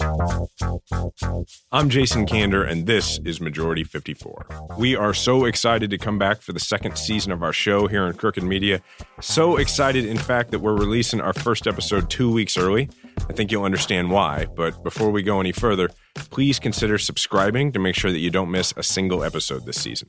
I'm 0.00 1.88
Jason 1.88 2.26
Kander, 2.26 2.68
and 2.68 2.86
this 2.86 3.20
is 3.24 3.40
Majority 3.40 3.84
54. 3.84 4.46
We 4.76 4.96
are 4.96 5.14
so 5.14 5.44
excited 5.44 5.90
to 5.90 5.98
come 5.98 6.18
back 6.18 6.42
for 6.42 6.52
the 6.52 6.58
second 6.58 6.98
season 6.98 7.30
of 7.30 7.44
our 7.44 7.52
show 7.52 7.86
here 7.86 8.04
in 8.06 8.14
Crooked 8.14 8.42
Media. 8.42 8.80
So 9.20 9.56
excited, 9.56 10.04
in 10.04 10.18
fact, 10.18 10.50
that 10.50 10.58
we're 10.58 10.74
releasing 10.74 11.20
our 11.20 11.32
first 11.32 11.68
episode 11.68 12.10
two 12.10 12.32
weeks 12.32 12.56
early. 12.56 12.88
I 13.28 13.34
think 13.34 13.52
you'll 13.52 13.64
understand 13.64 14.10
why. 14.10 14.46
But 14.46 14.82
before 14.82 15.10
we 15.10 15.22
go 15.22 15.38
any 15.38 15.52
further, 15.52 15.90
please 16.14 16.58
consider 16.58 16.98
subscribing 16.98 17.72
to 17.72 17.78
make 17.78 17.94
sure 17.94 18.10
that 18.10 18.18
you 18.18 18.30
don't 18.30 18.50
miss 18.50 18.72
a 18.76 18.82
single 18.82 19.22
episode 19.22 19.66
this 19.66 19.80
season. 19.80 20.08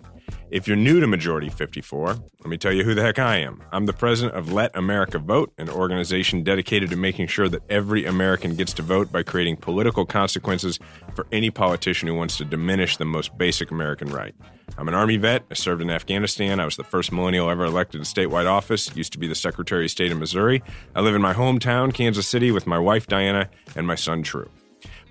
If 0.52 0.68
you're 0.68 0.78
new 0.78 1.00
to 1.00 1.08
Majority 1.08 1.50
54, 1.50 2.08
let 2.08 2.46
me 2.46 2.58
tell 2.58 2.72
you 2.72 2.84
who 2.84 2.94
the 2.94 3.02
heck 3.02 3.20
I 3.20 3.38
am. 3.38 3.62
I'm 3.72 3.86
the 3.86 3.94
president 3.94 4.36
of 4.36 4.52
Let 4.52 4.76
America 4.76 5.20
Vote, 5.20 5.52
an 5.58 5.70
organization 5.70 6.44
dedicated 6.44 6.90
to 6.92 6.96
making 6.96 7.28
sure 7.28 7.50
that 7.50 7.64
every 7.70 8.06
American 8.06 8.56
gets 8.56 8.74
to 8.74 8.82
vote 8.82 9.12
by 9.12 9.24
creating 9.24 9.58
political 9.58 10.06
consequences 10.06 10.80
for 11.14 11.28
any 11.32 11.50
politician 11.50 12.08
who 12.08 12.16
wants 12.16 12.38
to 12.38 12.46
diminish 12.46 12.98
the 12.98 13.06
most 13.06 13.38
basic 13.38 13.72
American 13.72 14.10
right. 14.10 14.36
I'm 14.78 14.88
an 14.88 14.94
Army 14.94 15.18
vet. 15.18 15.44
I 15.50 15.54
served 15.54 15.82
in 15.82 15.90
Afghanistan. 15.90 16.60
I 16.60 16.66
was 16.66 16.76
the 16.76 16.84
first 16.84 17.12
millennial 17.12 17.50
ever 17.50 17.66
elected 17.66 18.04
to 18.04 18.08
statewide 18.08 18.50
office. 18.50 18.96
Used 18.96 19.14
to 19.14 19.20
be 19.20 19.28
the 19.28 19.36
Secretary 19.36 19.86
of 19.86 19.92
State 19.92 20.12
of 20.12 20.18
Missouri. 20.20 20.64
I 20.96 21.02
live 21.02 21.16
in 21.16 21.22
my 21.22 21.34
hometown, 21.34 21.94
Kansas 21.94 22.28
City, 22.28 22.52
with 22.52 22.68
my 22.68 22.80
wife, 22.80 23.08
Diana, 23.08 23.50
and 23.76 23.88
my 23.88 23.96
son, 23.96 24.24
True. 24.24 24.50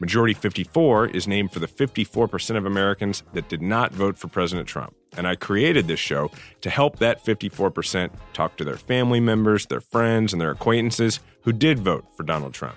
Majority 0.04 0.34
54 0.34 1.06
is 1.06 1.26
named 1.26 1.50
for 1.50 1.60
the 1.60 1.66
54% 1.66 2.58
of 2.58 2.66
Americans 2.66 3.22
that 3.32 3.48
did 3.48 3.62
not 3.62 3.90
vote 3.90 4.18
for 4.18 4.28
President 4.28 4.68
Trump. 4.68 4.94
And 5.16 5.26
I 5.26 5.34
created 5.34 5.88
this 5.88 5.98
show 5.98 6.30
to 6.60 6.68
help 6.68 6.98
that 6.98 7.24
54% 7.24 8.10
talk 8.34 8.58
to 8.58 8.64
their 8.64 8.76
family 8.76 9.18
members, 9.18 9.64
their 9.64 9.80
friends, 9.80 10.34
and 10.34 10.42
their 10.42 10.50
acquaintances 10.50 11.20
who 11.44 11.52
did 11.52 11.78
vote 11.78 12.04
for 12.14 12.22
Donald 12.22 12.52
Trump. 12.52 12.76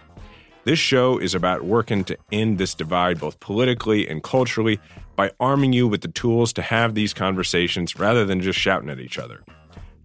This 0.64 0.80
show 0.80 1.17
is 1.17 1.36
about 1.36 1.66
working 1.66 2.06
to 2.06 2.17
end 2.31 2.59
this 2.59 2.73
divide 2.73 3.19
both 3.19 3.41
politically 3.41 4.08
and 4.08 4.23
culturally 4.23 4.80
by 5.17 5.31
arming 5.38 5.73
you 5.73 5.86
with 5.86 6.03
the 6.03 6.08
tools 6.08 6.53
to 6.53 6.62
have 6.62 6.95
these 6.95 7.14
conversations 7.14 8.00
rather 8.00 8.23
than 8.23 8.39
just 8.39 8.58
shouting 8.58 8.89
at 8.89 9.02
each 9.02 9.19
other. 9.19 9.44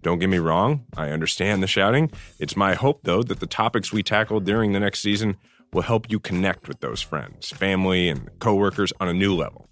Don't 0.01 0.19
get 0.19 0.27
me 0.27 0.39
wrong, 0.39 0.85
I 0.97 1.11
understand 1.11 1.63
the 1.63 1.67
shouting. 1.67 2.11
It's 2.37 2.57
my 2.57 2.73
hope, 2.73 3.03
though, 3.03 3.23
that 3.23 3.39
the 3.39 3.47
topics 3.47 3.93
we 3.93 4.03
tackle 4.03 4.41
during 4.41 4.73
the 4.73 4.81
next 4.81 4.99
season 4.99 5.37
will 5.73 5.81
help 5.81 6.11
you 6.11 6.19
connect 6.19 6.67
with 6.67 6.79
those 6.79 7.01
friends, 7.01 7.49
family, 7.49 8.09
and 8.09 8.29
coworkers 8.39 8.93
on 8.99 9.07
a 9.07 9.13
new 9.13 9.35
level. 9.35 9.69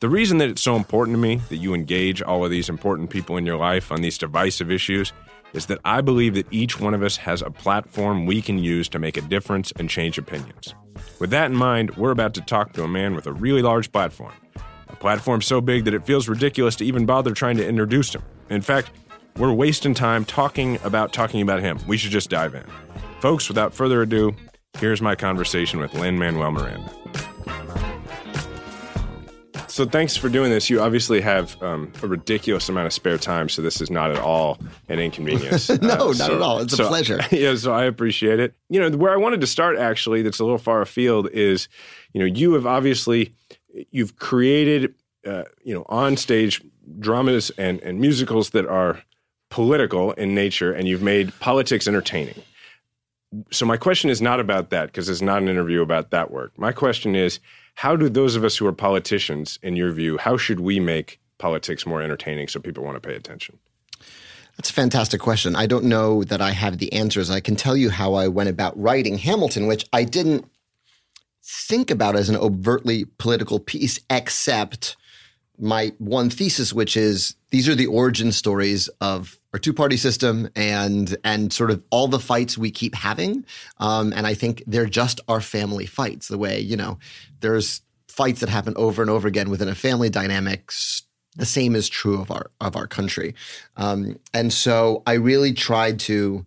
The 0.00 0.08
reason 0.08 0.38
that 0.38 0.50
it's 0.50 0.62
so 0.62 0.76
important 0.76 1.14
to 1.14 1.20
me 1.20 1.36
that 1.48 1.56
you 1.56 1.72
engage 1.72 2.20
all 2.20 2.44
of 2.44 2.50
these 2.50 2.68
important 2.68 3.10
people 3.10 3.36
in 3.36 3.46
your 3.46 3.56
life 3.56 3.90
on 3.90 4.02
these 4.02 4.18
divisive 4.18 4.70
issues 4.70 5.12
is 5.54 5.66
that 5.66 5.78
I 5.84 6.02
believe 6.02 6.34
that 6.34 6.46
each 6.50 6.78
one 6.78 6.92
of 6.92 7.02
us 7.02 7.16
has 7.18 7.40
a 7.40 7.50
platform 7.50 8.26
we 8.26 8.42
can 8.42 8.58
use 8.58 8.88
to 8.90 8.98
make 8.98 9.16
a 9.16 9.22
difference 9.22 9.72
and 9.78 9.88
change 9.88 10.18
opinions. 10.18 10.74
With 11.18 11.30
that 11.30 11.50
in 11.50 11.56
mind, 11.56 11.96
we're 11.96 12.10
about 12.10 12.34
to 12.34 12.42
talk 12.42 12.74
to 12.74 12.82
a 12.82 12.88
man 12.88 13.14
with 13.14 13.26
a 13.26 13.32
really 13.32 13.62
large 13.62 13.90
platform. 13.90 14.32
A 14.88 14.96
platform 14.96 15.40
so 15.40 15.60
big 15.60 15.84
that 15.86 15.94
it 15.94 16.04
feels 16.04 16.28
ridiculous 16.28 16.76
to 16.76 16.84
even 16.84 17.06
bother 17.06 17.32
trying 17.32 17.56
to 17.56 17.66
introduce 17.66 18.14
him. 18.14 18.22
In 18.50 18.60
fact, 18.60 18.90
we're 19.38 19.52
wasting 19.52 19.94
time 19.94 20.24
talking 20.24 20.78
about 20.84 21.12
talking 21.12 21.40
about 21.40 21.60
him. 21.60 21.78
We 21.86 21.96
should 21.96 22.10
just 22.10 22.30
dive 22.30 22.54
in. 22.54 22.64
Folks, 23.20 23.48
without 23.48 23.74
further 23.74 24.02
ado, 24.02 24.34
here's 24.78 25.00
my 25.02 25.14
conversation 25.14 25.80
with 25.80 25.94
Lin 25.94 26.18
Manuel 26.18 26.52
Miranda. 26.52 26.92
So 29.68 29.84
thanks 29.84 30.16
for 30.16 30.30
doing 30.30 30.50
this. 30.50 30.70
You 30.70 30.80
obviously 30.80 31.20
have 31.20 31.60
um, 31.62 31.92
a 32.02 32.06
ridiculous 32.06 32.66
amount 32.70 32.86
of 32.86 32.94
spare 32.94 33.18
time, 33.18 33.50
so 33.50 33.60
this 33.60 33.82
is 33.82 33.90
not 33.90 34.10
at 34.10 34.16
all 34.18 34.58
an 34.88 34.98
inconvenience. 34.98 35.68
no, 35.82 35.90
Uh, 35.90 35.96
not 36.06 36.14
so- 36.16 36.34
at 36.36 36.40
all. 36.40 36.58
It's 36.60 36.72
a 36.72 36.76
so- 36.76 36.88
pleasure. 36.88 37.20
yeah, 37.30 37.54
so 37.56 37.74
I 37.74 37.84
appreciate 37.84 38.40
it. 38.40 38.54
You 38.70 38.80
know, 38.80 38.96
where 38.96 39.12
I 39.12 39.16
wanted 39.18 39.42
to 39.42 39.46
start 39.46 39.76
actually, 39.76 40.22
that's 40.22 40.38
a 40.38 40.44
little 40.44 40.56
far 40.58 40.80
afield, 40.80 41.28
is 41.30 41.68
you 42.14 42.20
know 42.20 42.26
you 42.26 42.54
have 42.54 42.64
obviously 42.66 43.34
you've 43.90 44.16
created 44.16 44.94
uh, 45.26 45.42
you 45.62 45.74
know 45.74 45.84
on 45.90 46.16
stage 46.16 46.62
dramas 46.98 47.50
and 47.58 47.78
and 47.82 48.00
musicals 48.00 48.50
that 48.50 48.64
are 48.66 49.02
political 49.50 50.12
in 50.12 50.34
nature, 50.34 50.72
and 50.72 50.88
you've 50.88 51.02
made 51.02 51.38
politics 51.40 51.86
entertaining. 51.86 52.40
So 53.50 53.66
my 53.66 53.76
question 53.76 54.08
is 54.10 54.22
not 54.22 54.40
about 54.40 54.70
that 54.70 54.86
because 54.86 55.08
it's 55.08 55.22
not 55.22 55.42
an 55.42 55.48
interview 55.48 55.82
about 55.82 56.10
that 56.10 56.30
work. 56.30 56.58
My 56.58 56.72
question 56.72 57.16
is, 57.16 57.40
how 57.74 57.96
do 57.96 58.08
those 58.08 58.36
of 58.36 58.44
us 58.44 58.56
who 58.56 58.66
are 58.66 58.72
politicians, 58.72 59.58
in 59.62 59.76
your 59.76 59.92
view, 59.92 60.16
how 60.16 60.36
should 60.36 60.60
we 60.60 60.80
make 60.80 61.20
politics 61.38 61.84
more 61.86 62.00
entertaining 62.00 62.48
so 62.48 62.60
people 62.60 62.84
want 62.84 62.96
to 63.00 63.06
pay 63.06 63.14
attention? 63.14 63.58
That's 64.56 64.70
a 64.70 64.72
fantastic 64.72 65.20
question. 65.20 65.54
I 65.54 65.66
don't 65.66 65.84
know 65.84 66.24
that 66.24 66.40
I 66.40 66.52
have 66.52 66.78
the 66.78 66.92
answers. 66.92 67.30
I 67.30 67.40
can 67.40 67.56
tell 67.56 67.76
you 67.76 67.90
how 67.90 68.14
I 68.14 68.28
went 68.28 68.48
about 68.48 68.78
writing 68.80 69.18
Hamilton, 69.18 69.66
which 69.66 69.84
I 69.92 70.04
didn't 70.04 70.46
think 71.44 71.90
about 71.90 72.16
as 72.16 72.30
an 72.30 72.36
overtly 72.36 73.04
political 73.18 73.60
piece, 73.60 74.00
except 74.08 74.96
my 75.58 75.92
one 75.98 76.30
thesis, 76.30 76.72
which 76.72 76.96
is 76.96 77.36
these 77.50 77.68
are 77.68 77.74
the 77.74 77.86
origin 77.86 78.32
stories 78.32 78.88
of 79.00 79.36
our 79.56 79.58
two 79.58 79.72
party 79.72 79.96
system 79.96 80.50
and 80.54 81.16
and 81.24 81.50
sort 81.50 81.70
of 81.70 81.82
all 81.88 82.08
the 82.08 82.18
fights 82.18 82.58
we 82.58 82.70
keep 82.70 82.94
having. 82.94 83.42
Um, 83.78 84.12
and 84.14 84.26
I 84.26 84.34
think 84.34 84.62
they're 84.66 84.84
just 84.84 85.18
our 85.28 85.40
family 85.40 85.86
fights. 85.86 86.28
The 86.28 86.36
way 86.36 86.60
you 86.60 86.76
know 86.76 86.98
there's 87.40 87.80
fights 88.06 88.40
that 88.40 88.50
happen 88.50 88.74
over 88.76 89.00
and 89.00 89.10
over 89.10 89.26
again 89.26 89.48
within 89.48 89.68
a 89.68 89.74
family 89.74 90.10
dynamics. 90.10 91.04
The 91.36 91.46
same 91.46 91.74
is 91.74 91.88
true 91.88 92.20
of 92.20 92.30
our 92.30 92.50
of 92.60 92.76
our 92.76 92.86
country, 92.86 93.34
um, 93.78 94.18
and 94.34 94.52
so 94.52 95.02
I 95.06 95.14
really 95.14 95.54
tried 95.54 96.00
to. 96.00 96.44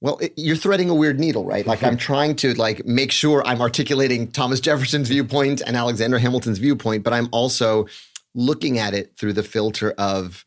Well, 0.00 0.18
it, 0.18 0.32
you're 0.36 0.56
threading 0.56 0.90
a 0.90 0.94
weird 0.94 1.18
needle, 1.18 1.44
right? 1.44 1.66
Like 1.66 1.82
I'm 1.82 1.96
trying 1.96 2.36
to 2.36 2.54
like 2.54 2.86
make 2.86 3.10
sure 3.10 3.44
I'm 3.44 3.60
articulating 3.60 4.30
Thomas 4.30 4.60
Jefferson's 4.66 5.08
viewpoint 5.08 5.60
and 5.60 5.76
Alexander 5.76 6.18
Hamilton's 6.20 6.58
viewpoint, 6.58 7.02
but 7.02 7.12
I'm 7.12 7.28
also 7.32 7.86
looking 8.32 8.78
at 8.78 8.94
it 8.94 9.16
through 9.16 9.32
the 9.32 9.42
filter 9.42 9.90
of 9.98 10.44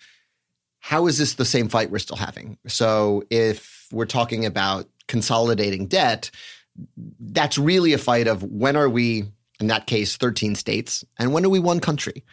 how 0.86 1.08
is 1.08 1.18
this 1.18 1.34
the 1.34 1.46
same 1.46 1.68
fight 1.68 1.90
we're 1.90 1.98
still 1.98 2.16
having? 2.16 2.60
So 2.68 3.24
if 3.32 3.88
we're 3.92 4.06
talking 4.06 4.46
about 4.46 4.88
consolidating 5.08 5.88
debt, 5.88 6.30
that's 7.20 7.58
really 7.58 7.94
a 7.94 7.98
fight 7.98 8.28
of 8.28 8.44
when 8.44 8.76
are 8.76 8.88
we, 8.88 9.24
in 9.60 9.66
that 9.66 9.88
case, 9.88 10.16
13 10.16 10.54
states, 10.54 11.04
and 11.18 11.34
when 11.34 11.44
are 11.44 11.50
we 11.50 11.58
one 11.58 11.80
country? 11.80 12.24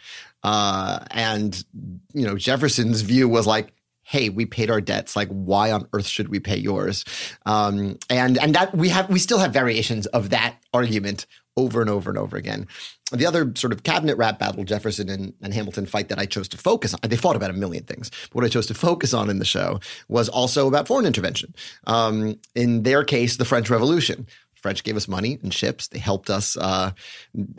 Uh, 0.43 0.99
and, 1.09 1.65
you 2.13 2.27
know, 2.27 2.37
Jefferson's 2.37 3.01
view 3.01 3.27
was 3.27 3.47
like, 3.47 3.73
hey, 4.03 4.29
we 4.29 4.45
paid 4.45 4.69
our 4.69 4.81
debts. 4.81 5.15
Like, 5.15 5.29
why 5.29 5.71
on 5.71 5.87
earth 5.91 6.05
should 6.05 6.27
we 6.27 6.39
pay 6.39 6.57
yours? 6.57 7.05
Um, 7.47 7.97
and 8.07 8.37
and 8.37 8.53
that 8.53 8.75
we 8.75 8.89
have 8.89 9.09
we 9.09 9.17
still 9.17 9.39
have 9.39 9.51
variations 9.51 10.05
of 10.07 10.29
that 10.29 10.57
argument 10.73 11.25
over 11.55 11.81
and 11.81 11.89
over 11.89 12.09
and 12.09 12.17
over 12.17 12.37
again. 12.37 12.67
The 13.11 13.25
other 13.25 13.51
sort 13.55 13.73
of 13.73 13.83
cabinet 13.83 14.17
rap 14.17 14.39
battle 14.39 14.63
Jefferson 14.63 15.09
and, 15.09 15.33
and 15.41 15.53
Hamilton 15.53 15.85
fight 15.85 16.09
that 16.09 16.19
I 16.19 16.25
chose 16.25 16.47
to 16.49 16.57
focus 16.57 16.93
on, 16.93 16.99
they 17.03 17.15
fought 17.15 17.35
about 17.35 17.51
a 17.51 17.53
million 17.53 17.83
things. 17.83 18.09
But 18.29 18.35
what 18.35 18.45
I 18.45 18.49
chose 18.49 18.65
to 18.67 18.73
focus 18.73 19.13
on 19.13 19.29
in 19.29 19.39
the 19.39 19.45
show 19.45 19.79
was 20.07 20.29
also 20.29 20.67
about 20.67 20.87
foreign 20.87 21.05
intervention. 21.05 21.53
Um, 21.85 22.39
in 22.55 22.83
their 22.83 23.03
case, 23.03 23.37
the 23.37 23.45
French 23.45 23.69
Revolution. 23.69 24.27
French 24.55 24.83
gave 24.83 24.95
us 24.95 25.09
money 25.09 25.39
and 25.43 25.53
ships. 25.53 25.89
They 25.89 25.99
helped 25.99 26.29
us 26.29 26.55
uh, 26.55 26.91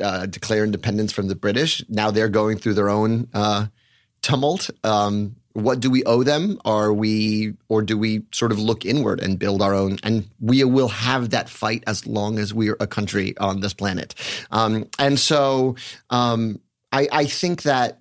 uh, 0.00 0.26
declare 0.26 0.64
independence 0.64 1.12
from 1.12 1.28
the 1.28 1.34
British. 1.34 1.84
Now 1.88 2.10
they're 2.10 2.30
going 2.30 2.58
through 2.58 2.74
their 2.74 2.88
own 2.88 3.28
uh, 3.34 3.66
tumult. 4.22 4.70
Um, 4.82 5.36
what 5.54 5.80
do 5.80 5.90
we 5.90 6.04
owe 6.04 6.22
them? 6.22 6.60
Are 6.64 6.92
we, 6.92 7.54
or 7.68 7.82
do 7.82 7.96
we 7.96 8.22
sort 8.32 8.52
of 8.52 8.58
look 8.58 8.84
inward 8.84 9.20
and 9.20 9.38
build 9.38 9.62
our 9.62 9.74
own? 9.74 9.98
And 10.02 10.28
we 10.40 10.62
will 10.64 10.88
have 10.88 11.30
that 11.30 11.48
fight 11.48 11.82
as 11.86 12.06
long 12.06 12.38
as 12.38 12.52
we're 12.52 12.76
a 12.80 12.86
country 12.86 13.36
on 13.38 13.60
this 13.60 13.72
planet. 13.72 14.14
Um, 14.50 14.88
and 14.98 15.18
so 15.18 15.76
um, 16.10 16.60
I, 16.92 17.08
I 17.10 17.24
think 17.26 17.62
that 17.62 18.00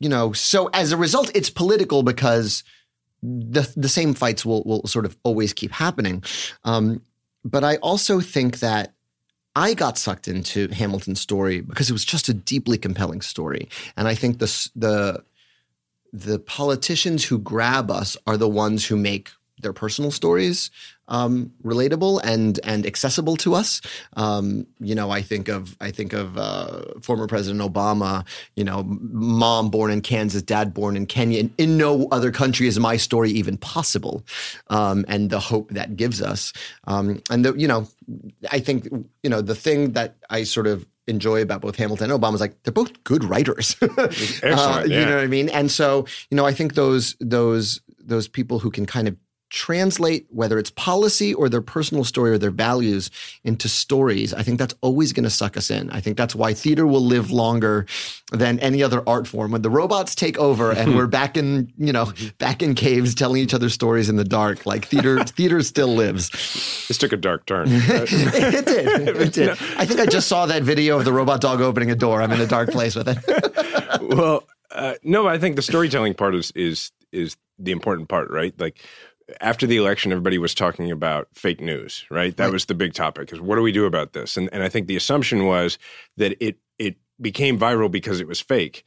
you 0.00 0.08
know, 0.08 0.32
so 0.32 0.68
as 0.74 0.92
a 0.92 0.96
result, 0.96 1.30
it's 1.34 1.50
political 1.50 2.02
because 2.02 2.64
the 3.22 3.70
the 3.76 3.88
same 3.88 4.12
fights 4.12 4.44
will 4.44 4.62
will 4.64 4.86
sort 4.86 5.06
of 5.06 5.16
always 5.22 5.52
keep 5.52 5.70
happening. 5.72 6.22
Um, 6.64 7.00
but 7.44 7.64
I 7.64 7.76
also 7.76 8.20
think 8.20 8.58
that 8.58 8.92
I 9.56 9.74
got 9.74 9.96
sucked 9.96 10.28
into 10.28 10.68
Hamilton's 10.68 11.20
story 11.20 11.60
because 11.60 11.88
it 11.88 11.92
was 11.92 12.04
just 12.04 12.28
a 12.28 12.34
deeply 12.34 12.76
compelling 12.76 13.22
story, 13.22 13.68
and 13.96 14.08
I 14.08 14.14
think 14.14 14.40
the 14.40 14.68
the 14.76 15.24
the 16.14 16.38
politicians 16.38 17.24
who 17.24 17.38
grab 17.38 17.90
us 17.90 18.16
are 18.24 18.36
the 18.36 18.48
ones 18.48 18.86
who 18.86 18.96
make 18.96 19.30
their 19.58 19.72
personal 19.72 20.12
stories 20.12 20.70
um, 21.08 21.52
relatable 21.64 22.20
and 22.22 22.60
and 22.64 22.86
accessible 22.86 23.36
to 23.36 23.54
us. 23.54 23.80
Um, 24.16 24.66
you 24.78 24.94
know, 24.94 25.10
I 25.10 25.22
think 25.22 25.48
of 25.48 25.76
I 25.80 25.90
think 25.90 26.12
of 26.12 26.38
uh, 26.38 26.82
former 27.02 27.26
President 27.26 27.60
Obama. 27.60 28.24
You 28.54 28.64
know, 28.64 28.84
mom 28.86 29.70
born 29.70 29.90
in 29.90 30.02
Kansas, 30.02 30.42
dad 30.42 30.72
born 30.72 30.96
in 30.96 31.06
Kenya. 31.06 31.50
In, 31.58 31.76
no 31.76 32.06
other 32.12 32.30
country 32.30 32.68
is 32.68 32.78
my 32.78 32.96
story 32.96 33.30
even 33.32 33.56
possible, 33.56 34.22
um, 34.68 35.04
and 35.08 35.30
the 35.30 35.40
hope 35.40 35.70
that 35.70 35.96
gives 35.96 36.22
us. 36.22 36.52
Um, 36.84 37.20
and 37.28 37.44
the 37.44 37.54
you 37.54 37.66
know, 37.66 37.88
I 38.52 38.60
think 38.60 38.88
you 39.22 39.30
know 39.30 39.40
the 39.40 39.56
thing 39.56 39.92
that 39.92 40.16
I 40.30 40.44
sort 40.44 40.68
of 40.68 40.86
enjoy 41.06 41.42
about 41.42 41.60
both 41.60 41.76
Hamilton 41.76 42.10
and 42.10 42.20
Obama 42.20 42.34
is 42.34 42.40
like 42.40 42.62
they're 42.62 42.72
both 42.72 43.04
good 43.04 43.24
writers. 43.24 43.76
uh, 43.82 44.08
yeah. 44.42 44.82
You 44.84 45.06
know 45.06 45.16
what 45.16 45.24
I 45.24 45.26
mean? 45.26 45.48
And 45.48 45.70
so 45.70 46.06
you 46.30 46.36
know, 46.36 46.46
I 46.46 46.52
think 46.52 46.74
those 46.74 47.16
those 47.20 47.80
those 47.98 48.28
people 48.28 48.58
who 48.58 48.70
can 48.70 48.86
kind 48.86 49.08
of 49.08 49.16
translate 49.54 50.26
whether 50.30 50.58
it's 50.58 50.70
policy 50.70 51.32
or 51.32 51.48
their 51.48 51.62
personal 51.62 52.02
story 52.02 52.32
or 52.32 52.38
their 52.38 52.50
values 52.50 53.08
into 53.44 53.68
stories, 53.68 54.34
I 54.34 54.42
think 54.42 54.58
that's 54.58 54.74
always 54.80 55.12
going 55.12 55.24
to 55.24 55.30
suck 55.30 55.56
us 55.56 55.70
in. 55.70 55.90
I 55.90 56.00
think 56.00 56.16
that's 56.16 56.34
why 56.34 56.54
theater 56.54 56.86
will 56.88 57.04
live 57.04 57.30
longer 57.30 57.86
than 58.32 58.58
any 58.58 58.82
other 58.82 59.08
art 59.08 59.28
form. 59.28 59.52
When 59.52 59.62
the 59.62 59.70
robots 59.70 60.16
take 60.16 60.36
over 60.38 60.72
and 60.72 60.96
we're 60.96 61.06
back 61.20 61.36
in, 61.36 61.72
you 61.78 61.92
know, 61.92 62.12
back 62.38 62.62
in 62.62 62.74
caves 62.74 63.14
telling 63.14 63.40
each 63.40 63.54
other 63.54 63.68
stories 63.68 64.08
in 64.08 64.16
the 64.16 64.24
dark, 64.24 64.66
like 64.66 64.86
theater, 64.86 65.22
theater 65.24 65.62
still 65.62 65.94
lives. 65.94 66.30
This 66.88 66.98
took 66.98 67.12
a 67.12 67.16
dark 67.16 67.46
turn. 67.46 67.68
it 67.70 68.66
did. 68.66 69.16
It 69.16 69.32
did. 69.32 69.50
I 69.78 69.86
think 69.86 70.00
I 70.00 70.06
just 70.06 70.26
saw 70.26 70.46
that 70.46 70.64
video 70.64 70.98
of 70.98 71.04
the 71.04 71.12
robot 71.12 71.40
dog 71.40 71.60
opening 71.60 71.92
a 71.92 71.96
door. 71.96 72.20
I'm 72.20 72.32
in 72.32 72.40
a 72.40 72.46
dark 72.46 72.70
place 72.70 72.96
with 72.96 73.06
it. 73.08 73.18
well, 74.02 74.48
uh, 74.72 74.94
no, 75.04 75.28
I 75.28 75.38
think 75.38 75.54
the 75.54 75.62
storytelling 75.62 76.14
part 76.14 76.34
is 76.34 76.50
is 76.56 76.90
is 77.12 77.36
the 77.58 77.70
important 77.70 78.08
part, 78.08 78.30
right? 78.30 78.52
Like 78.58 78.84
after 79.40 79.66
the 79.66 79.76
election, 79.76 80.12
everybody 80.12 80.38
was 80.38 80.54
talking 80.54 80.90
about 80.90 81.28
fake 81.34 81.60
news, 81.60 82.04
right? 82.10 82.36
That 82.36 82.44
right. 82.44 82.52
was 82.52 82.66
the 82.66 82.74
big 82.74 82.94
topic. 82.94 83.32
Is 83.32 83.40
what 83.40 83.56
do 83.56 83.62
we 83.62 83.72
do 83.72 83.86
about 83.86 84.12
this? 84.12 84.36
And 84.36 84.48
and 84.52 84.62
I 84.62 84.68
think 84.68 84.86
the 84.86 84.96
assumption 84.96 85.46
was 85.46 85.78
that 86.16 86.36
it 86.44 86.58
it 86.78 86.96
became 87.20 87.58
viral 87.58 87.90
because 87.90 88.20
it 88.20 88.28
was 88.28 88.40
fake. 88.40 88.84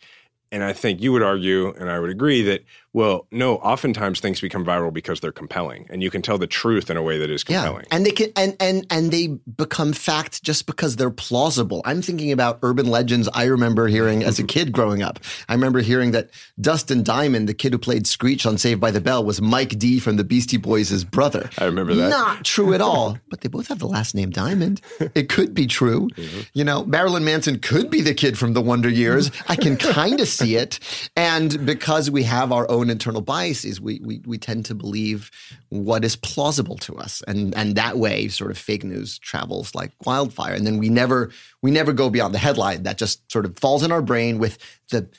And 0.50 0.63
I 0.63 0.72
think 0.72 1.01
you 1.01 1.12
would 1.12 1.24
argue, 1.24 1.74
and 1.74 1.92
I 1.92 2.00
would 2.00 2.10
agree, 2.10 2.42
that, 2.44 2.63
well, 2.97 3.27
no, 3.29 3.57
oftentimes 3.57 4.19
things 4.21 4.41
become 4.41 4.65
viral 4.65 4.91
because 4.91 5.19
they're 5.19 5.31
compelling 5.31 5.85
and 5.91 6.01
you 6.01 6.09
can 6.09 6.23
tell 6.23 6.39
the 6.39 6.47
truth 6.47 6.89
in 6.89 6.97
a 6.97 7.03
way 7.03 7.19
that 7.19 7.29
is 7.29 7.44
compelling. 7.44 7.85
Yeah. 7.91 7.95
And 7.95 8.03
they 8.03 8.09
can 8.09 8.31
and 8.35 8.57
and 8.59 8.88
and 8.89 9.11
they 9.11 9.27
become 9.27 9.94
fact 9.94 10.41
just 10.41 10.65
because 10.65 10.95
they're 10.95 11.11
plausible. 11.11 11.83
I'm 11.85 12.01
thinking 12.01 12.31
about 12.31 12.57
urban 12.63 12.88
legends 12.88 13.29
I 13.35 13.44
remember 13.44 13.88
hearing 13.88 14.23
as 14.23 14.39
a 14.39 14.44
kid 14.55 14.71
growing 14.71 15.03
up. 15.03 15.19
I 15.47 15.53
remember 15.53 15.81
hearing 15.81 16.09
that 16.13 16.31
Dustin 16.59 17.03
Diamond, 17.03 17.47
the 17.47 17.53
kid 17.53 17.73
who 17.73 17.77
played 17.77 18.07
Screech 18.07 18.47
on 18.47 18.57
Saved 18.57 18.81
by 18.81 18.89
the 18.89 18.99
Bell, 18.99 19.23
was 19.23 19.44
Mike 19.44 19.77
D 19.77 19.99
from 19.99 20.15
the 20.15 20.23
Beastie 20.23 20.57
Boys' 20.57 21.03
brother. 21.03 21.51
I 21.59 21.65
remember 21.65 21.94
that. 21.94 22.09
Not 22.09 22.45
true 22.45 22.73
at 22.73 22.81
all. 22.81 23.19
but 23.29 23.41
they 23.41 23.49
both 23.49 23.67
have 23.67 23.77
the 23.77 23.88
last 23.88 24.15
name 24.15 24.31
Diamond. 24.31 24.81
It 25.13 25.29
could 25.29 25.53
be 25.53 25.67
true. 25.67 26.09
Mm-hmm. 26.15 26.39
You 26.53 26.63
know, 26.63 26.83
Marilyn 26.85 27.23
Manson 27.23 27.59
could 27.59 27.91
be 27.91 28.01
the 28.01 28.15
kid 28.15 28.39
from 28.39 28.53
the 28.53 28.61
Wonder 28.61 28.89
Years. 28.89 29.29
I 29.47 29.55
can 29.55 29.77
kind 29.77 30.19
of 30.19 30.27
see 30.27 30.55
it. 30.55 30.79
And 31.15 31.63
because 31.63 32.09
we 32.09 32.23
have 32.23 32.51
our 32.51 32.67
own 32.71 32.87
internal 32.89 33.22
biases, 33.22 33.80
we, 33.80 34.00
we, 34.04 34.22
we 34.25 34.38
tend 34.38 34.66
to 34.66 34.75
believe 34.75 35.31
what 35.69 36.04
is 36.04 36.16
plausible 36.16 36.78
to 36.78 36.98
us. 36.98 37.22
And, 37.28 37.56
and 37.56 37.75
that 37.75 37.98
way, 37.98 38.28
sort 38.28 38.51
of 38.51 38.57
fake 38.57 38.84
news 38.84 39.18
travels 39.19 39.74
like 39.75 39.92
wildfire. 40.06 40.54
And 40.54 40.66
then 40.66 40.78
we 40.78 40.89
never, 40.89 41.31
we 41.62 41.72
never 41.72 41.94
go 41.94 42.10
beyond 42.10 42.34
the 42.34 42.39
headline 42.39 42.84
that 42.84 42.98
just 42.98 43.30
sort 43.31 43.45
of 43.45 43.57
falls 43.57 43.84
in 43.84 43.92
our 43.92 44.01
brain 44.01 44.38
with 44.38 44.57
the 44.89 45.10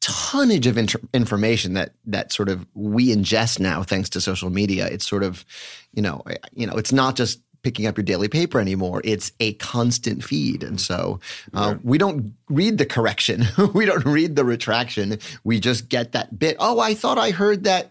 tonnage 0.00 0.66
of 0.66 0.78
inter- 0.78 1.00
information 1.12 1.72
that 1.72 1.92
that 2.04 2.32
sort 2.32 2.48
of 2.48 2.66
we 2.74 3.08
ingest 3.08 3.58
now 3.58 3.82
thanks 3.82 4.08
to 4.08 4.20
social 4.20 4.50
media 4.50 4.86
it's 4.86 5.08
sort 5.08 5.24
of 5.24 5.44
you 5.94 6.02
know 6.02 6.22
you 6.54 6.64
know 6.64 6.74
it's 6.74 6.92
not 6.92 7.16
just 7.16 7.40
picking 7.66 7.88
up 7.88 7.96
your 7.96 8.04
daily 8.04 8.28
paper 8.28 8.60
anymore. 8.60 9.00
It's 9.02 9.32
a 9.40 9.54
constant 9.54 10.22
feed. 10.22 10.62
And 10.62 10.80
so 10.80 11.18
uh, 11.52 11.72
yeah. 11.72 11.78
we 11.82 11.98
don't 11.98 12.32
read 12.48 12.78
the 12.78 12.86
correction. 12.86 13.42
we 13.74 13.84
don't 13.84 14.04
read 14.04 14.36
the 14.36 14.44
retraction. 14.44 15.18
We 15.42 15.58
just 15.58 15.88
get 15.88 16.12
that 16.12 16.38
bit. 16.38 16.56
Oh, 16.60 16.78
I 16.78 16.94
thought 16.94 17.18
I 17.18 17.32
heard 17.32 17.64
that 17.64 17.90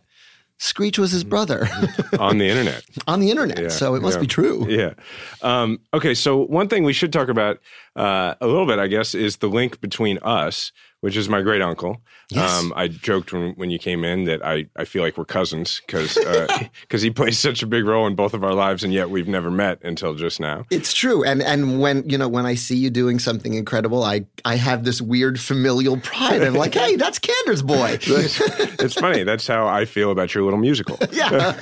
Screech 0.59 0.97
was 0.97 1.11
his 1.11 1.25
brother 1.25 1.67
on 2.19 2.37
the 2.37 2.47
internet. 2.47 2.85
on 3.07 3.19
the 3.19 3.29
internet. 3.29 3.63
Yeah, 3.63 3.67
so 3.67 3.95
it 3.95 4.01
must 4.01 4.15
yeah. 4.15 4.21
be 4.21 4.27
true. 4.27 4.65
Yeah. 4.69 4.93
Um, 5.41 5.81
okay. 5.93 6.13
So 6.13 6.37
one 6.45 6.69
thing 6.69 6.85
we 6.85 6.93
should 6.93 7.11
talk 7.11 7.27
about 7.27 7.59
uh, 7.97 8.35
a 8.39 8.47
little 8.47 8.65
bit, 8.65 8.79
I 8.79 8.87
guess, 8.87 9.13
is 9.13 9.37
the 9.37 9.47
link 9.47 9.81
between 9.81 10.19
us 10.19 10.71
which 11.05 11.15
is 11.15 11.29
my 11.29 11.39
great 11.43 11.61
uncle. 11.61 12.01
Yes. 12.29 12.51
Um, 12.51 12.73
I 12.75 12.87
joked 12.87 13.31
when, 13.31 13.53
when 13.57 13.69
you 13.69 13.77
came 13.77 14.03
in 14.03 14.23
that 14.23 14.43
I, 14.43 14.65
I 14.75 14.85
feel 14.85 15.03
like 15.03 15.19
we're 15.19 15.25
cousins 15.25 15.79
because 15.85 16.15
because 16.15 16.57
uh, 16.63 16.97
he 16.97 17.11
plays 17.11 17.37
such 17.37 17.61
a 17.61 17.67
big 17.67 17.85
role 17.85 18.07
in 18.07 18.15
both 18.15 18.33
of 18.33 18.43
our 18.43 18.55
lives, 18.55 18.83
and 18.83 18.91
yet 18.91 19.11
we've 19.11 19.27
never 19.27 19.51
met 19.51 19.77
until 19.83 20.15
just 20.15 20.39
now. 20.39 20.65
It's 20.71 20.95
true, 20.95 21.23
and 21.23 21.43
and 21.43 21.79
when 21.79 22.09
you 22.09 22.17
know 22.17 22.27
when 22.27 22.47
I 22.47 22.55
see 22.55 22.75
you 22.75 22.89
doing 22.89 23.19
something 23.19 23.53
incredible, 23.53 24.03
I 24.03 24.25
I 24.45 24.55
have 24.55 24.83
this 24.83 24.99
weird 24.99 25.39
familial 25.39 25.97
pride. 25.97 26.41
I'm 26.41 26.55
like, 26.55 26.73
hey, 26.73 26.95
that's 26.95 27.19
Kander's 27.19 27.61
boy. 27.61 27.99
it's 28.01 28.95
funny. 28.95 29.23
That's 29.23 29.45
how 29.45 29.67
I 29.67 29.85
feel 29.85 30.09
about 30.09 30.33
your 30.33 30.43
little 30.43 30.59
musical. 30.59 30.97
Yeah. 31.11 31.53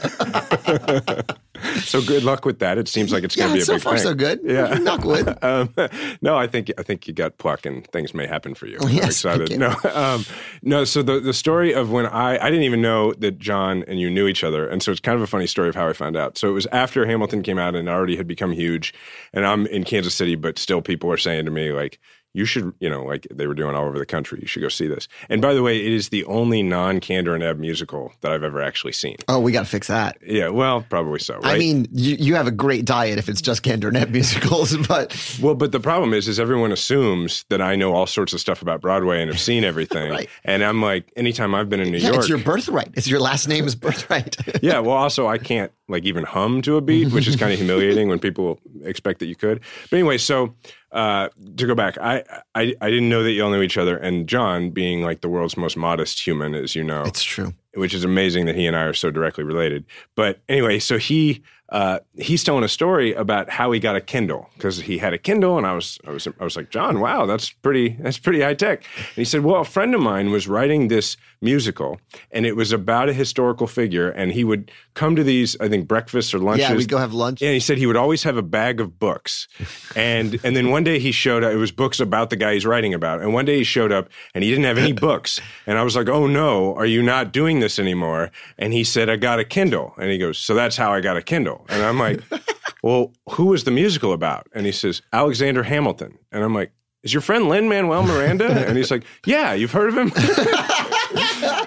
so 1.81 2.01
good 2.01 2.23
luck 2.23 2.45
with 2.45 2.59
that. 2.59 2.77
It 2.77 2.87
seems 2.87 3.11
like 3.11 3.23
it's 3.23 3.35
going 3.35 3.49
to 3.49 3.53
be 3.53 3.61
a 3.61 3.65
so 3.65 3.73
big 3.73 3.81
far 3.81 3.95
thing. 3.95 4.03
so 4.03 4.13
good. 4.13 4.39
Yeah, 4.43 4.73
knock 4.81 5.03
wood. 5.03 5.37
um, 5.41 5.73
no, 6.21 6.35
I 6.37 6.47
think 6.47 6.71
I 6.77 6.83
think 6.83 7.07
you 7.07 7.13
got 7.13 7.37
pluck, 7.37 7.65
and 7.65 7.85
things 7.87 8.13
may 8.13 8.27
happen 8.27 8.53
for 8.53 8.67
you. 8.67 8.77
Oh, 8.81 8.87
yes, 8.87 9.25
I'm 9.25 9.41
excited. 9.41 9.59
No, 9.59 9.75
um, 9.93 10.25
no. 10.61 10.83
So 10.83 11.01
the 11.01 11.19
the 11.19 11.33
story 11.33 11.73
of 11.73 11.91
when 11.91 12.05
I 12.05 12.37
I 12.37 12.49
didn't 12.49 12.63
even 12.63 12.81
know 12.81 13.13
that 13.13 13.39
John 13.39 13.83
and 13.87 13.99
you 13.99 14.09
knew 14.09 14.27
each 14.27 14.43
other, 14.43 14.67
and 14.67 14.81
so 14.81 14.91
it's 14.91 15.01
kind 15.01 15.15
of 15.15 15.21
a 15.21 15.27
funny 15.27 15.47
story 15.47 15.69
of 15.69 15.75
how 15.75 15.87
I 15.87 15.93
found 15.93 16.17
out. 16.17 16.37
So 16.37 16.49
it 16.49 16.53
was 16.53 16.67
after 16.71 17.05
Hamilton 17.05 17.43
came 17.43 17.57
out 17.57 17.75
and 17.75 17.87
already 17.87 18.15
had 18.15 18.27
become 18.27 18.51
huge, 18.51 18.93
and 19.33 19.45
I'm 19.45 19.67
in 19.67 19.83
Kansas 19.83 20.13
City, 20.13 20.35
but 20.35 20.59
still 20.59 20.81
people 20.81 21.11
are 21.11 21.17
saying 21.17 21.45
to 21.45 21.51
me 21.51 21.71
like 21.71 21.99
you 22.33 22.45
should, 22.45 22.73
you 22.79 22.89
know, 22.89 23.03
like 23.03 23.27
they 23.31 23.47
were 23.47 23.53
doing 23.53 23.75
all 23.75 23.85
over 23.85 23.99
the 23.99 24.05
country. 24.05 24.39
You 24.41 24.47
should 24.47 24.61
go 24.61 24.69
see 24.69 24.87
this. 24.87 25.07
And 25.29 25.41
by 25.41 25.53
the 25.53 25.61
way, 25.61 25.77
it 25.77 25.93
is 25.93 26.09
the 26.09 26.25
only 26.25 26.63
non 26.63 26.99
Kander 26.99 27.33
and 27.33 27.43
Ebb 27.43 27.59
musical 27.59 28.11
that 28.21 28.31
I've 28.31 28.43
ever 28.43 28.61
actually 28.61 28.93
seen. 28.93 29.17
Oh, 29.27 29.39
we 29.39 29.51
got 29.51 29.61
to 29.61 29.69
fix 29.69 29.87
that. 29.87 30.17
Yeah, 30.25 30.49
well, 30.49 30.85
probably 30.89 31.19
so. 31.19 31.35
Right? 31.35 31.55
I 31.55 31.57
mean, 31.57 31.87
you, 31.91 32.15
you 32.15 32.35
have 32.35 32.47
a 32.47 32.51
great 32.51 32.85
diet 32.85 33.19
if 33.19 33.29
it's 33.29 33.41
just 33.41 33.63
Kander 33.63 33.87
and 33.87 33.97
Ebb 33.97 34.09
musicals, 34.09 34.75
but 34.87 35.37
well, 35.41 35.55
but 35.55 35.71
the 35.71 35.79
problem 35.79 36.13
is, 36.13 36.27
is 36.27 36.39
everyone 36.39 36.71
assumes 36.71 37.45
that 37.49 37.61
I 37.61 37.75
know 37.75 37.93
all 37.93 38.07
sorts 38.07 38.33
of 38.33 38.39
stuff 38.39 38.61
about 38.61 38.81
Broadway 38.81 39.21
and 39.21 39.29
have 39.29 39.39
seen 39.39 39.63
everything. 39.73 40.11
right. 40.11 40.29
And 40.43 40.63
I'm 40.63 40.81
like, 40.81 41.11
anytime 41.15 41.53
I've 41.53 41.69
been 41.69 41.79
in 41.79 41.91
New 41.91 41.99
yeah, 41.99 42.09
York, 42.09 42.19
it's 42.19 42.29
your 42.29 42.39
birthright. 42.39 42.89
It's 42.95 43.07
your 43.07 43.19
last 43.19 43.47
name 43.47 43.65
is 43.65 43.75
birthright. 43.75 44.37
yeah. 44.63 44.79
Well, 44.79 44.97
also 44.97 45.27
I 45.27 45.37
can't 45.37 45.71
like 45.89 46.03
even 46.05 46.23
hum 46.23 46.61
to 46.61 46.77
a 46.77 46.81
beat, 46.81 47.11
which 47.11 47.27
is 47.27 47.35
kind 47.35 47.51
of 47.51 47.59
humiliating 47.63 48.07
when 48.07 48.19
people 48.19 48.59
expect 48.83 49.19
that 49.19 49.25
you 49.25 49.35
could. 49.35 49.59
But 49.89 49.97
anyway, 49.97 50.17
so 50.17 50.55
uh, 50.91 51.29
to 51.57 51.67
go 51.67 51.75
back, 51.75 51.97
I, 51.99 52.23
I 52.55 52.75
I 52.81 52.89
didn't 52.89 53.09
know 53.09 53.23
that 53.23 53.31
you 53.31 53.43
all 53.43 53.51
knew 53.51 53.61
each 53.61 53.77
other, 53.77 53.97
and 53.97 54.27
John, 54.27 54.69
being 54.69 55.01
like 55.01 55.21
the 55.21 55.29
world's 55.29 55.57
most 55.57 55.75
modest 55.75 56.25
human, 56.25 56.55
as 56.55 56.75
you 56.75 56.83
know, 56.83 57.03
it's 57.03 57.23
true. 57.23 57.53
Which 57.75 57.93
is 57.93 58.03
amazing 58.03 58.45
that 58.45 58.55
he 58.55 58.67
and 58.67 58.75
I 58.75 58.83
are 58.83 58.93
so 58.93 59.09
directly 59.09 59.43
related. 59.43 59.85
But 60.15 60.41
anyway, 60.47 60.79
so 60.79 60.97
he 60.97 61.43
uh, 61.73 61.97
he's 62.19 62.43
telling 62.43 62.63
a 62.63 62.67
story 62.67 63.13
about 63.13 63.49
how 63.49 63.71
he 63.71 63.79
got 63.79 63.95
a 63.95 64.01
Kindle 64.01 64.47
because 64.53 64.77
he 64.77 64.99
had 64.99 65.11
a 65.11 65.17
Kindle, 65.17 65.57
and 65.57 65.65
I 65.65 65.73
was 65.73 65.97
I 66.05 66.11
was 66.11 66.27
I 66.39 66.43
was 66.43 66.55
like, 66.55 66.69
John, 66.69 66.99
wow, 66.99 67.25
that's 67.25 67.49
pretty 67.49 67.97
that's 67.99 68.19
pretty 68.19 68.41
high 68.41 68.53
tech. 68.53 68.83
And 68.95 69.15
he 69.15 69.25
said, 69.25 69.43
well, 69.43 69.61
a 69.61 69.65
friend 69.65 69.95
of 69.95 70.01
mine 70.01 70.29
was 70.29 70.47
writing 70.47 70.87
this 70.87 71.17
musical, 71.43 71.99
and 72.31 72.45
it 72.45 72.55
was 72.55 72.71
about 72.71 73.09
a 73.09 73.13
historical 73.13 73.67
figure, 73.67 74.09
and 74.09 74.31
he 74.31 74.43
would 74.43 74.71
come 74.93 75.15
to 75.15 75.23
these, 75.23 75.55
I 75.59 75.67
think, 75.67 75.87
breakfasts 75.87 76.33
or 76.33 76.39
lunches. 76.39 76.69
Yeah, 76.69 76.75
we 76.75 76.85
go 76.85 76.97
have 76.97 77.13
lunch. 77.13 77.41
And 77.41 77.53
he 77.53 77.59
said 77.59 77.77
he 77.77 77.85
would 77.85 77.97
always 77.97 78.23
have 78.23 78.37
a 78.37 78.41
bag 78.41 78.79
of 78.79 78.97
books, 78.97 79.47
and 79.95 80.39
and 80.43 80.55
then 80.55 80.69
one 80.69 80.83
day 80.83 80.99
he 80.99 81.11
showed 81.11 81.43
up. 81.43 81.51
It 81.51 81.57
was 81.57 81.71
books 81.71 81.99
about 81.99 82.29
the 82.29 82.35
guy 82.35 82.53
he's 82.53 82.65
writing 82.65 82.93
about, 82.93 83.21
and 83.21 83.33
one 83.33 83.45
day 83.45 83.57
he 83.57 83.63
showed 83.63 83.91
up 83.91 84.09
and 84.33 84.43
he 84.43 84.49
didn't 84.49 84.65
have 84.65 84.77
any 84.77 84.93
books, 84.93 85.39
and 85.67 85.77
I 85.77 85.83
was 85.83 85.95
like, 85.95 86.09
oh 86.09 86.27
no, 86.27 86.73
are 86.75 86.85
you 86.85 87.03
not 87.03 87.33
doing 87.33 87.59
this 87.59 87.77
anymore? 87.77 88.31
And 88.57 88.73
he 88.73 88.83
said, 88.83 89.09
I 89.09 89.17
got 89.17 89.39
a 89.39 89.45
Kindle, 89.45 89.93
and 89.97 90.09
he 90.09 90.17
goes, 90.17 90.37
so 90.37 90.55
that's 90.55 90.77
how 90.77 90.93
I 90.93 91.01
got 91.01 91.17
a 91.17 91.21
Kindle. 91.21 91.65
And 91.69 91.83
I'm 91.83 91.99
like, 91.99 92.21
well, 92.83 93.11
who 93.29 93.47
was 93.47 93.63
the 93.63 93.71
musical 93.71 94.13
about? 94.13 94.47
And 94.53 94.65
he 94.65 94.71
says, 94.71 95.01
Alexander 95.11 95.63
Hamilton. 95.63 96.17
And 96.31 96.43
I'm 96.43 96.53
like, 96.53 96.71
is 97.03 97.13
your 97.13 97.21
friend 97.21 97.49
Lin 97.49 97.67
Manuel 97.67 98.03
Miranda? 98.03 98.47
And 98.47 98.77
he's 98.77 98.89
like, 98.89 99.03
yeah, 99.25 99.53
you've 99.53 99.71
heard 99.71 99.89
of 99.89 99.97
him? 99.97 100.11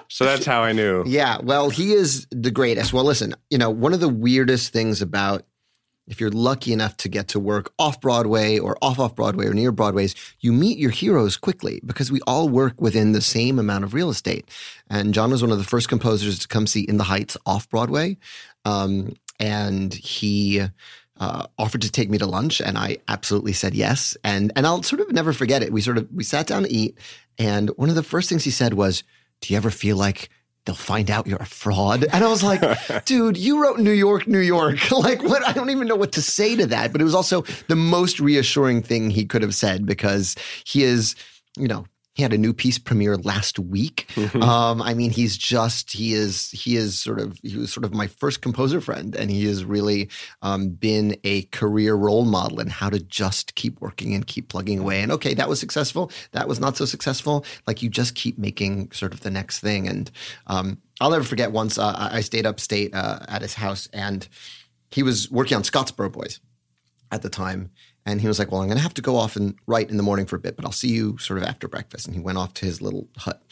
So 0.08 0.24
that's 0.24 0.44
how 0.44 0.62
I 0.62 0.72
knew. 0.72 1.04
Yeah, 1.06 1.38
well, 1.42 1.70
he 1.70 1.92
is 1.92 2.26
the 2.30 2.50
greatest. 2.50 2.92
Well, 2.92 3.04
listen, 3.04 3.34
you 3.50 3.58
know, 3.58 3.70
one 3.70 3.92
of 3.92 4.00
the 4.00 4.08
weirdest 4.08 4.72
things 4.72 5.02
about 5.02 5.44
if 6.06 6.20
you're 6.20 6.30
lucky 6.30 6.72
enough 6.72 6.96
to 6.98 7.08
get 7.08 7.28
to 7.28 7.40
work 7.40 7.72
off 7.78 8.00
Broadway 8.00 8.58
or 8.58 8.78
off 8.80 8.98
off 8.98 9.16
Broadway 9.16 9.46
or 9.46 9.54
near 9.54 9.72
Broadway's, 9.72 10.14
you 10.40 10.52
meet 10.52 10.78
your 10.78 10.90
heroes 10.90 11.36
quickly 11.36 11.80
because 11.84 12.12
we 12.12 12.20
all 12.26 12.48
work 12.48 12.80
within 12.80 13.12
the 13.12 13.20
same 13.20 13.58
amount 13.58 13.84
of 13.84 13.92
real 13.92 14.08
estate. 14.08 14.48
And 14.88 15.12
John 15.12 15.30
was 15.30 15.42
one 15.42 15.50
of 15.50 15.58
the 15.58 15.64
first 15.64 15.88
composers 15.88 16.38
to 16.38 16.48
come 16.48 16.66
see 16.66 16.82
In 16.82 16.96
the 16.96 17.04
Heights 17.04 17.36
off 17.44 17.68
Broadway. 17.68 18.18
Um, 18.64 19.16
and 19.40 19.92
he 19.92 20.62
uh, 21.18 21.46
offered 21.58 21.82
to 21.82 21.90
take 21.90 22.10
me 22.10 22.18
to 22.18 22.26
lunch, 22.26 22.60
and 22.60 22.76
I 22.76 22.98
absolutely 23.08 23.52
said 23.52 23.74
yes. 23.74 24.16
And 24.22 24.52
and 24.56 24.66
I'll 24.66 24.82
sort 24.82 25.00
of 25.00 25.12
never 25.12 25.32
forget 25.32 25.62
it. 25.62 25.72
We 25.72 25.80
sort 25.80 25.98
of 25.98 26.08
we 26.12 26.24
sat 26.24 26.46
down 26.46 26.64
to 26.64 26.72
eat, 26.72 26.98
and 27.38 27.70
one 27.70 27.88
of 27.88 27.94
the 27.94 28.02
first 28.02 28.28
things 28.28 28.44
he 28.44 28.50
said 28.50 28.74
was, 28.74 29.02
"Do 29.40 29.52
you 29.52 29.56
ever 29.56 29.70
feel 29.70 29.96
like?" 29.96 30.30
They'll 30.64 30.74
find 30.74 31.12
out 31.12 31.28
you're 31.28 31.38
a 31.38 31.46
fraud. 31.46 32.06
And 32.12 32.24
I 32.24 32.26
was 32.26 32.42
like, 32.42 32.60
dude, 33.04 33.36
you 33.36 33.62
wrote 33.62 33.78
New 33.78 33.92
York, 33.92 34.26
New 34.26 34.40
York. 34.40 34.90
like, 34.90 35.22
what? 35.22 35.46
I 35.46 35.52
don't 35.52 35.70
even 35.70 35.86
know 35.86 35.94
what 35.94 36.10
to 36.14 36.22
say 36.22 36.56
to 36.56 36.66
that. 36.66 36.90
But 36.90 37.00
it 37.00 37.04
was 37.04 37.14
also 37.14 37.42
the 37.68 37.76
most 37.76 38.18
reassuring 38.18 38.82
thing 38.82 39.10
he 39.10 39.24
could 39.26 39.42
have 39.42 39.54
said 39.54 39.86
because 39.86 40.34
he 40.64 40.82
is, 40.82 41.14
you 41.56 41.68
know, 41.68 41.86
he 42.16 42.22
had 42.22 42.32
a 42.32 42.38
new 42.38 42.54
piece 42.54 42.78
premiere 42.78 43.16
last 43.16 43.58
week. 43.58 44.10
Um, 44.36 44.82
I 44.82 44.92
mean, 44.94 45.10
he's 45.10 45.36
just 45.36 45.92
he 45.92 46.12
is 46.12 46.50
he 46.50 46.76
is 46.76 46.98
sort 46.98 47.20
of 47.20 47.38
he 47.42 47.56
was 47.56 47.72
sort 47.72 47.84
of 47.84 47.94
my 47.94 48.06
first 48.06 48.42
composer 48.42 48.80
friend, 48.80 49.14
and 49.16 49.30
he 49.30 49.44
has 49.46 49.64
really 49.64 50.08
um, 50.42 50.70
been 50.70 51.16
a 51.24 51.42
career 51.44 51.94
role 51.94 52.24
model 52.24 52.60
in 52.60 52.68
how 52.68 52.90
to 52.90 53.00
just 53.00 53.54
keep 53.54 53.80
working 53.80 54.14
and 54.14 54.26
keep 54.26 54.48
plugging 54.48 54.78
away. 54.78 55.02
And 55.02 55.10
okay, 55.12 55.34
that 55.34 55.48
was 55.48 55.58
successful. 55.58 56.10
That 56.32 56.48
was 56.48 56.60
not 56.60 56.76
so 56.76 56.84
successful. 56.84 57.44
Like 57.66 57.82
you 57.82 57.88
just 57.88 58.14
keep 58.14 58.38
making 58.38 58.92
sort 58.92 59.14
of 59.14 59.20
the 59.20 59.30
next 59.30 59.60
thing. 59.60 59.88
And 59.88 60.10
um, 60.46 60.78
I'll 61.00 61.10
never 61.10 61.24
forget 61.24 61.50
once 61.50 61.78
uh, 61.78 62.08
I 62.12 62.20
stayed 62.20 62.46
upstate 62.46 62.94
uh, 62.94 63.20
at 63.28 63.42
his 63.42 63.54
house, 63.54 63.88
and 63.92 64.28
he 64.90 65.02
was 65.02 65.30
working 65.30 65.56
on 65.56 65.62
Scottsboro 65.62 66.12
Boys 66.12 66.40
at 67.10 67.22
the 67.22 67.30
time 67.30 67.70
and 68.06 68.20
he 68.20 68.28
was 68.28 68.38
like, 68.38 68.50
Well, 68.50 68.62
I'm 68.62 68.68
going 68.68 68.78
to 68.78 68.82
have 68.82 68.94
to 68.94 69.02
go 69.02 69.16
off 69.16 69.36
and 69.36 69.54
write 69.66 69.90
in 69.90 69.96
the 69.96 70.02
morning 70.02 70.26
for 70.26 70.36
a 70.36 70.38
bit, 70.38 70.56
but 70.56 70.64
I'll 70.64 70.72
see 70.72 70.88
you 70.88 71.18
sort 71.18 71.38
of 71.38 71.44
after 71.44 71.68
breakfast. 71.68 72.06
And 72.06 72.14
he 72.14 72.20
went 72.20 72.38
off 72.38 72.54
to 72.54 72.64
his 72.64 72.80
little 72.80 73.08
hut. 73.18 73.42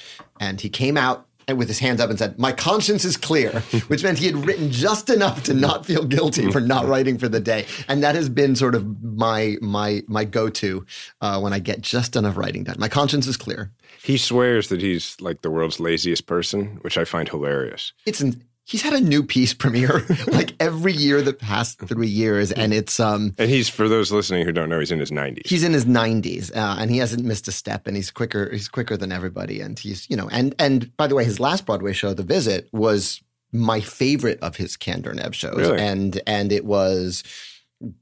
And 0.40 0.61
he 0.61 0.70
came 0.70 0.96
out 0.96 1.26
with 1.49 1.68
his 1.68 1.78
hands 1.78 2.00
up 2.00 2.08
and 2.08 2.18
said, 2.18 2.38
My 2.38 2.52
conscience 2.52 3.04
is 3.04 3.16
clear, 3.16 3.50
which 3.88 4.02
meant 4.02 4.18
he 4.18 4.26
had 4.26 4.46
written 4.46 4.70
just 4.70 5.11
enough 5.11 5.42
to 5.44 5.54
not 5.54 5.84
feel 5.84 6.04
guilty 6.04 6.50
for 6.50 6.61
not 6.61 6.87
writing 6.87 7.18
for 7.18 7.28
the 7.28 7.40
day. 7.40 7.66
And 7.88 8.02
that 8.02 8.14
has 8.14 8.28
been 8.28 8.56
sort 8.56 8.75
of 8.75 9.02
my 9.02 9.56
my 9.61 10.02
my 10.06 10.25
go-to 10.25 10.87
uh, 11.20 11.40
when 11.40 11.52
I 11.52 11.58
get 11.58 11.80
just 11.80 12.16
enough 12.16 12.37
writing 12.37 12.64
done. 12.64 12.76
My 12.78 12.88
conscience 12.88 13.26
is 13.26 13.37
clear. 13.37 13.73
He 14.02 14.16
swears 14.16 14.68
that 14.68 14.80
he's 14.80 15.20
like 15.20 15.42
the 15.42 15.50
world's 15.50 15.80
laziest 15.80 16.26
person, 16.26 16.78
which 16.82 16.96
I 16.96 17.04
find 17.04 17.28
hilarious. 17.28 17.92
It's 18.06 18.20
an 18.20 18.42
he's 18.64 18.83
had 18.83 18.92
a 18.92 19.00
new 19.00 19.23
piece 19.23 19.54
premiere 19.54 20.02
like 20.28 20.54
every 20.59 20.92
year 20.92 21.23
the 21.23 21.33
past 21.33 21.78
three 21.80 22.09
years 22.09 22.50
and 22.52 22.73
it's 22.73 22.99
um 22.99 23.35
and 23.38 23.50
he's 23.50 23.68
for 23.68 23.88
those 23.88 24.11
listening 24.11 24.44
who 24.44 24.52
don't 24.52 24.68
know 24.68 24.78
he's 24.78 24.90
in 24.90 24.99
his 24.99 25.11
90s 25.11 25.47
he's 25.47 25.64
in 25.64 25.73
his 25.73 25.85
90s 25.85 26.54
uh, 26.56 26.76
and 26.78 26.90
he 26.90 26.99
hasn't 26.99 27.25
missed 27.25 27.47
a 27.49 27.52
step 27.52 27.87
and 27.87 27.97
he's 27.97 28.11
quicker 28.11 28.50
he's 28.50 28.68
quicker 28.68 28.97
than 28.97 29.12
everybody 29.12 29.61
and 29.61 29.78
he's 29.78 30.09
you 30.09 30.16
know 30.16 30.28
and 30.30 30.54
and 30.59 30.94
by 30.97 31.06
the 31.06 31.14
way 31.14 31.25
his 31.25 31.40
last 31.40 31.66
broadway 31.66 31.92
show 31.92 32.14
the 32.14 32.23
visit 32.23 32.68
was 32.73 33.23
my 33.52 33.80
favorite 33.80 34.40
of 34.40 34.56
his 34.56 34.76
Kander 34.76 35.11
and 35.11 35.21
Ebb 35.21 35.35
shows 35.35 35.56
really? 35.56 35.80
and 35.80 36.21
and 36.26 36.50
it 36.50 36.64
was 36.64 37.23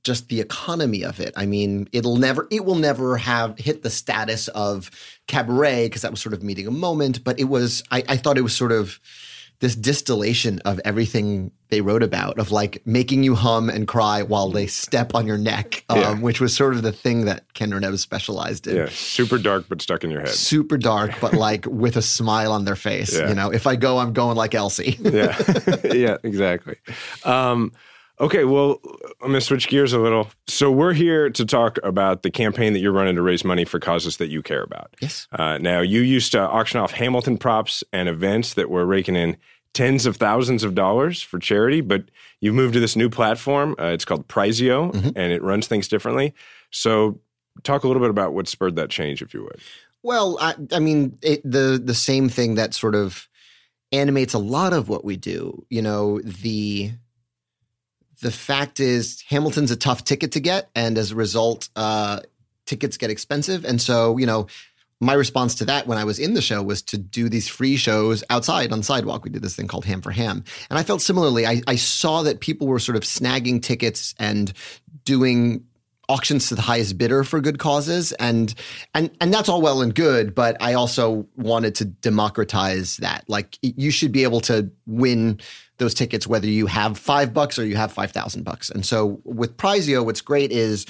just 0.05 0.29
the 0.29 0.41
economy 0.41 1.03
of 1.03 1.19
it. 1.19 1.33
I 1.37 1.47
mean, 1.47 1.89
it'll 1.93 2.17
never, 2.17 2.47
it 2.51 2.65
will 2.65 2.77
never 2.77 3.17
have 3.17 3.59
hit 3.59 3.83
the 3.83 3.91
status 3.91 4.49
of 4.49 4.91
cabaret 5.27 5.87
because 5.87 6.03
that 6.03 6.11
was 6.11 6.21
sort 6.21 6.35
of 6.35 6.43
meeting 6.43 6.67
a 6.67 6.71
moment. 6.71 7.25
But 7.25 7.41
it 7.41 7.45
was, 7.45 7.83
I, 7.91 8.05
I 8.09 8.17
thought 8.17 8.39
it 8.39 8.43
was 8.43 8.55
sort 8.55 8.71
of, 8.71 9.01
this 9.63 9.77
distillation 9.77 10.59
of 10.65 10.81
everything 10.85 11.53
they 11.69 11.81
wrote 11.81 12.03
about 12.03 12.37
of 12.37 12.51
like 12.51 12.85
making 12.85 13.23
you 13.23 13.37
hum 13.37 13.71
and 13.71 13.87
cry 13.87 14.21
while 14.21 14.51
they 14.51 14.67
step 14.67 15.15
on 15.15 15.25
your 15.25 15.39
neck, 15.39 15.85
um, 15.89 15.99
yeah. 15.99 16.15
which 16.19 16.41
was 16.41 16.55
sort 16.55 16.75
of 16.75 16.83
the 16.83 16.91
thing 16.91 17.27
that 17.27 17.45
Kander 17.55 17.77
and 17.77 17.85
Ebb 17.85 17.97
specialized 17.99 18.67
in. 18.67 18.77
Yeah, 18.77 18.89
super 18.91 19.39
dark 19.39 19.67
but 19.69 19.81
stuck 19.81 20.03
in 20.03 20.11
your 20.11 20.23
head. 20.23 20.31
Super 20.31 20.77
dark, 20.77 21.13
but 21.21 21.35
like 21.35 21.65
with 21.67 21.97
a 21.97 22.03
smile 22.03 22.51
on 22.51 22.65
their 22.65 22.75
face. 22.75 23.17
Yeah. 23.17 23.29
You 23.29 23.37
know, 23.37 23.53
if 23.53 23.69
I 23.69 23.77
go, 23.77 23.99
I'm 23.99 24.13
going 24.13 24.37
like 24.37 24.53
Elsie. 24.53 24.97
yeah, 24.99 25.41
yeah, 25.85 26.17
exactly. 26.25 26.75
Um, 27.25 27.71
Okay, 28.23 28.45
well, 28.45 28.81
I'm 29.21 29.31
going 29.31 29.33
to 29.35 29.41
switch 29.41 29.67
gears 29.67 29.93
a 29.93 29.99
little. 29.99 30.31
So, 30.47 30.71
we're 30.71 30.93
here 30.93 31.29
to 31.31 31.45
talk 31.45 31.79
about 31.83 32.23
the 32.23 32.31
campaign 32.31 32.73
that 32.73 32.79
you're 32.79 32.93
running 32.93 33.17
to 33.17 33.23
raise 33.23 33.45
money 33.45 33.65
for 33.65 33.81
causes 33.81 34.19
that 34.19 34.31
you 34.31 34.43
care 34.43 34.63
about. 34.63 34.95
Yes. 35.01 35.27
Uh, 35.33 35.59
now, 35.59 35.81
you 35.81 36.03
used 36.03 36.31
to 36.33 36.41
auction 36.41 36.79
off 36.79 36.93
Hamilton 36.93 37.37
props 37.37 37.83
and 37.93 38.09
events 38.09 38.55
that 38.55 38.71
were 38.71 38.87
raking 38.87 39.17
in 39.17 39.37
tens 39.75 40.07
of 40.07 40.19
thousands 40.19 40.63
of 40.63 40.77
dollars 40.77 41.21
for 41.21 41.41
charity, 41.41 41.81
but 41.81 42.05
you've 42.41 42.55
moved 42.55 42.75
to 42.75 42.81
this 42.81 42.95
new 42.95 43.11
platform. 43.11 43.75
Uh, 43.77 43.87
it's 43.87 44.05
called 44.05 44.29
Prizeo, 44.29 44.93
mm-hmm. 44.93 45.11
and 45.17 45.33
it 45.33 45.43
runs 45.43 45.67
things 45.67 45.89
differently. 45.89 46.33
So, 46.71 47.19
talk 47.65 47.83
a 47.83 47.89
little 47.89 48.01
bit 48.01 48.11
about 48.11 48.35
what 48.35 48.47
spurred 48.47 48.77
that 48.77 48.89
change, 48.89 49.21
if 49.21 49.35
you 49.35 49.43
would. 49.43 49.61
Well, 50.05 50.39
I, 50.41 50.55
I 50.71 50.79
mean, 50.79 51.19
it, 51.23 51.43
the 51.43 51.81
the 51.85 51.95
same 51.95 52.29
thing 52.29 52.55
that 52.55 52.73
sort 52.73 52.95
of 52.95 53.29
animates 53.91 54.33
a 54.33 54.39
lot 54.39 54.73
of 54.73 54.89
what 54.89 55.05
we 55.05 55.17
do. 55.17 55.67
You 55.71 55.83
know, 55.83 56.21
the 56.21 56.93
the 58.21 58.31
fact 58.31 58.81
is, 58.81 59.23
Hamilton's 59.29 59.71
a 59.71 59.77
tough 59.77 60.05
ticket 60.05 60.33
to 60.33 60.41
get, 60.41 60.71
and 60.75 60.99
as 60.99 61.11
a 61.11 61.17
result, 61.17 61.69
uh, 61.77 62.21
tickets 62.67 62.97
get 62.97 63.11
expensive. 63.11 63.65
And 63.65 63.81
so, 63.81 64.19
you 64.19 64.27
know, 64.27 64.47
my 65.01 65.15
response 65.15 65.57
to 65.57 65.65
that 65.65 65.89
when 65.89 65.99
I 65.99 66.05
was 66.05 66.21
in 66.21 66.35
the 66.35 66.41
show 66.41 66.63
was 66.63 66.81
to 66.83 66.99
do 66.99 67.29
these 67.29 67.49
free 67.49 67.77
shows 67.77 68.23
outside 68.31 68.71
on 68.73 68.79
the 68.79 68.85
sidewalk. 68.85 69.25
We 69.25 69.31
did 69.31 69.43
this 69.43 69.57
thing 69.57 69.67
called 69.67 69.85
Ham 69.85 70.01
for 70.01 70.13
Ham. 70.13 70.45
And 70.71 70.79
I 70.79 70.85
felt 70.85 71.03
similarly. 71.03 71.45
I, 71.45 71.61
I 71.67 71.75
saw 71.75 72.23
that 72.23 72.39
people 72.39 72.69
were 72.69 72.79
sort 72.79 72.95
of 72.95 73.03
snagging 73.03 73.61
tickets 73.61 74.15
and 74.21 74.53
doing 75.05 75.65
auctions 76.09 76.49
to 76.49 76.55
the 76.55 76.63
highest 76.63 76.99
bidder 76.99 77.25
for 77.25 77.41
good 77.41 77.59
causes 77.59 78.13
and 78.13 78.55
and 78.93 79.11
and 79.21 79.33
that's 79.33 79.49
all 79.49 79.63
well 79.63 79.81
and 79.81 79.95
good 79.95 80.35
but 80.35 80.57
i 80.61 80.75
also 80.75 81.27
wanted 81.37 81.77
to 81.77 81.85
democratize 81.85 82.97
that 82.99 83.25
like 83.29 83.57
you 83.63 83.91
should 83.91 84.11
be 84.11 84.25
able 84.25 84.41
to 84.41 84.71
win 84.87 85.41
those 85.83 85.95
tickets 85.95 86.27
whether 86.27 86.47
you 86.47 86.67
have 86.67 86.97
5 86.97 87.35
bucks 87.35 87.59
or 87.59 87.67
you 87.67 87.77
have 87.77 87.93
5000 87.93 88.45
bucks. 88.45 88.71
And 88.71 88.87
so 88.87 89.21
with 89.25 89.57
prizeo 89.57 90.05
what's 90.05 90.21
great 90.21 90.53
is 90.53 90.87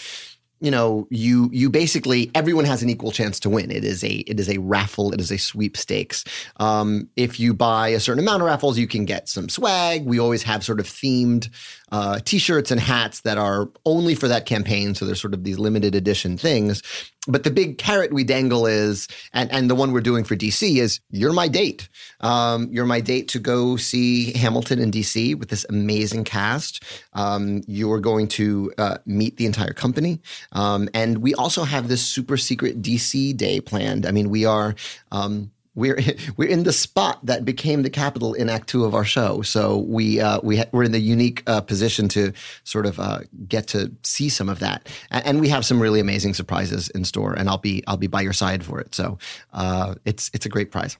you 0.62 0.70
know, 0.70 1.08
you 1.10 1.50
you 1.52 1.68
basically 1.68 2.30
everyone 2.36 2.64
has 2.66 2.84
an 2.84 2.88
equal 2.88 3.10
chance 3.10 3.40
to 3.40 3.50
win. 3.50 3.72
It 3.72 3.84
is 3.84 4.04
a 4.04 4.12
it 4.12 4.38
is 4.38 4.48
a 4.48 4.58
raffle. 4.58 5.12
It 5.12 5.20
is 5.20 5.32
a 5.32 5.36
sweepstakes. 5.36 6.24
Um, 6.58 7.08
if 7.16 7.40
you 7.40 7.52
buy 7.52 7.88
a 7.88 7.98
certain 7.98 8.22
amount 8.22 8.42
of 8.42 8.46
raffles, 8.46 8.78
you 8.78 8.86
can 8.86 9.04
get 9.04 9.28
some 9.28 9.48
swag. 9.48 10.04
We 10.04 10.20
always 10.20 10.44
have 10.44 10.64
sort 10.64 10.78
of 10.78 10.86
themed 10.86 11.50
uh, 11.90 12.20
t-shirts 12.24 12.70
and 12.70 12.80
hats 12.80 13.20
that 13.20 13.38
are 13.38 13.70
only 13.84 14.14
for 14.14 14.26
that 14.28 14.46
campaign. 14.46 14.94
So 14.94 15.04
there's 15.04 15.20
sort 15.20 15.34
of 15.34 15.44
these 15.44 15.58
limited 15.58 15.94
edition 15.94 16.38
things. 16.38 16.82
But 17.28 17.44
the 17.44 17.50
big 17.50 17.78
carrot 17.78 18.12
we 18.12 18.24
dangle 18.24 18.66
is, 18.66 19.06
and, 19.32 19.52
and 19.52 19.70
the 19.70 19.76
one 19.76 19.92
we're 19.92 20.00
doing 20.00 20.24
for 20.24 20.34
DC 20.34 20.78
is, 20.78 20.98
you're 21.10 21.32
my 21.32 21.46
date. 21.46 21.88
Um, 22.20 22.68
you're 22.72 22.86
my 22.86 23.00
date 23.00 23.28
to 23.28 23.38
go 23.38 23.76
see 23.76 24.36
Hamilton 24.36 24.80
in 24.80 24.90
DC 24.90 25.36
with 25.38 25.48
this 25.48 25.64
amazing 25.68 26.24
cast. 26.24 26.82
Um, 27.12 27.62
you 27.68 27.92
are 27.92 28.00
going 28.00 28.26
to 28.28 28.72
uh, 28.76 28.98
meet 29.06 29.36
the 29.36 29.46
entire 29.46 29.72
company. 29.72 30.20
Um, 30.52 30.88
and 30.94 31.18
we 31.18 31.34
also 31.34 31.64
have 31.64 31.88
this 31.88 32.04
super 32.04 32.36
secret 32.36 32.82
DC 32.82 33.36
day 33.36 33.60
planned. 33.60 34.06
I 34.06 34.10
mean, 34.10 34.30
we 34.30 34.44
are 34.44 34.74
um, 35.10 35.50
we're 35.74 36.00
we're 36.36 36.48
in 36.48 36.64
the 36.64 36.72
spot 36.72 37.24
that 37.24 37.44
became 37.44 37.82
the 37.82 37.90
capital 37.90 38.34
in 38.34 38.48
Act 38.48 38.68
Two 38.68 38.84
of 38.84 38.94
our 38.94 39.04
show. 39.04 39.42
So 39.42 39.78
we 39.78 40.20
uh, 40.20 40.40
we 40.42 40.58
ha- 40.58 40.66
we're 40.72 40.84
in 40.84 40.92
the 40.92 41.00
unique 41.00 41.42
uh, 41.46 41.60
position 41.60 42.08
to 42.08 42.32
sort 42.64 42.86
of 42.86 43.00
uh, 43.00 43.20
get 43.48 43.66
to 43.68 43.92
see 44.02 44.28
some 44.28 44.48
of 44.48 44.58
that, 44.60 44.88
and, 45.10 45.26
and, 45.26 45.40
we 45.40 45.48
have 45.48 45.64
some 45.64 45.80
really 45.80 46.00
amazing 46.00 46.34
surprises 46.34 46.88
in 46.90 47.04
store. 47.04 47.32
And 47.34 47.48
I'll 47.48 47.58
be 47.58 47.82
I'll 47.86 47.96
be 47.96 48.06
by 48.06 48.20
your 48.20 48.32
side 48.32 48.64
for 48.64 48.80
it. 48.80 48.94
So 48.94 49.18
uh, 49.52 49.94
it's 50.04 50.30
it's 50.34 50.46
a 50.46 50.48
great 50.48 50.70
prize. 50.70 50.96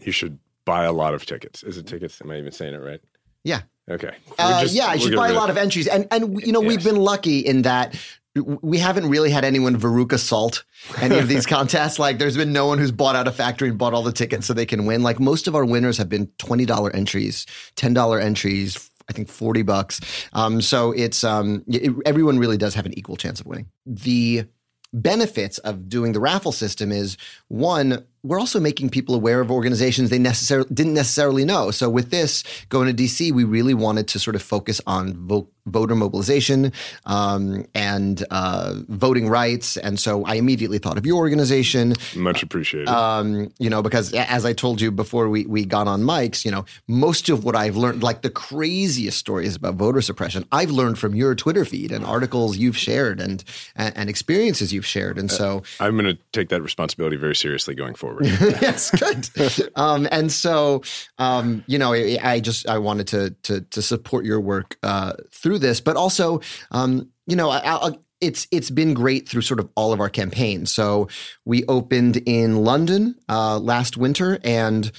You 0.00 0.12
should 0.12 0.38
buy 0.64 0.84
a 0.84 0.92
lot 0.92 1.14
of 1.14 1.24
tickets. 1.24 1.62
Is 1.62 1.78
it 1.78 1.86
tickets? 1.86 2.20
Am 2.20 2.30
I 2.30 2.38
even 2.38 2.52
saying 2.52 2.74
it 2.74 2.82
right? 2.82 3.00
Yeah. 3.46 3.62
Okay. 3.88 4.10
Uh, 4.36 4.62
just, 4.62 4.74
yeah, 4.74 4.86
I 4.86 4.96
should 4.96 5.14
buy 5.14 5.28
a 5.28 5.32
lot 5.32 5.48
of 5.48 5.56
entries, 5.56 5.86
and 5.86 6.08
and 6.10 6.42
you 6.44 6.52
know 6.52 6.60
we've 6.60 6.82
been 6.82 6.96
lucky 6.96 7.38
in 7.38 7.62
that 7.62 7.94
we 8.34 8.78
haven't 8.78 9.08
really 9.08 9.30
had 9.30 9.44
anyone 9.44 9.78
Veruca 9.78 10.18
Salt 10.18 10.64
any 11.00 11.18
of 11.18 11.28
these 11.28 11.46
contests. 11.56 11.98
Like, 11.98 12.18
there's 12.18 12.36
been 12.36 12.52
no 12.52 12.66
one 12.66 12.78
who's 12.78 12.90
bought 12.90 13.14
out 13.14 13.28
a 13.28 13.32
factory 13.32 13.68
and 13.68 13.78
bought 13.78 13.94
all 13.94 14.02
the 14.02 14.12
tickets 14.12 14.46
so 14.46 14.54
they 14.54 14.66
can 14.66 14.86
win. 14.86 15.04
Like, 15.04 15.20
most 15.20 15.46
of 15.46 15.54
our 15.54 15.64
winners 15.64 15.96
have 15.98 16.08
been 16.08 16.26
twenty 16.38 16.66
dollar 16.66 16.90
entries, 16.90 17.46
ten 17.76 17.94
dollar 17.94 18.18
entries. 18.18 18.90
I 19.08 19.12
think 19.12 19.28
forty 19.28 19.62
bucks. 19.62 20.00
Um, 20.32 20.60
so 20.60 20.90
it's 20.90 21.22
um, 21.22 21.62
it, 21.68 21.94
everyone 22.04 22.40
really 22.40 22.56
does 22.56 22.74
have 22.74 22.86
an 22.86 22.98
equal 22.98 23.16
chance 23.16 23.40
of 23.40 23.46
winning. 23.46 23.68
The 23.86 24.46
benefits 24.92 25.58
of 25.58 25.88
doing 25.88 26.12
the 26.12 26.20
raffle 26.20 26.52
system 26.52 26.90
is 26.90 27.16
one 27.48 28.04
we're 28.26 28.40
also 28.40 28.60
making 28.60 28.90
people 28.90 29.14
aware 29.14 29.40
of 29.40 29.50
organizations 29.50 30.10
they 30.10 30.18
necessarily 30.18 30.68
didn't 30.72 30.94
necessarily 30.94 31.44
know. 31.44 31.70
So 31.70 31.88
with 31.88 32.10
this 32.10 32.42
going 32.68 32.94
to 32.94 33.02
DC, 33.02 33.32
we 33.32 33.44
really 33.44 33.74
wanted 33.74 34.08
to 34.08 34.18
sort 34.18 34.36
of 34.36 34.42
focus 34.42 34.80
on 34.86 35.14
vote 35.26 35.50
voter 35.66 35.94
mobilization 35.94 36.72
um, 37.04 37.66
and 37.74 38.24
uh, 38.30 38.74
voting 38.88 39.28
rights. 39.28 39.76
And 39.76 39.98
so 39.98 40.24
I 40.24 40.34
immediately 40.34 40.78
thought 40.78 40.96
of 40.96 41.04
your 41.04 41.18
organization. 41.18 41.94
Much 42.14 42.42
appreciated. 42.42 42.88
Um, 42.88 43.52
you 43.58 43.68
know, 43.68 43.82
because 43.82 44.12
as 44.14 44.44
I 44.46 44.52
told 44.52 44.80
you 44.80 44.90
before 44.90 45.28
we, 45.28 45.44
we 45.46 45.64
got 45.64 45.88
on 45.88 46.02
mics, 46.02 46.44
you 46.44 46.50
know, 46.50 46.64
most 46.86 47.28
of 47.28 47.44
what 47.44 47.56
I've 47.56 47.76
learned, 47.76 48.02
like 48.02 48.22
the 48.22 48.30
craziest 48.30 49.18
stories 49.18 49.56
about 49.56 49.74
voter 49.74 50.00
suppression, 50.00 50.46
I've 50.52 50.70
learned 50.70 50.98
from 50.98 51.14
your 51.14 51.34
Twitter 51.34 51.64
feed 51.64 51.92
and 51.92 52.04
articles 52.04 52.56
you've 52.56 52.76
shared 52.76 53.20
and 53.20 53.42
and, 53.74 53.96
and 53.96 54.10
experiences 54.10 54.72
you've 54.72 54.86
shared. 54.86 55.18
And 55.18 55.30
so 55.30 55.58
uh, 55.80 55.84
I'm 55.84 55.96
going 55.98 56.16
to 56.16 56.22
take 56.32 56.48
that 56.50 56.62
responsibility 56.62 57.16
very 57.16 57.34
seriously 57.34 57.74
going 57.74 57.94
forward. 57.94 58.15
yes, 58.60 58.90
good. 58.90 59.70
um, 59.76 60.08
and 60.10 60.30
so, 60.30 60.82
um, 61.18 61.64
you 61.66 61.78
know, 61.78 61.92
I, 61.92 62.18
I, 62.22 62.40
just 62.40 62.68
I 62.68 62.78
wanted 62.78 63.06
to 63.08 63.30
to, 63.44 63.60
to 63.60 63.82
support 63.82 64.24
your 64.24 64.40
work 64.40 64.76
uh, 64.82 65.14
through 65.32 65.58
this, 65.58 65.80
but 65.80 65.96
also, 65.96 66.40
um, 66.70 67.10
you 67.26 67.36
know, 67.36 67.50
I, 67.50 67.88
I, 67.88 67.92
it's 68.20 68.46
it's 68.50 68.70
been 68.70 68.94
great 68.94 69.28
through 69.28 69.42
sort 69.42 69.60
of 69.60 69.68
all 69.74 69.92
of 69.92 70.00
our 70.00 70.08
campaigns. 70.08 70.72
So 70.72 71.08
we 71.44 71.64
opened 71.66 72.16
in 72.26 72.64
London 72.64 73.16
uh, 73.28 73.58
last 73.58 73.96
winter, 73.96 74.38
and 74.42 74.90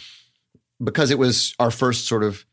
because 0.83 1.11
it 1.11 1.17
was 1.17 1.55
our 1.59 1.71
first 1.71 2.07
sort 2.07 2.23
of 2.23 2.45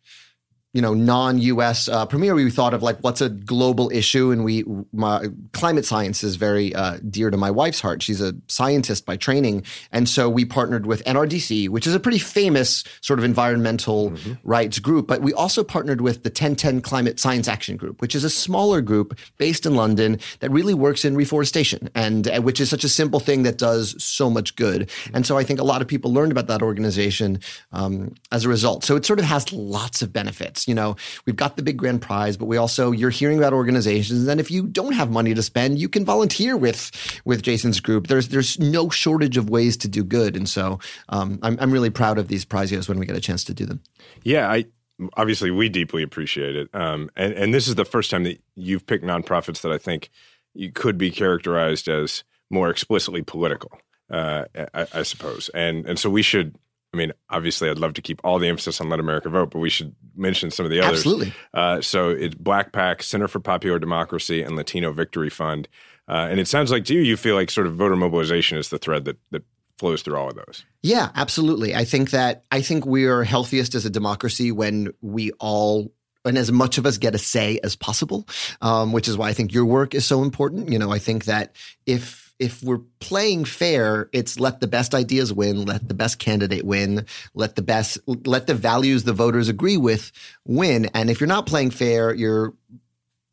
you 0.74 0.82
know 0.82 0.92
non-U.S. 0.92 1.88
Uh, 1.88 2.04
premiere, 2.04 2.34
we 2.34 2.50
thought 2.50 2.74
of 2.74 2.82
like 2.82 2.98
what's 2.98 3.20
a 3.20 3.30
global 3.30 3.90
issue, 3.90 4.32
and 4.32 4.44
we 4.44 4.64
my, 4.92 5.28
climate 5.52 5.86
science 5.86 6.24
is 6.24 6.34
very 6.34 6.74
uh, 6.74 6.98
dear 7.08 7.30
to 7.30 7.36
my 7.36 7.50
wife's 7.50 7.80
heart. 7.80 8.02
She's 8.02 8.20
a 8.20 8.34
scientist 8.48 9.06
by 9.06 9.16
training, 9.16 9.64
and 9.92 10.08
so 10.08 10.28
we 10.28 10.44
partnered 10.44 10.84
with 10.84 11.02
NRDC, 11.04 11.68
which 11.68 11.86
is 11.86 11.94
a 11.94 12.00
pretty 12.00 12.18
famous 12.18 12.82
sort 13.00 13.20
of 13.20 13.24
environmental 13.24 14.10
mm-hmm. 14.10 14.32
rights 14.42 14.80
group. 14.80 15.06
But 15.06 15.22
we 15.22 15.32
also 15.32 15.62
partnered 15.62 16.00
with 16.00 16.24
the 16.24 16.28
1010 16.28 16.80
Climate 16.80 17.20
Science 17.20 17.46
Action 17.46 17.76
Group, 17.76 18.02
which 18.02 18.16
is 18.16 18.24
a 18.24 18.30
smaller 18.30 18.80
group 18.80 19.16
based 19.38 19.66
in 19.66 19.76
London 19.76 20.18
that 20.40 20.50
really 20.50 20.74
works 20.74 21.04
in 21.04 21.14
reforestation, 21.14 21.88
and 21.94 22.26
uh, 22.26 22.40
which 22.40 22.60
is 22.60 22.68
such 22.68 22.82
a 22.82 22.88
simple 22.88 23.20
thing 23.20 23.44
that 23.44 23.58
does 23.58 24.02
so 24.02 24.28
much 24.28 24.56
good. 24.56 24.90
And 25.12 25.24
so 25.24 25.38
I 25.38 25.44
think 25.44 25.60
a 25.60 25.64
lot 25.64 25.82
of 25.82 25.86
people 25.86 26.12
learned 26.12 26.32
about 26.32 26.48
that 26.48 26.62
organization 26.62 27.38
um, 27.72 28.12
as 28.32 28.44
a 28.44 28.48
result. 28.48 28.82
So 28.82 28.96
it 28.96 29.06
sort 29.06 29.20
of 29.20 29.24
has 29.24 29.52
lots 29.52 30.02
of 30.02 30.12
benefits. 30.12 30.63
You 30.66 30.74
know, 30.74 30.96
we've 31.26 31.36
got 31.36 31.56
the 31.56 31.62
big 31.62 31.76
grand 31.76 32.02
prize, 32.02 32.36
but 32.36 32.46
we 32.46 32.56
also 32.56 32.90
you're 32.90 33.10
hearing 33.10 33.38
about 33.38 33.52
organizations, 33.52 34.26
and 34.26 34.40
if 34.40 34.50
you 34.50 34.66
don't 34.66 34.92
have 34.92 35.10
money 35.10 35.34
to 35.34 35.42
spend, 35.42 35.78
you 35.78 35.88
can 35.88 36.04
volunteer 36.04 36.56
with 36.56 36.90
with 37.24 37.42
Jason's 37.42 37.80
group. 37.80 38.06
There's 38.06 38.28
there's 38.28 38.58
no 38.58 38.90
shortage 38.90 39.36
of 39.36 39.50
ways 39.50 39.76
to 39.78 39.88
do 39.88 40.04
good, 40.04 40.36
and 40.36 40.48
so 40.48 40.78
um, 41.08 41.38
I'm 41.42 41.56
I'm 41.60 41.70
really 41.70 41.90
proud 41.90 42.18
of 42.18 42.28
these 42.28 42.44
prizes 42.44 42.88
when 42.88 42.98
we 42.98 43.06
get 43.06 43.16
a 43.16 43.20
chance 43.20 43.44
to 43.44 43.54
do 43.54 43.66
them. 43.66 43.80
Yeah, 44.22 44.50
I 44.50 44.66
obviously 45.16 45.50
we 45.50 45.68
deeply 45.68 46.02
appreciate 46.02 46.56
it, 46.56 46.68
um, 46.74 47.10
and 47.16 47.32
and 47.34 47.54
this 47.54 47.68
is 47.68 47.74
the 47.74 47.84
first 47.84 48.10
time 48.10 48.24
that 48.24 48.40
you've 48.54 48.86
picked 48.86 49.04
nonprofits 49.04 49.62
that 49.62 49.72
I 49.72 49.78
think 49.78 50.10
you 50.54 50.70
could 50.70 50.96
be 50.96 51.10
characterized 51.10 51.88
as 51.88 52.24
more 52.50 52.70
explicitly 52.70 53.22
political. 53.22 53.72
Uh, 54.10 54.44
I, 54.74 54.86
I, 54.92 55.02
suppose, 55.02 55.48
and 55.54 55.86
and 55.86 55.98
so 55.98 56.10
we 56.10 56.22
should 56.22 56.56
I 56.94 56.96
mean, 56.96 57.12
obviously, 57.28 57.68
I'd 57.68 57.78
love 57.78 57.94
to 57.94 58.02
keep 58.02 58.20
all 58.22 58.38
the 58.38 58.46
emphasis 58.46 58.80
on 58.80 58.88
Let 58.88 59.00
America 59.00 59.28
Vote, 59.28 59.50
but 59.50 59.58
we 59.58 59.68
should 59.68 59.96
mention 60.14 60.52
some 60.52 60.64
of 60.64 60.70
the 60.70 60.80
others. 60.80 61.00
Absolutely. 61.00 61.34
Uh, 61.52 61.80
so 61.80 62.10
it's 62.10 62.36
Black 62.36 62.70
PAC, 62.70 63.02
Center 63.02 63.26
for 63.26 63.40
Popular 63.40 63.80
Democracy, 63.80 64.42
and 64.42 64.54
Latino 64.54 64.92
Victory 64.92 65.28
Fund. 65.28 65.66
Uh, 66.08 66.28
and 66.30 66.38
it 66.38 66.46
sounds 66.46 66.70
like 66.70 66.84
to 66.84 66.94
you, 66.94 67.00
you 67.00 67.16
feel 67.16 67.34
like 67.34 67.50
sort 67.50 67.66
of 67.66 67.74
voter 67.74 67.96
mobilization 67.96 68.58
is 68.58 68.68
the 68.68 68.78
thread 68.78 69.06
that 69.06 69.16
that 69.32 69.42
flows 69.78 70.02
through 70.02 70.16
all 70.16 70.28
of 70.28 70.36
those. 70.36 70.64
Yeah, 70.82 71.10
absolutely. 71.16 71.74
I 71.74 71.84
think 71.84 72.10
that 72.10 72.44
I 72.52 72.62
think 72.62 72.86
we 72.86 73.06
are 73.06 73.24
healthiest 73.24 73.74
as 73.74 73.84
a 73.84 73.90
democracy 73.90 74.52
when 74.52 74.92
we 75.00 75.32
all 75.40 75.92
and 76.24 76.38
as 76.38 76.52
much 76.52 76.78
of 76.78 76.86
us 76.86 76.96
get 76.96 77.14
a 77.14 77.18
say 77.18 77.58
as 77.64 77.74
possible, 77.74 78.26
um, 78.62 78.92
which 78.92 79.08
is 79.08 79.16
why 79.16 79.28
I 79.28 79.32
think 79.32 79.52
your 79.52 79.64
work 79.66 79.94
is 79.94 80.06
so 80.06 80.22
important. 80.22 80.70
You 80.70 80.78
know, 80.78 80.92
I 80.92 80.98
think 80.98 81.24
that 81.24 81.56
if 81.86 82.23
if 82.38 82.62
we're 82.62 82.80
playing 83.00 83.44
fair, 83.44 84.08
it's 84.12 84.40
let 84.40 84.60
the 84.60 84.66
best 84.66 84.94
ideas 84.94 85.32
win, 85.32 85.64
let 85.64 85.88
the 85.88 85.94
best 85.94 86.18
candidate 86.18 86.64
win, 86.64 87.06
let 87.34 87.54
the 87.54 87.62
best, 87.62 87.98
let 88.06 88.46
the 88.46 88.54
values 88.54 89.04
the 89.04 89.12
voters 89.12 89.48
agree 89.48 89.76
with 89.76 90.10
win. 90.44 90.86
And 90.94 91.10
if 91.10 91.20
you're 91.20 91.28
not 91.28 91.46
playing 91.46 91.70
fair, 91.70 92.12
you're 92.12 92.52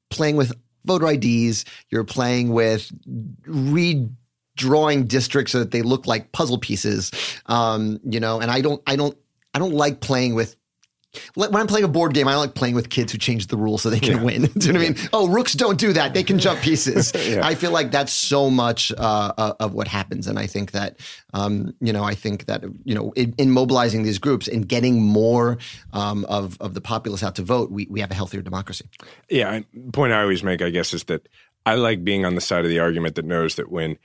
playing 0.10 0.36
with 0.36 0.54
voter 0.86 1.08
IDs, 1.08 1.66
you're 1.90 2.04
playing 2.04 2.54
with 2.54 2.92
redrawing 3.48 5.08
districts 5.08 5.52
so 5.52 5.60
that 5.60 5.72
they 5.72 5.82
look 5.82 6.06
like 6.06 6.32
puzzle 6.32 6.60
pieces. 6.60 7.12
Um, 7.48 8.00
you 8.04 8.20
know, 8.20 8.40
and 8.40 8.52
I 8.52 8.62
don't, 8.62 8.82
I 8.86 8.96
don't, 8.96 9.18
I 9.54 9.60
don't 9.60 9.74
like 9.74 10.00
playing 10.00 10.36
with 10.36 10.56
when 11.36 11.56
I'm 11.56 11.68
playing 11.68 11.84
a 11.84 11.90
board 11.90 12.14
game, 12.14 12.28
I 12.28 12.36
like 12.36 12.56
playing 12.56 12.76
with 12.76 12.90
kids 12.90 13.12
who 13.12 13.18
change 13.18 13.48
the 13.48 13.58
rules 13.58 13.82
so 13.82 13.90
they 13.90 14.00
can 14.00 14.18
yeah. 14.18 14.24
win. 14.24 14.42
do 14.58 14.68
you 14.68 14.74
know 14.74 14.80
what 14.80 14.86
I 14.86 14.92
mean? 14.92 15.10
Oh, 15.14 15.28
rooks 15.28 15.54
don't 15.54 15.80
do 15.80 15.94
that; 15.94 16.14
they 16.14 16.24
can 16.24 16.40
jump 16.40 16.62
pieces. 16.62 17.12
yeah. 17.28 17.46
I 17.46 17.56
feel 17.56 17.72
like 17.72 17.92
that's 17.92 18.14
so 18.14 18.50
much 18.50 18.92
uh, 18.94 19.34
uh, 19.38 19.54
of 19.60 19.74
what 19.74 19.88
happens, 19.88 20.28
and 20.28 20.40
I 20.40 20.48
think 20.48 20.72
that 20.72 20.98
um, 21.34 21.74
you 21.82 21.94
know, 21.94 22.04
I 22.04 22.16
think 22.16 22.46
that 22.46 22.64
you 22.84 22.96
know, 22.96 23.12
in, 23.16 23.34
in 23.38 23.52
mobilizing 23.52 24.04
these 24.04 24.20
groups 24.20 24.48
and 24.48 24.68
getting 24.68 25.02
more 25.02 25.58
um, 25.94 26.26
of 26.26 26.58
of 26.62 26.74
the 26.74 26.82
populace 26.82 27.24
out 27.24 27.36
to 27.36 27.44
vote, 27.44 27.72
we 27.72 27.88
we 27.90 28.00
have 28.00 28.12
a 28.12 28.16
healthier 28.16 28.42
democracy. 28.42 28.86
Yeah, 29.30 29.60
point 29.92 30.14
I 30.14 30.22
always 30.22 30.44
make, 30.44 30.62
I 30.62 30.70
guess, 30.70 30.94
is 30.94 31.06
that 31.06 31.28
I 31.66 31.76
like 31.76 32.04
being 32.04 32.26
on 32.26 32.36
the 32.36 32.42
side 32.42 32.64
of 32.66 32.70
the 32.70 32.80
argument 32.80 33.16
that 33.16 33.26
knows 33.26 33.56
that 33.56 33.72
when 33.72 33.98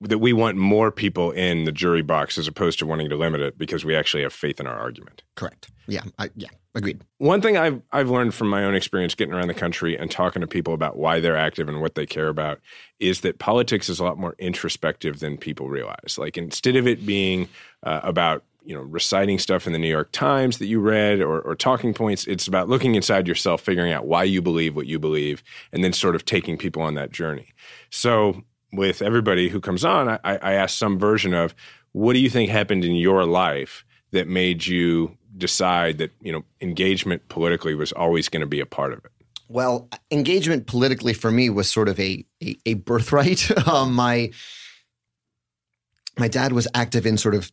that 0.00 0.18
we 0.18 0.32
want 0.32 0.56
more 0.56 0.90
people 0.90 1.30
in 1.30 1.64
the 1.64 1.72
jury 1.72 2.02
box 2.02 2.38
as 2.38 2.48
opposed 2.48 2.78
to 2.80 2.86
wanting 2.86 3.08
to 3.08 3.16
limit 3.16 3.40
it 3.40 3.56
because 3.56 3.84
we 3.84 3.94
actually 3.94 4.22
have 4.22 4.32
faith 4.32 4.58
in 4.58 4.66
our 4.66 4.78
argument. 4.78 5.22
Correct. 5.34 5.70
Yeah. 5.86 6.02
I, 6.18 6.30
yeah. 6.36 6.48
Agreed. 6.74 7.02
One 7.16 7.40
thing 7.40 7.56
I've 7.56 7.82
I've 7.90 8.10
learned 8.10 8.34
from 8.34 8.48
my 8.48 8.64
own 8.64 8.74
experience 8.74 9.14
getting 9.14 9.34
around 9.34 9.48
the 9.48 9.54
country 9.54 9.98
and 9.98 10.10
talking 10.10 10.40
to 10.40 10.46
people 10.46 10.74
about 10.74 10.96
why 10.96 11.18
they're 11.18 11.36
active 11.36 11.68
and 11.68 11.80
what 11.80 11.96
they 11.96 12.06
care 12.06 12.28
about 12.28 12.60
is 13.00 13.22
that 13.22 13.38
politics 13.38 13.88
is 13.88 13.98
a 13.98 14.04
lot 14.04 14.18
more 14.18 14.36
introspective 14.38 15.18
than 15.18 15.38
people 15.38 15.68
realize. 15.68 16.18
Like 16.18 16.36
instead 16.36 16.76
of 16.76 16.86
it 16.86 17.04
being 17.04 17.48
uh, 17.82 18.00
about 18.04 18.44
you 18.62 18.74
know 18.74 18.82
reciting 18.82 19.38
stuff 19.38 19.66
in 19.66 19.72
the 19.72 19.78
New 19.78 19.88
York 19.88 20.12
Times 20.12 20.58
that 20.58 20.66
you 20.66 20.78
read 20.78 21.20
or, 21.20 21.40
or 21.40 21.56
talking 21.56 21.94
points, 21.94 22.26
it's 22.26 22.46
about 22.46 22.68
looking 22.68 22.94
inside 22.94 23.26
yourself, 23.26 23.60
figuring 23.60 23.92
out 23.92 24.06
why 24.06 24.22
you 24.22 24.42
believe 24.42 24.76
what 24.76 24.86
you 24.86 25.00
believe, 25.00 25.42
and 25.72 25.82
then 25.82 25.92
sort 25.92 26.14
of 26.14 26.26
taking 26.26 26.56
people 26.56 26.82
on 26.82 26.94
that 26.94 27.10
journey. 27.10 27.48
So 27.90 28.44
with 28.72 29.02
everybody 29.02 29.48
who 29.48 29.60
comes 29.60 29.84
on, 29.84 30.08
I, 30.08 30.18
I 30.24 30.52
ask 30.54 30.76
some 30.76 30.98
version 30.98 31.34
of 31.34 31.54
what 31.92 32.12
do 32.12 32.18
you 32.18 32.30
think 32.30 32.50
happened 32.50 32.84
in 32.84 32.94
your 32.94 33.24
life 33.24 33.84
that 34.10 34.28
made 34.28 34.66
you 34.66 35.16
decide 35.36 35.98
that 35.98 36.10
you 36.20 36.32
know 36.32 36.44
engagement 36.60 37.28
politically 37.28 37.74
was 37.74 37.92
always 37.92 38.28
going 38.28 38.40
to 38.40 38.46
be 38.46 38.60
a 38.60 38.66
part 38.66 38.92
of 38.92 39.04
it? 39.04 39.12
Well, 39.48 39.88
engagement 40.10 40.66
politically 40.66 41.14
for 41.14 41.30
me 41.30 41.48
was 41.50 41.70
sort 41.70 41.88
of 41.88 41.98
a 41.98 42.24
a, 42.42 42.56
a 42.66 42.74
birthright. 42.74 43.50
um, 43.68 43.94
my 43.94 44.30
my 46.18 46.28
dad 46.28 46.52
was 46.52 46.68
active 46.74 47.06
in 47.06 47.16
sort 47.16 47.34
of 47.34 47.50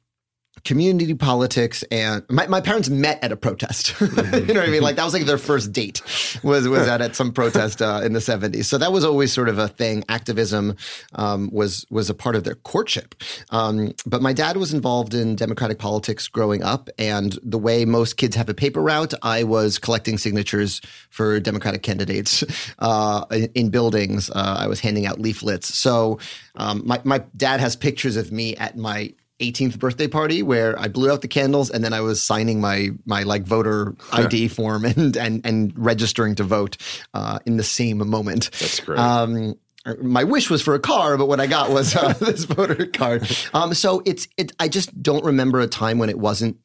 community 0.65 1.13
politics 1.13 1.83
and 1.91 2.25
my, 2.29 2.47
my 2.47 2.59
parents 2.59 2.89
met 2.89 3.23
at 3.23 3.31
a 3.31 3.37
protest. 3.37 3.93
Mm-hmm. 3.93 4.35
you 4.47 4.53
know 4.53 4.59
what 4.59 4.69
i 4.69 4.71
mean? 4.71 4.81
Like 4.81 4.95
that 4.97 5.05
was 5.05 5.13
like 5.13 5.25
their 5.25 5.37
first 5.37 5.71
date 5.71 6.01
was 6.43 6.67
was 6.67 6.87
at, 6.87 7.01
at 7.01 7.15
some 7.15 7.31
protest 7.31 7.81
uh, 7.81 8.01
in 8.03 8.13
the 8.13 8.19
70s 8.19 8.65
so 8.65 8.77
that 8.77 8.91
was 8.91 9.05
always 9.05 9.31
sort 9.31 9.47
of 9.47 9.59
a 9.59 9.67
thing. 9.67 10.03
Activism 10.09 10.75
um, 11.13 11.49
was 11.53 11.85
was 11.89 12.09
a 12.09 12.13
part 12.13 12.35
of 12.35 12.43
their 12.43 12.55
courtship. 12.55 13.15
Um, 13.51 13.93
but 14.05 14.21
my 14.21 14.33
dad 14.33 14.57
was 14.57 14.73
involved 14.73 15.13
in 15.13 15.35
democratic 15.35 15.77
politics 15.77 16.27
growing 16.27 16.63
up 16.63 16.89
and 16.97 17.37
the 17.43 17.59
way 17.59 17.85
most 17.85 18.17
kids 18.17 18.35
have 18.35 18.49
a 18.49 18.53
paper 18.53 18.81
route 18.81 19.13
i 19.21 19.43
was 19.43 19.77
collecting 19.77 20.17
signatures 20.17 20.81
for 21.09 21.39
democratic 21.39 21.83
candidates 21.83 22.43
uh, 22.79 23.23
in, 23.31 23.51
in, 23.53 23.69
buildings. 23.69 24.29
Uh, 24.29 24.57
i 24.59 24.67
was 24.67 24.79
handing 24.79 25.05
out 25.05 25.19
leaflets. 25.19 25.75
So 25.75 26.19
um, 26.55 26.81
my, 26.85 26.99
my 27.03 27.19
dad 27.35 27.59
has 27.59 27.75
pictures 27.75 28.15
of 28.17 28.31
me 28.31 28.55
at 28.55 28.77
my 28.77 29.13
18th 29.39 29.79
birthday 29.79 30.07
party 30.07 30.41
where 30.41 30.79
I 30.79 30.87
blew 30.87 31.11
out 31.11 31.21
the 31.21 31.27
candles 31.27 31.69
and 31.69 31.83
then 31.83 31.93
I 31.93 32.01
was 32.01 32.23
signing 32.23 32.61
my 32.61 32.91
my 33.05 33.23
like 33.23 33.43
voter 33.43 33.95
ID 34.13 34.47
form 34.47 34.85
and 34.85 35.15
and 35.17 35.45
and 35.45 35.73
registering 35.77 36.35
to 36.35 36.43
vote 36.43 36.77
uh, 37.13 37.39
in 37.45 37.57
the 37.57 37.63
same 37.63 38.07
moment. 38.07 38.49
That's 38.59 38.79
great. 38.79 38.99
Um, 38.99 39.55
my 40.01 40.23
wish 40.23 40.49
was 40.49 40.61
for 40.61 40.73
a 40.73 40.79
car, 40.79 41.15
but 41.17 41.27
what 41.27 41.39
I 41.39 41.47
got 41.47 41.69
was 41.69 41.95
uh, 41.95 42.13
this 42.19 42.45
voter 42.45 42.87
card. 42.87 43.29
Um, 43.53 43.73
so 43.73 44.01
it's 44.05 44.27
it. 44.37 44.51
I 44.59 44.67
just 44.67 45.01
don't 45.01 45.23
remember 45.23 45.59
a 45.59 45.67
time 45.67 45.99
when 45.99 46.09
it 46.09 46.17
wasn't 46.17 46.57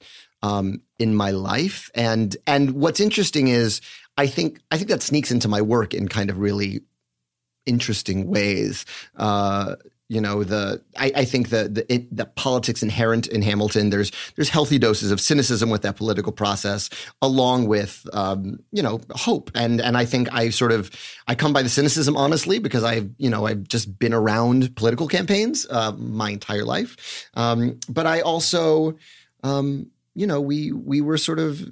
um, 0.42 0.80
in 0.98 1.14
my 1.14 1.30
life. 1.30 1.90
And 1.94 2.36
and 2.46 2.72
what's 2.72 3.00
interesting 3.00 3.48
is 3.48 3.80
I 4.16 4.26
think 4.26 4.60
I 4.70 4.76
think 4.76 4.88
that 4.90 5.02
sneaks 5.02 5.30
into 5.30 5.48
my 5.48 5.60
work 5.60 5.94
in 5.94 6.08
kind 6.08 6.30
of 6.30 6.38
really 6.38 6.80
interesting 7.66 8.28
ways. 8.28 8.84
Uh, 9.16 9.76
you 10.10 10.20
know 10.20 10.42
the 10.42 10.82
I, 10.98 11.12
I 11.14 11.24
think 11.24 11.50
the 11.50 11.68
the, 11.68 11.92
it, 11.92 12.14
the 12.14 12.26
politics 12.26 12.82
inherent 12.82 13.28
in 13.28 13.42
Hamilton. 13.42 13.90
There's 13.90 14.10
there's 14.34 14.48
healthy 14.48 14.76
doses 14.76 15.12
of 15.12 15.20
cynicism 15.20 15.70
with 15.70 15.82
that 15.82 15.96
political 15.96 16.32
process, 16.32 16.90
along 17.22 17.68
with 17.68 18.04
um, 18.12 18.58
you 18.72 18.82
know 18.82 19.00
hope. 19.12 19.52
And 19.54 19.80
and 19.80 19.96
I 19.96 20.04
think 20.04 20.28
I 20.32 20.50
sort 20.50 20.72
of 20.72 20.90
I 21.28 21.36
come 21.36 21.52
by 21.52 21.62
the 21.62 21.68
cynicism 21.68 22.16
honestly 22.16 22.58
because 22.58 22.82
I've 22.82 23.08
you 23.18 23.30
know 23.30 23.46
I've 23.46 23.68
just 23.68 24.00
been 24.00 24.12
around 24.12 24.74
political 24.74 25.06
campaigns 25.06 25.64
uh, 25.70 25.92
my 25.92 26.30
entire 26.30 26.64
life. 26.64 27.28
Um, 27.34 27.78
but 27.88 28.08
I 28.08 28.20
also 28.20 28.96
um, 29.44 29.86
you 30.16 30.26
know 30.26 30.40
we 30.40 30.72
we 30.72 31.00
were 31.00 31.18
sort 31.18 31.38
of 31.38 31.70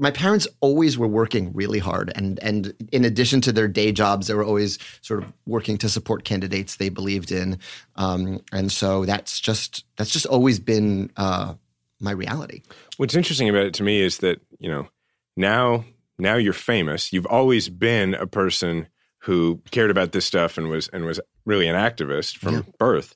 my 0.00 0.10
parents 0.10 0.48
always 0.60 0.96
were 0.96 1.06
working 1.06 1.52
really 1.52 1.78
hard 1.78 2.10
and 2.16 2.38
and 2.42 2.74
in 2.90 3.04
addition 3.04 3.40
to 3.42 3.52
their 3.52 3.68
day 3.68 3.92
jobs 3.92 4.26
they 4.26 4.34
were 4.34 4.42
always 4.44 4.78
sort 5.02 5.22
of 5.22 5.32
working 5.46 5.76
to 5.76 5.88
support 5.88 6.24
candidates 6.24 6.76
they 6.76 6.88
believed 6.88 7.30
in. 7.30 7.58
Um, 7.96 8.40
and 8.50 8.72
so 8.72 9.04
that's 9.04 9.38
just 9.38 9.84
that's 9.96 10.10
just 10.10 10.26
always 10.26 10.58
been 10.58 11.10
uh, 11.16 11.54
my 12.00 12.12
reality. 12.12 12.62
What's 12.96 13.14
interesting 13.14 13.48
about 13.48 13.64
it 13.64 13.74
to 13.74 13.82
me 13.82 14.00
is 14.00 14.18
that 14.18 14.40
you 14.58 14.70
know 14.70 14.88
now 15.36 15.84
now 16.18 16.36
you're 16.36 16.52
famous. 16.54 17.12
You've 17.12 17.26
always 17.26 17.68
been 17.68 18.14
a 18.14 18.26
person 18.26 18.88
who 19.18 19.60
cared 19.70 19.90
about 19.90 20.12
this 20.12 20.24
stuff 20.24 20.56
and 20.56 20.70
was 20.70 20.88
and 20.88 21.04
was 21.04 21.20
really 21.44 21.68
an 21.68 21.76
activist 21.76 22.38
from 22.38 22.54
yeah. 22.54 22.62
birth. 22.78 23.14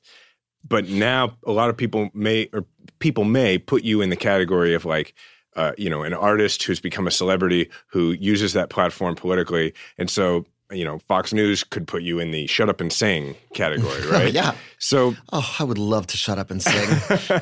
But 0.67 0.87
now 0.87 1.37
a 1.45 1.51
lot 1.51 1.69
of 1.69 1.77
people 1.77 2.09
may 2.13 2.49
or 2.53 2.65
people 2.99 3.23
may 3.23 3.57
put 3.57 3.83
you 3.83 4.01
in 4.01 4.09
the 4.09 4.15
category 4.15 4.75
of 4.75 4.85
like 4.85 5.15
uh, 5.55 5.73
you 5.77 5.89
know, 5.89 6.03
an 6.03 6.13
artist 6.13 6.63
who's 6.63 6.79
become 6.79 7.07
a 7.07 7.11
celebrity 7.11 7.69
who 7.87 8.11
uses 8.13 8.53
that 8.53 8.69
platform 8.69 9.15
politically. 9.15 9.73
And 9.97 10.09
so, 10.09 10.45
you 10.71 10.83
know, 10.83 10.99
Fox 10.99 11.31
News 11.31 11.63
could 11.63 11.87
put 11.87 12.01
you 12.01 12.19
in 12.19 12.31
the 12.31 12.47
shut 12.47 12.69
up 12.69 12.81
and 12.81 12.91
sing 12.91 13.35
category, 13.53 14.05
right? 14.11 14.33
yeah. 14.33 14.55
So, 14.79 15.15
oh, 15.31 15.55
I 15.59 15.63
would 15.63 15.77
love 15.77 16.07
to 16.07 16.17
shut 16.17 16.37
up 16.37 16.51
and 16.51 16.61
sing. 16.61 16.89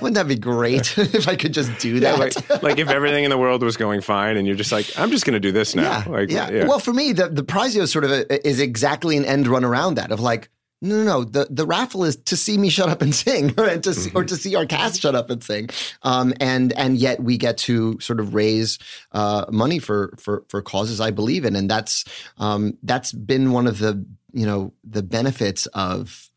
Wouldn't 0.02 0.16
that 0.16 0.28
be 0.28 0.36
great 0.36 0.98
if 0.98 1.28
I 1.28 1.36
could 1.36 1.54
just 1.54 1.78
do 1.80 2.00
that? 2.02 2.18
Yeah, 2.18 2.50
like, 2.50 2.64
like, 2.64 2.78
if 2.80 2.90
everything 2.90 3.24
in 3.24 3.30
the 3.30 3.38
world 3.38 3.64
was 3.64 3.78
going 3.78 4.02
fine 4.02 4.38
and 4.38 4.46
you're 4.46 4.56
just 4.56 4.72
like, 4.72 4.88
I'm 4.98 5.10
just 5.10 5.26
going 5.26 5.34
to 5.34 5.40
do 5.40 5.52
this 5.52 5.74
now. 5.74 6.04
Yeah, 6.06 6.12
like, 6.12 6.32
yeah. 6.32 6.52
yeah. 6.52 6.68
Well, 6.68 6.80
for 6.80 6.94
me, 6.94 7.14
the, 7.14 7.30
the 7.30 7.44
Prizeo 7.44 7.88
sort 7.88 8.04
of 8.04 8.12
a, 8.12 8.48
is 8.48 8.60
exactly 8.60 9.18
an 9.18 9.26
end 9.26 9.48
run 9.48 9.64
around 9.64 9.96
that 9.96 10.12
of 10.12 10.20
like, 10.20 10.50
no, 10.84 10.98
no, 10.98 11.04
no. 11.04 11.24
The 11.24 11.48
the 11.50 11.66
raffle 11.66 12.04
is 12.04 12.18
to 12.18 12.36
see 12.36 12.58
me 12.58 12.70
shut 12.70 12.90
up 12.90 13.02
and 13.02 13.16
sing, 13.16 13.54
or 13.58 13.78
to 13.78 13.94
see, 13.94 14.10
mm-hmm. 14.10 14.18
or 14.18 14.26
to 14.26 14.36
see 14.36 14.56
our 14.56 14.66
cast 14.66 15.02
shut 15.02 15.16
up 15.16 15.30
and 15.30 15.42
sing. 15.42 15.70
Um, 16.04 16.34
and 16.42 16.74
and 16.74 16.98
yet 16.98 17.24
we 17.24 17.38
get 17.38 17.58
to 17.60 18.00
sort 18.02 18.20
of 18.20 18.34
raise 18.34 18.80
uh, 19.14 19.46
money 19.50 19.80
for 19.80 20.14
for 20.20 20.44
for 20.50 20.62
causes 20.62 21.00
I 21.00 21.12
believe 21.12 21.46
in, 21.46 21.56
and 21.56 21.70
that's 21.70 22.04
um, 22.38 22.78
that's 22.84 23.14
been 23.14 23.52
one 23.54 23.66
of 23.66 23.80
the 23.80 24.06
you 24.34 24.46
know 24.46 24.74
the 24.84 25.04
benefits 25.04 25.68
of 25.68 26.30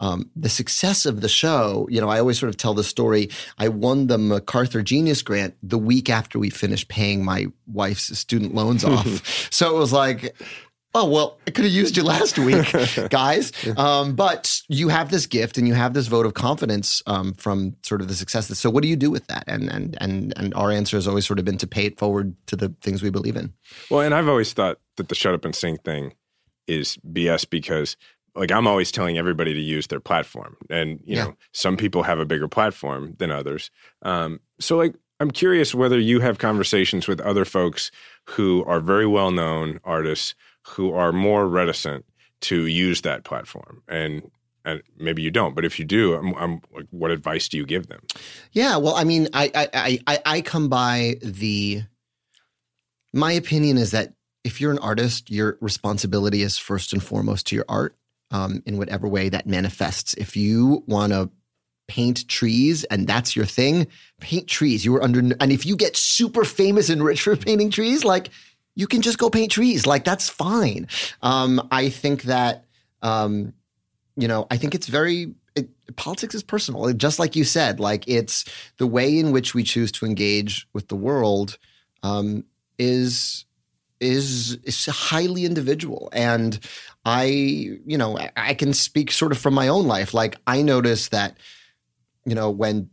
um, 0.00 0.30
the 0.34 0.48
success 0.48 1.04
of 1.04 1.20
the 1.20 1.28
show, 1.28 1.86
you 1.90 2.00
know, 2.00 2.08
I 2.08 2.18
always 2.20 2.38
sort 2.38 2.48
of 2.48 2.56
tell 2.56 2.72
the 2.72 2.82
story. 2.82 3.28
I 3.58 3.68
won 3.68 4.06
the 4.06 4.16
MacArthur 4.16 4.82
Genius 4.82 5.20
Grant 5.20 5.54
the 5.62 5.76
week 5.76 6.08
after 6.08 6.38
we 6.38 6.48
finished 6.48 6.88
paying 6.88 7.22
my 7.22 7.48
wife's 7.66 8.18
student 8.18 8.54
loans 8.54 8.82
off. 8.86 9.52
so 9.52 9.76
it 9.76 9.78
was 9.78 9.92
like, 9.92 10.34
Oh, 10.92 11.08
well, 11.08 11.38
I 11.46 11.52
could 11.52 11.64
have 11.64 11.72
used 11.72 11.96
you 11.96 12.02
last 12.02 12.36
week, 12.36 12.66
guys. 13.10 13.52
Um, 13.76 14.16
but 14.16 14.60
you 14.68 14.88
have 14.88 15.10
this 15.10 15.26
gift 15.26 15.56
and 15.56 15.68
you 15.68 15.74
have 15.74 15.94
this 15.94 16.08
vote 16.08 16.26
of 16.26 16.34
confidence 16.34 17.00
um, 17.06 17.32
from 17.34 17.76
sort 17.84 18.00
of 18.00 18.08
the 18.08 18.14
success. 18.14 18.46
So 18.58 18.70
what 18.70 18.82
do 18.82 18.88
you 18.88 18.96
do 18.96 19.08
with 19.08 19.26
that? 19.28 19.44
And, 19.46 19.70
and, 19.70 19.96
and, 20.00 20.32
and 20.36 20.52
our 20.54 20.72
answer 20.72 20.96
has 20.96 21.06
always 21.06 21.26
sort 21.26 21.38
of 21.38 21.44
been 21.44 21.58
to 21.58 21.66
pay 21.66 21.84
it 21.84 21.98
forward 21.98 22.34
to 22.46 22.56
the 22.56 22.74
things 22.82 23.02
we 23.02 23.10
believe 23.10 23.36
in. 23.36 23.52
Well, 23.88 24.00
and 24.00 24.12
I've 24.12 24.28
always 24.28 24.52
thought 24.52 24.78
that 24.96 25.08
the 25.08 25.14
shut 25.14 25.32
up 25.32 25.44
and 25.44 25.54
sing 25.54 25.76
thing 25.76 26.14
is 26.66 26.98
BS 27.08 27.48
because 27.48 27.96
like 28.34 28.50
I'm 28.50 28.66
always 28.66 28.90
telling 28.90 29.16
everybody 29.16 29.54
to 29.54 29.60
use 29.60 29.86
their 29.86 30.00
platform. 30.00 30.56
And, 30.70 31.00
you 31.04 31.16
yeah. 31.16 31.24
know, 31.24 31.36
some 31.52 31.76
people 31.76 32.02
have 32.02 32.18
a 32.18 32.24
bigger 32.24 32.48
platform 32.48 33.14
than 33.18 33.30
others. 33.30 33.70
Um, 34.02 34.40
so 34.58 34.76
like, 34.76 34.94
I'm 35.20 35.30
curious 35.30 35.74
whether 35.74 35.98
you 35.98 36.20
have 36.20 36.38
conversations 36.38 37.06
with 37.06 37.20
other 37.20 37.44
folks 37.44 37.90
who 38.24 38.64
are 38.64 38.80
very 38.80 39.06
well 39.06 39.30
known 39.30 39.78
artists 39.84 40.34
who 40.66 40.92
are 40.92 41.12
more 41.12 41.48
reticent 41.48 42.04
to 42.42 42.66
use 42.66 43.02
that 43.02 43.24
platform. 43.24 43.82
And 43.88 44.30
and 44.64 44.82
maybe 44.98 45.22
you 45.22 45.30
don't 45.30 45.54
but 45.54 45.64
if 45.64 45.78
you 45.78 45.86
do 45.86 46.12
I'm, 46.12 46.34
I'm, 46.34 46.60
what 46.90 47.10
advice 47.10 47.48
do 47.48 47.56
you 47.56 47.64
give 47.64 47.86
them? 47.86 48.02
Yeah 48.52 48.76
well 48.76 48.94
i 48.94 49.04
mean 49.04 49.26
I, 49.32 49.50
I 49.72 49.98
i 50.06 50.18
i 50.26 50.40
come 50.42 50.68
by 50.68 51.16
the 51.22 51.82
my 53.14 53.32
opinion 53.32 53.78
is 53.78 53.92
that 53.92 54.12
if 54.44 54.60
you're 54.60 54.70
an 54.70 54.78
artist 54.80 55.30
your 55.30 55.56
responsibility 55.62 56.42
is 56.42 56.58
first 56.58 56.92
and 56.92 57.02
foremost 57.02 57.46
to 57.46 57.56
your 57.56 57.64
art 57.70 57.96
um, 58.30 58.62
in 58.66 58.78
whatever 58.78 59.08
way 59.08 59.28
that 59.28 59.46
manifests. 59.46 60.14
If 60.14 60.36
you 60.36 60.84
want 60.86 61.12
to 61.12 61.30
paint 61.88 62.28
trees 62.28 62.84
and 62.84 63.08
that's 63.08 63.34
your 63.34 63.44
thing 63.44 63.84
paint 64.20 64.46
trees. 64.46 64.84
You 64.84 64.92
were 64.92 65.02
under 65.02 65.18
and 65.18 65.50
if 65.50 65.66
you 65.66 65.74
get 65.74 65.96
super 65.96 66.44
famous 66.44 66.88
and 66.88 67.02
rich 67.02 67.22
for 67.22 67.34
painting 67.34 67.68
trees 67.68 68.04
like 68.04 68.30
you 68.80 68.86
can 68.86 69.02
just 69.02 69.18
go 69.18 69.28
paint 69.28 69.52
trees. 69.52 69.86
Like 69.86 70.04
that's 70.04 70.30
fine. 70.30 70.88
Um, 71.20 71.68
I 71.70 71.90
think 71.90 72.22
that, 72.22 72.64
um, 73.02 73.52
you 74.16 74.26
know, 74.26 74.46
I 74.50 74.56
think 74.56 74.74
it's 74.74 74.86
very, 74.86 75.34
it, 75.54 75.68
politics 75.96 76.34
is 76.34 76.42
personal. 76.42 76.90
Just 76.94 77.18
like 77.18 77.36
you 77.36 77.44
said, 77.44 77.78
like 77.78 78.08
it's 78.08 78.46
the 78.78 78.86
way 78.86 79.18
in 79.18 79.32
which 79.32 79.54
we 79.54 79.64
choose 79.64 79.92
to 79.92 80.06
engage 80.06 80.66
with 80.72 80.88
the 80.88 80.96
world 80.96 81.58
um, 82.02 82.44
is 82.78 83.44
is 84.00 84.56
is 84.64 84.86
highly 84.86 85.44
individual 85.44 86.08
and 86.14 86.58
i 87.04 87.24
you 87.24 87.98
know 87.98 88.18
i 88.34 88.54
can 88.54 88.72
speak 88.72 89.12
sort 89.12 89.30
of 89.30 89.36
from 89.36 89.52
my 89.52 89.68
own 89.68 89.86
life 89.86 90.14
like 90.14 90.36
i 90.46 90.62
noticed 90.62 91.10
that 91.10 91.36
you 92.24 92.34
know 92.34 92.48
when 92.48 92.88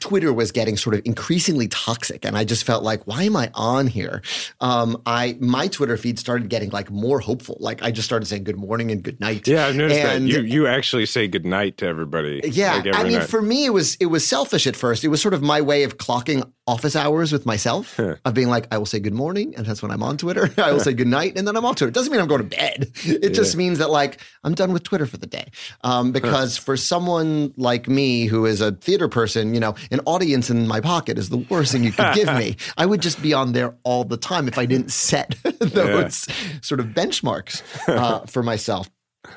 Twitter 0.00 0.32
was 0.32 0.50
getting 0.50 0.76
sort 0.76 0.94
of 0.94 1.02
increasingly 1.04 1.68
toxic, 1.68 2.24
and 2.24 2.36
I 2.36 2.44
just 2.44 2.64
felt 2.64 2.82
like, 2.82 3.06
why 3.06 3.22
am 3.22 3.36
I 3.36 3.50
on 3.54 3.86
here? 3.86 4.22
Um, 4.60 5.00
I 5.06 5.36
my 5.40 5.68
Twitter 5.68 5.96
feed 5.96 6.18
started 6.18 6.48
getting 6.48 6.70
like 6.70 6.90
more 6.90 7.20
hopeful. 7.20 7.56
Like 7.60 7.82
I 7.82 7.90
just 7.90 8.06
started 8.06 8.26
saying 8.26 8.44
good 8.44 8.56
morning 8.56 8.90
and 8.90 9.02
good 9.02 9.20
night. 9.20 9.46
Yeah, 9.46 9.66
I've 9.66 9.76
noticed 9.76 10.00
and, 10.00 10.24
that 10.24 10.28
you 10.28 10.40
you 10.40 10.66
actually 10.66 11.06
say 11.06 11.28
good 11.28 11.46
night 11.46 11.78
to 11.78 11.86
everybody. 11.86 12.40
Yeah, 12.44 12.76
like 12.76 12.94
I 12.94 13.04
mean, 13.04 13.18
night. 13.20 13.28
for 13.28 13.40
me, 13.40 13.66
it 13.66 13.70
was 13.70 13.96
it 14.00 14.06
was 14.06 14.26
selfish 14.26 14.66
at 14.66 14.76
first. 14.76 15.04
It 15.04 15.08
was 15.08 15.22
sort 15.22 15.34
of 15.34 15.42
my 15.42 15.60
way 15.60 15.84
of 15.84 15.96
clocking 15.96 16.50
office 16.66 16.96
hours 16.96 17.30
with 17.30 17.44
myself 17.44 17.98
of 17.98 18.34
being 18.34 18.48
like, 18.48 18.66
I 18.70 18.78
will 18.78 18.86
say 18.86 18.98
good 18.98 19.12
morning, 19.14 19.54
and 19.54 19.66
that's 19.66 19.82
when 19.82 19.90
I'm 19.90 20.02
on 20.02 20.16
Twitter. 20.16 20.50
I 20.58 20.72
will 20.72 20.80
say 20.80 20.94
good 20.94 21.06
night, 21.06 21.36
and 21.36 21.46
then 21.46 21.56
I'm 21.56 21.64
on 21.64 21.74
Twitter. 21.74 21.88
It 21.88 21.94
doesn't 21.94 22.10
mean 22.10 22.20
I'm 22.20 22.28
going 22.28 22.48
to 22.48 22.56
bed. 22.56 22.92
It 23.04 23.22
yeah. 23.22 23.28
just 23.30 23.56
means 23.56 23.78
that 23.78 23.90
like 23.90 24.20
I'm 24.42 24.54
done 24.54 24.72
with 24.72 24.82
Twitter 24.82 25.06
for 25.06 25.18
the 25.18 25.26
day. 25.26 25.50
Um, 25.82 26.10
because 26.10 26.56
for 26.56 26.76
someone 26.76 27.52
like 27.56 27.86
me 27.88 28.26
who 28.26 28.46
is 28.46 28.60
a 28.60 28.72
theater 28.72 29.08
person, 29.08 29.54
you 29.54 29.60
know, 29.60 29.74
an 29.90 30.00
audience 30.04 30.50
in 30.50 30.66
my 30.66 30.80
pocket 30.80 31.18
is 31.18 31.28
the 31.28 31.38
worst 31.48 31.72
thing 31.72 31.84
you 31.84 31.92
could 31.92 32.14
give 32.14 32.34
me. 32.34 32.56
I 32.76 32.86
would 32.86 33.00
just 33.00 33.22
be 33.22 33.34
on 33.34 33.52
there 33.52 33.74
all 33.84 34.04
the 34.04 34.16
time 34.16 34.48
if 34.48 34.58
I 34.58 34.66
didn't 34.66 34.90
set 34.90 35.36
those 35.42 36.26
yeah. 36.28 36.60
sort 36.60 36.80
of 36.80 36.86
benchmarks 36.88 37.62
uh, 37.88 38.26
for 38.26 38.42
myself. 38.42 38.90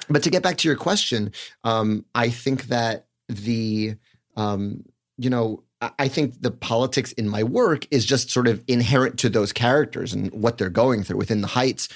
But 0.09 0.23
to 0.23 0.29
get 0.29 0.43
back 0.43 0.57
to 0.57 0.67
your 0.67 0.77
question, 0.77 1.33
um, 1.63 2.05
I 2.15 2.29
think 2.29 2.63
that 2.67 3.07
the 3.27 3.95
um, 4.35 4.83
you 5.17 5.29
know 5.29 5.63
I 5.81 6.07
think 6.07 6.41
the 6.41 6.51
politics 6.51 7.11
in 7.13 7.29
my 7.29 7.43
work 7.43 7.85
is 7.91 8.05
just 8.05 8.31
sort 8.31 8.47
of 8.47 8.63
inherent 8.67 9.19
to 9.19 9.29
those 9.29 9.53
characters 9.53 10.11
and 10.11 10.31
what 10.31 10.57
they're 10.57 10.69
going 10.69 11.03
through 11.03 11.17
within 11.17 11.41
the 11.41 11.47
heights. 11.47 11.87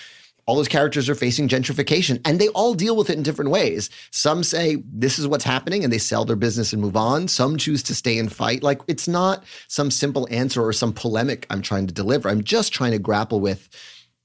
All 0.46 0.56
those 0.56 0.68
characters 0.68 1.10
are 1.10 1.16
facing 1.16 1.48
gentrification 1.48 2.22
and 2.26 2.40
they 2.40 2.50
all 2.50 2.74
deal 2.74 2.96
with 2.96 3.10
it 3.10 3.18
in 3.18 3.24
different 3.24 3.50
ways. 3.50 3.90
Some 4.12 4.44
say 4.44 4.84
this 4.92 5.18
is 5.18 5.28
what's 5.28 5.44
happening 5.44 5.84
and 5.84 5.92
they 5.92 5.98
sell 5.98 6.26
their 6.26 6.36
business 6.36 6.74
and 6.74 6.82
move 6.82 6.96
on. 6.96 7.28
Some 7.28 7.58
choose 7.58 7.82
to 7.84 7.96
stay 7.96 8.20
and 8.20 8.32
fight. 8.32 8.62
Like 8.62 8.82
it's 8.88 9.08
not 9.08 9.44
some 9.68 9.90
simple 9.90 10.28
answer 10.30 10.64
or 10.64 10.74
some 10.74 10.94
polemic 10.94 11.48
I'm 11.50 11.62
trying 11.62 11.88
to 11.88 11.94
deliver. 11.94 12.30
I'm 12.30 12.44
just 12.44 12.74
trying 12.74 12.92
to 12.92 13.00
grapple 13.00 13.40
with, 13.40 13.70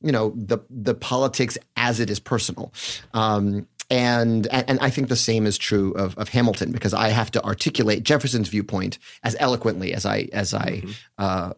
you 0.03 0.12
know, 0.12 0.35
the 0.37 0.59
the 0.69 0.95
politics 0.95 1.57
as 1.77 2.01
it 2.01 2.11
is 2.11 2.21
personal. 2.21 2.73
Um, 3.14 3.66
and 3.90 4.46
and 4.49 4.79
I 4.81 4.90
think 4.90 5.09
the 5.09 5.16
same 5.16 5.46
is 5.46 5.57
true 5.57 5.92
of, 5.92 6.16
of 6.18 6.29
Hamilton 6.29 6.72
because 6.72 6.92
I 6.94 7.09
have 7.09 7.31
to 7.33 7.44
articulate 7.44 8.03
Jefferson's 8.03 8.49
viewpoint 8.49 8.99
as 9.22 9.37
eloquently 9.38 9.94
as 9.94 10.05
I 10.05 10.29
as 10.33 10.55
I 10.55 10.83
mm-hmm. 10.83 10.90
uh, 11.18 11.53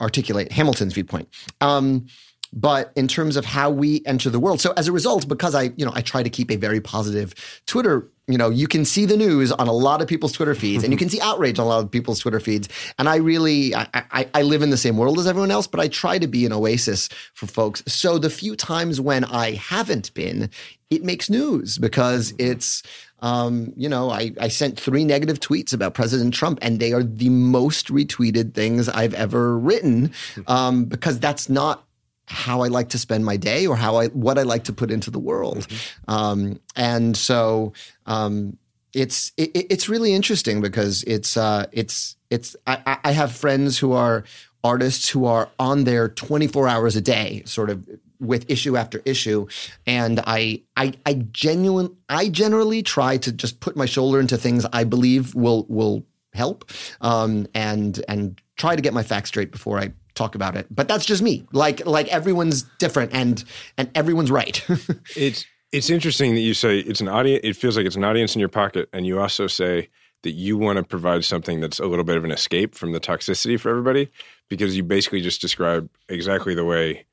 articulate 0.00 0.52
Hamilton's 0.52 0.94
viewpoint. 0.94 1.28
Um, 1.60 2.06
but 2.52 2.92
in 2.96 3.08
terms 3.08 3.36
of 3.36 3.44
how 3.44 3.70
we 3.70 4.02
enter 4.06 4.30
the 4.30 4.40
world, 4.40 4.60
so 4.60 4.72
as 4.76 4.88
a 4.88 4.92
result, 4.92 5.28
because 5.28 5.54
I 5.54 5.72
you 5.76 5.84
know 5.84 5.92
I 5.94 6.02
try 6.02 6.22
to 6.22 6.30
keep 6.30 6.50
a 6.50 6.56
very 6.56 6.80
positive 6.80 7.34
Twitter 7.66 8.10
you 8.30 8.38
know, 8.38 8.48
you 8.48 8.68
can 8.68 8.84
see 8.84 9.06
the 9.06 9.16
news 9.16 9.50
on 9.50 9.66
a 9.66 9.72
lot 9.72 10.00
of 10.00 10.08
people's 10.08 10.32
Twitter 10.32 10.54
feeds, 10.54 10.84
and 10.84 10.92
you 10.92 10.98
can 11.02 11.08
see 11.08 11.20
outrage 11.20 11.58
on 11.58 11.66
a 11.66 11.68
lot 11.68 11.82
of 11.82 11.90
people's 11.90 12.20
Twitter 12.20 12.40
feeds. 12.40 12.68
And 12.98 13.08
I 13.08 13.16
really, 13.16 13.74
I, 13.74 13.88
I, 13.92 14.28
I, 14.34 14.42
live 14.42 14.62
in 14.62 14.70
the 14.70 14.76
same 14.76 14.96
world 14.96 15.18
as 15.18 15.26
everyone 15.26 15.50
else, 15.50 15.66
but 15.66 15.80
I 15.80 15.88
try 15.88 16.18
to 16.18 16.28
be 16.28 16.46
an 16.46 16.52
oasis 16.52 17.08
for 17.34 17.46
folks. 17.46 17.82
So 17.86 18.18
the 18.18 18.30
few 18.30 18.54
times 18.54 19.00
when 19.00 19.24
I 19.24 19.52
haven't 19.52 20.14
been, 20.14 20.50
it 20.90 21.02
makes 21.04 21.28
news 21.28 21.78
because 21.78 22.32
it's, 22.38 22.82
um, 23.20 23.72
you 23.76 23.88
know, 23.88 24.10
I, 24.10 24.32
I 24.40 24.48
sent 24.48 24.78
three 24.78 25.04
negative 25.04 25.40
tweets 25.40 25.72
about 25.72 25.94
President 25.94 26.32
Trump, 26.32 26.58
and 26.62 26.78
they 26.78 26.92
are 26.92 27.02
the 27.02 27.28
most 27.28 27.88
retweeted 27.88 28.54
things 28.54 28.88
I've 28.88 29.14
ever 29.14 29.58
written 29.58 30.12
um, 30.46 30.84
because 30.84 31.18
that's 31.18 31.48
not 31.48 31.84
how 32.30 32.62
I 32.62 32.68
like 32.68 32.90
to 32.90 32.98
spend 32.98 33.24
my 33.24 33.36
day 33.36 33.66
or 33.66 33.76
how 33.76 33.96
I 33.96 34.06
what 34.08 34.38
I 34.38 34.42
like 34.42 34.64
to 34.64 34.72
put 34.72 34.90
into 34.90 35.10
the 35.10 35.18
world. 35.18 35.58
Mm-hmm. 35.58 36.10
Um, 36.14 36.60
and 36.76 37.16
so 37.16 37.72
um, 38.06 38.56
it's 38.94 39.32
it, 39.36 39.50
it's 39.54 39.88
really 39.88 40.14
interesting 40.14 40.60
because 40.60 41.02
it's 41.04 41.36
uh, 41.36 41.66
it's 41.72 42.16
it's 42.30 42.54
I, 42.66 42.98
I 43.04 43.10
have 43.10 43.32
friends 43.32 43.78
who 43.78 43.92
are 43.92 44.24
artists 44.62 45.08
who 45.08 45.24
are 45.24 45.48
on 45.58 45.84
there 45.84 46.08
24 46.08 46.68
hours 46.68 46.94
a 46.94 47.00
day, 47.00 47.42
sort 47.46 47.68
of 47.68 47.88
with 48.20 48.48
issue 48.50 48.76
after 48.76 49.00
issue 49.06 49.46
and 49.86 50.20
I 50.26 50.60
I 50.76 50.92
I 51.06 51.14
genuine 51.32 51.96
I 52.10 52.28
generally 52.28 52.82
try 52.82 53.16
to 53.16 53.32
just 53.32 53.60
put 53.60 53.76
my 53.76 53.86
shoulder 53.86 54.20
into 54.20 54.36
things 54.36 54.66
I 54.74 54.84
believe 54.84 55.34
will 55.34 55.64
will 55.70 56.04
help 56.34 56.70
um, 57.00 57.46
and 57.54 58.04
and 58.08 58.40
try 58.58 58.76
to 58.76 58.82
get 58.82 58.92
my 58.92 59.02
facts 59.02 59.30
straight 59.30 59.50
before 59.50 59.78
I 59.78 59.92
talk 60.20 60.34
about 60.34 60.56
it 60.56 60.66
but 60.70 60.86
that's 60.86 61.06
just 61.06 61.22
me 61.22 61.46
like 61.52 61.84
like 61.86 62.06
everyone's 62.08 62.62
different 62.78 63.10
and 63.14 63.44
and 63.78 63.90
everyone's 63.94 64.30
right 64.30 64.64
it's 65.16 65.46
it's 65.72 65.88
interesting 65.88 66.34
that 66.34 66.40
you 66.40 66.52
say 66.52 66.80
it's 66.80 67.00
an 67.00 67.08
audience 67.08 67.40
it 67.42 67.56
feels 67.56 67.76
like 67.76 67.86
it's 67.86 67.96
an 67.96 68.04
audience 68.04 68.34
in 68.34 68.40
your 68.40 68.48
pocket 68.48 68.88
and 68.92 69.06
you 69.06 69.18
also 69.18 69.46
say 69.46 69.88
that 70.22 70.32
you 70.32 70.58
want 70.58 70.76
to 70.76 70.82
provide 70.82 71.24
something 71.24 71.60
that's 71.60 71.78
a 71.78 71.86
little 71.86 72.04
bit 72.04 72.16
of 72.16 72.24
an 72.24 72.30
escape 72.30 72.74
from 72.74 72.92
the 72.92 73.00
toxicity 73.00 73.58
for 73.58 73.70
everybody 73.70 74.10
because 74.48 74.76
you 74.76 74.82
basically 74.82 75.20
just 75.20 75.40
describe 75.40 75.88
exactly 76.08 76.54
the 76.54 76.64
way 76.64 77.06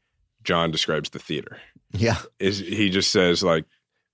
John 0.43 0.72
describes 0.72 1.10
the 1.12 1.20
theater. 1.20 1.58
Yeah. 1.91 2.17
Is 2.39 2.60
he 2.60 2.89
just 2.89 3.12
says 3.12 3.43
like 3.43 3.65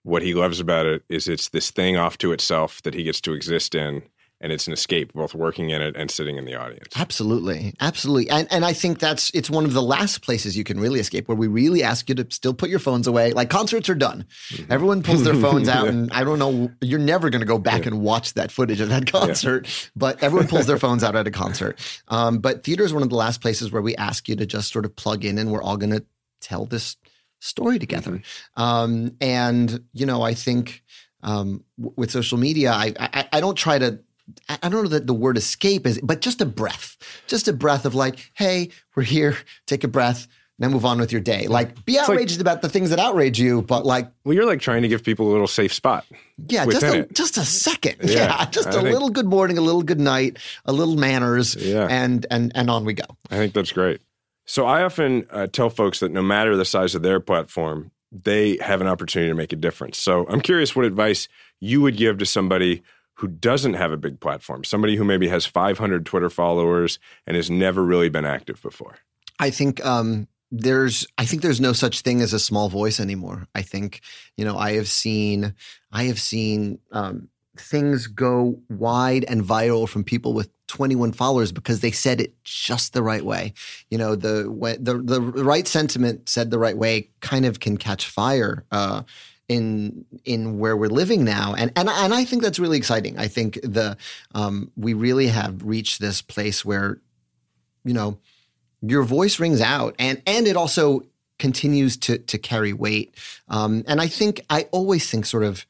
what 0.04 0.22
he 0.22 0.34
loves 0.34 0.60
about 0.60 0.86
it 0.86 1.04
is 1.10 1.28
it's 1.28 1.50
this 1.50 1.72
thing 1.72 1.98
off 1.98 2.18
to 2.20 2.34
itself 2.34 2.82
that 2.84 2.94
he 2.94 3.04
gets 3.04 3.22
to 3.22 3.34
exist 3.34 3.74
in 3.74 4.04
and 4.44 4.52
it's 4.52 4.68
an 4.68 4.74
escape 4.74 5.12
both 5.14 5.34
working 5.34 5.72
in 5.72 5.82
it 5.82 5.96
and 5.96 6.12
sitting 6.12 6.38
in 6.38 6.46
the 6.46 6.54
audience 6.54 6.88
absolutely 6.96 7.74
absolutely 7.80 8.30
and, 8.30 8.48
and 8.52 8.64
i 8.64 8.74
think 8.74 9.00
that's 9.00 9.32
it's 9.34 9.50
one 9.50 9.66
of 9.66 9.74
the 9.74 9.82
last 9.82 10.22
places 10.22 10.56
you 10.56 10.64
can 10.64 10.80
really 10.80 11.00
escape 11.00 11.28
where 11.28 11.38
we 11.38 11.48
really 11.48 11.82
ask 11.82 12.08
you 12.08 12.14
to 12.14 12.28
still 12.30 12.54
put 12.54 12.70
your 12.70 12.80
phones 12.80 13.08
away 13.08 13.32
like 13.32 13.50
concerts 13.50 13.90
are 13.90 13.96
done 13.96 14.24
mm-hmm. 14.50 14.72
everyone 14.72 15.02
pulls 15.02 15.24
their 15.24 15.34
phones 15.34 15.68
out 15.68 15.86
yeah. 15.86 15.90
and 15.90 16.12
i 16.14 16.24
don't 16.24 16.38
know 16.38 16.70
you're 16.82 17.00
never 17.00 17.32
going 17.32 17.42
to 17.42 17.48
go 17.48 17.58
back 17.58 17.82
yeah. 17.82 17.88
and 17.88 18.02
watch 18.02 18.34
that 18.36 18.52
footage 18.52 18.80
of 18.80 18.90
that 18.90 19.12
concert 19.12 19.66
yeah. 19.66 19.90
but 19.96 20.22
everyone 20.22 20.48
pulls 20.48 20.68
their 20.68 20.78
phones 20.78 21.04
out 21.04 21.16
at 21.16 21.26
a 21.26 21.32
concert 21.32 21.80
um, 22.10 22.38
but 22.38 22.64
theater 22.64 22.84
is 22.84 22.94
one 22.94 23.02
of 23.02 23.10
the 23.10 23.16
last 23.16 23.42
places 23.42 23.72
where 23.72 23.82
we 23.82 23.96
ask 23.96 24.30
you 24.30 24.36
to 24.36 24.46
just 24.46 24.72
sort 24.72 24.86
of 24.86 24.96
plug 24.96 25.26
in 25.26 25.38
and 25.38 25.52
we're 25.52 25.64
all 25.64 25.78
going 25.78 25.92
to 25.92 26.06
tell 26.44 26.66
this 26.66 26.98
story 27.44 27.78
together. 27.78 28.12
Mm-hmm. 28.12 28.62
Um, 28.62 29.16
and 29.22 29.84
you 29.94 30.06
know, 30.06 30.22
I 30.22 30.34
think 30.34 30.84
um, 31.22 31.64
with 31.78 32.12
social 32.12 32.38
media, 32.38 32.72
I, 32.72 32.94
I, 33.00 33.28
I 33.34 33.42
don't 33.42 33.56
try 33.56 33.80
to. 33.80 34.00
I 34.48 34.70
don't 34.70 34.84
know 34.84 34.90
that 34.90 35.08
the 35.08 35.14
word 35.14 35.38
escape 35.38 35.86
is, 35.86 36.00
but 36.02 36.22
just 36.22 36.42
a 36.42 36.46
breath, 36.46 36.98
just 37.28 37.48
a 37.48 37.54
breath 37.54 37.86
of 37.86 37.94
like, 37.94 38.32
hey, 38.34 38.70
we're 38.96 39.04
here. 39.04 39.38
Take 39.68 39.84
a 39.84 39.88
breath. 39.88 40.28
Then 40.60 40.72
move 40.72 40.86
on 40.86 41.00
with 41.00 41.12
your 41.12 41.20
day. 41.20 41.48
Like, 41.48 41.84
be 41.84 41.98
outraged 41.98 42.38
like, 42.38 42.42
about 42.42 42.62
the 42.62 42.70
things 42.70 42.92
that 42.92 43.00
outrage 43.00 43.40
you, 43.40 43.64
but 43.64 43.86
like, 43.86 44.10
well, 44.24 44.36
you're 44.36 44.46
like 44.46 44.62
trying 44.62 44.84
to 44.84 44.88
give 44.88 45.04
people 45.04 45.28
a 45.28 45.32
little 45.32 45.48
safe 45.48 45.74
spot. 45.74 46.06
Yeah, 46.48 46.66
just 46.66 46.84
a, 46.84 47.00
it. 47.00 47.14
just 47.14 47.38
a 47.38 47.44
second. 47.44 47.96
Yeah, 48.04 48.38
yeah 48.40 48.46
just 48.52 48.68
I 48.68 48.72
a 48.72 48.74
think, 48.76 48.94
little 48.94 49.10
good 49.10 49.26
morning, 49.26 49.58
a 49.58 49.62
little 49.62 49.82
good 49.82 50.00
night, 50.00 50.38
a 50.66 50.72
little 50.72 50.96
manners, 50.96 51.56
yeah. 51.56 51.88
and 51.90 52.26
and 52.30 52.52
and 52.54 52.70
on 52.70 52.86
we 52.86 52.94
go. 52.94 53.06
I 53.32 53.38
think 53.38 53.54
that's 53.54 53.72
great. 53.72 54.02
So 54.46 54.66
I 54.66 54.84
often 54.84 55.26
uh, 55.32 55.48
tell 55.48 55.70
folks 55.70 56.00
that 56.02 56.12
no 56.12 56.22
matter 56.22 56.56
the 56.56 56.66
size 56.66 56.94
of 56.94 57.02
their 57.02 57.20
platform, 57.20 57.92
they 58.12 58.58
have 58.58 58.80
an 58.80 58.88
opportunity 58.88 59.32
to 59.32 59.36
make 59.36 59.54
a 59.54 59.58
difference. 59.58 59.98
So 59.98 60.28
I'm 60.28 60.42
curious 60.42 60.76
what 60.76 60.86
advice 60.86 61.28
you 61.60 61.82
would 61.82 61.98
give 61.98 62.20
to 62.20 62.26
somebody 62.26 62.84
who 63.24 63.30
doesn't 63.30 63.76
have 63.76 63.94
a 63.94 63.96
big 63.96 64.20
platform, 64.20 64.66
somebody 64.66 64.98
who 64.98 65.06
maybe 65.06 65.30
has 65.30 65.46
500 65.46 66.06
Twitter 66.06 66.30
followers 66.30 67.00
and 67.26 67.38
has 67.38 67.50
never 67.50 67.82
really 67.82 68.10
been 68.10 68.26
active 68.26 68.62
before. 68.62 68.98
I 69.40 69.50
think 69.50 69.84
um, 69.86 70.28
there's 70.52 71.08
I 71.18 71.24
think 71.24 71.42
there's 71.42 71.62
no 71.62 71.72
such 71.72 72.02
thing 72.02 72.20
as 72.20 72.34
a 72.34 72.40
small 72.40 72.68
voice 72.68 73.00
anymore. 73.00 73.48
I 73.56 73.62
think 73.62 74.02
you 74.36 74.44
know 74.44 74.58
I 74.58 74.74
have 74.74 74.90
seen 74.90 75.56
I 75.94 76.04
have 76.04 76.20
seen 76.20 76.80
um, 76.92 77.30
things 77.56 78.08
go 78.08 78.60
wide 78.70 79.24
and 79.30 79.42
viral 79.42 79.88
from 79.88 80.04
people 80.04 80.34
with 80.34 80.50
21 80.68 81.14
followers 81.14 81.54
because 81.54 81.80
they 81.80 81.92
said 81.92 82.20
it 82.20 82.34
just 82.44 82.92
the 82.92 83.04
right 83.04 83.24
way. 83.24 83.54
You 83.90 83.98
know, 83.98 84.18
the 84.18 84.78
the 84.82 84.98
the 84.98 85.22
right 85.22 85.66
sentiment 85.66 86.28
said 86.28 86.52
the 86.52 86.60
right 86.60 86.78
way 86.78 87.10
kind 87.22 87.46
of 87.46 87.62
can 87.62 87.78
catch 87.78 88.06
fire. 88.06 88.66
Uh, 88.70 89.04
in 89.54 90.06
in 90.26 90.58
where 90.58 90.76
we're 90.76 90.90
living 90.90 91.24
now 91.24 91.54
and 91.54 91.72
and 91.76 91.90
and 91.90 92.14
I 92.14 92.26
think 92.26 92.42
that's 92.42 92.60
really 92.60 92.78
exciting. 92.78 93.18
I 93.18 93.28
think 93.28 93.60
the 93.62 93.98
um, 94.34 94.72
we 94.76 94.94
really 94.94 95.28
have 95.28 95.64
reached 95.64 96.00
this 96.00 96.22
place 96.22 96.66
where 96.66 97.00
you 97.86 97.94
know 97.94 98.18
your 98.82 99.04
voice 99.04 99.40
rings 99.40 99.62
out 99.62 99.96
and 100.00 100.22
and 100.26 100.48
it 100.48 100.58
also 100.58 101.04
continues 101.40 101.98
to 101.98 102.18
to 102.18 102.38
carry 102.38 102.74
weight. 102.74 103.16
Um, 103.48 103.84
and 103.88 104.02
I 104.02 104.08
think 104.08 104.42
I 104.50 104.64
always 104.72 105.10
think 105.10 105.26
sort 105.26 105.44
of 105.44 105.66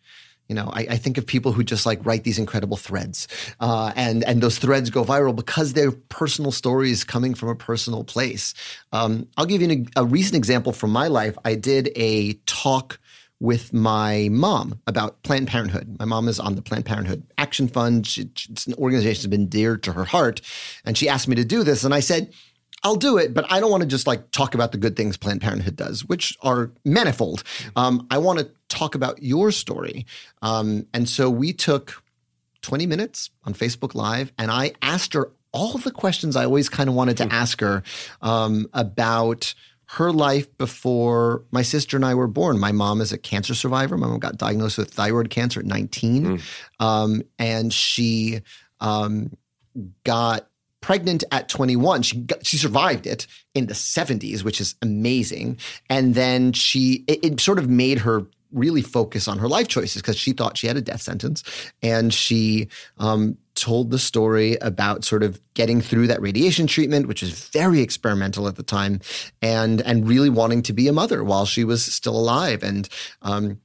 you 0.49 0.55
know, 0.55 0.69
I, 0.73 0.81
I, 0.91 0.97
think 0.97 1.17
of 1.17 1.25
people 1.25 1.53
who 1.53 1.63
just 1.63 1.85
like 1.85 2.05
write 2.05 2.25
these 2.25 2.37
incredible 2.37 2.75
threads, 2.75 3.29
uh, 3.61 3.93
and 3.95 4.25
and 4.25 4.41
those 4.41 4.59
threads 4.59 4.89
go 4.89 5.03
viral 5.03 5.33
because 5.33 5.71
they're 5.71 5.93
personal 5.93 6.51
stories 6.51 7.05
coming 7.05 7.33
from 7.33 7.47
a 7.49 7.55
personal 7.55 8.03
place. 8.03 8.53
Um, 8.91 9.25
I'll 9.37 9.45
give 9.45 9.61
you 9.61 9.71
an, 9.71 9.87
a 9.95 10.05
recent 10.05 10.35
example 10.35 10.73
from 10.73 10.91
my 10.91 11.07
life. 11.07 11.37
I 11.45 11.55
did 11.55 11.91
a 11.95 12.33
talk 12.45 12.99
with 13.43 13.73
my 13.73 14.29
mom 14.31 14.79
about 14.87 15.21
Planned 15.23 15.49
Parenthood. 15.49 15.97
My 15.99 16.05
mom 16.05 16.29
is 16.29 16.39
on 16.39 16.55
the 16.55 16.61
Planned 16.61 16.85
Parenthood 16.85 17.23
Action 17.37 17.67
Fund. 17.67 18.07
She, 18.07 18.21
it's 18.21 18.65
an 18.67 18.73
organization 18.75 19.23
that's 19.23 19.37
been 19.37 19.49
dear 19.49 19.75
to 19.75 19.91
her 19.91 20.05
heart, 20.05 20.39
and 20.85 20.97
she 20.97 21.09
asked 21.09 21.27
me 21.27 21.35
to 21.35 21.43
do 21.43 21.63
this, 21.63 21.83
and 21.83 21.93
I 21.93 21.99
said 21.99 22.33
I'll 22.85 22.95
do 22.95 23.17
it, 23.17 23.33
but 23.33 23.45
I 23.51 23.59
don't 23.59 23.69
want 23.69 23.81
to 23.81 23.87
just 23.87 24.07
like 24.07 24.31
talk 24.31 24.55
about 24.55 24.71
the 24.71 24.77
good 24.77 24.95
things 24.95 25.17
Planned 25.17 25.41
Parenthood 25.41 25.75
does, 25.75 26.05
which 26.05 26.37
are 26.41 26.71
manifold. 26.85 27.43
Um, 27.75 28.07
I 28.09 28.17
want 28.17 28.39
to 28.39 28.49
talk 28.69 28.95
about 28.95 29.21
your 29.21 29.51
story. 29.51 30.05
Um, 30.41 30.87
and 30.93 31.07
so 31.07 31.29
we 31.29 31.51
took 31.51 32.01
20 32.61 32.85
minutes 32.85 33.29
on 33.43 33.53
Facebook 33.53 33.93
Live, 33.93 34.31
and 34.37 34.51
I 34.51 34.71
asked 34.81 35.13
her 35.15 35.31
all 35.51 35.77
the 35.77 35.91
questions 35.91 36.37
I 36.37 36.45
always 36.45 36.69
kind 36.69 36.87
of 36.87 36.95
wanted 36.95 37.17
to 37.17 37.25
ask 37.25 37.59
her 37.59 37.83
um, 38.21 38.67
about 38.73 39.53
her 39.93 40.11
life 40.11 40.55
before 40.57 41.43
my 41.51 41.61
sister 41.61 41.95
and 41.95 42.03
I 42.03 42.15
were 42.15 42.27
born. 42.27 42.59
My 42.59 42.71
mom 42.71 42.99
is 42.99 43.11
a 43.11 43.17
cancer 43.17 43.53
survivor. 43.53 43.95
My 43.95 44.07
mom 44.07 44.17
got 44.17 44.37
diagnosed 44.37 44.79
with 44.79 44.91
thyroid 44.91 45.29
cancer 45.29 45.59
at 45.59 45.67
19. 45.67 46.25
Mm. 46.25 46.41
Um, 46.79 47.21
and 47.37 47.71
she 47.71 48.41
um, 48.79 49.37
got 50.03 50.49
pregnant 50.81 51.23
at 51.31 51.47
21. 51.47 52.01
She 52.01 52.17
got, 52.17 52.43
she 52.43 52.57
survived 52.57 53.05
it 53.05 53.27
in 53.53 53.67
the 53.67 53.75
70s, 53.75 54.43
which 54.43 54.59
is 54.59 54.73
amazing. 54.81 55.59
And 55.91 56.15
then 56.15 56.53
she 56.53 57.03
it, 57.07 57.23
it 57.23 57.39
sort 57.39 57.59
of 57.59 57.69
made 57.69 57.99
her 57.99 58.25
really 58.51 58.81
focus 58.81 59.27
on 59.27 59.37
her 59.37 59.47
life 59.47 59.67
choices 59.67 60.01
because 60.01 60.17
she 60.17 60.31
thought 60.31 60.57
she 60.57 60.67
had 60.67 60.77
a 60.77 60.81
death 60.81 61.01
sentence, 61.01 61.43
and 61.81 62.13
she 62.13 62.67
um, 62.97 63.37
told 63.63 63.91
the 63.91 63.99
story 63.99 64.55
about 64.55 65.05
sort 65.05 65.23
of 65.23 65.39
getting 65.53 65.79
through 65.79 66.07
that 66.07 66.21
radiation 66.21 66.67
treatment, 66.67 67.07
which 67.07 67.21
was 67.21 67.31
very 67.31 67.79
experimental 67.79 68.49
at 68.49 68.57
the 68.57 68.63
time, 68.63 68.99
and 69.41 69.79
and 69.81 70.05
really 70.05 70.29
wanting 70.29 70.61
to 70.63 70.73
be 70.73 70.89
a 70.89 70.93
mother 70.93 71.23
while 71.23 71.45
she 71.45 71.63
was 71.63 71.85
still 71.85 72.17
alive, 72.17 72.61
and 72.61 72.89
um, 73.21 73.61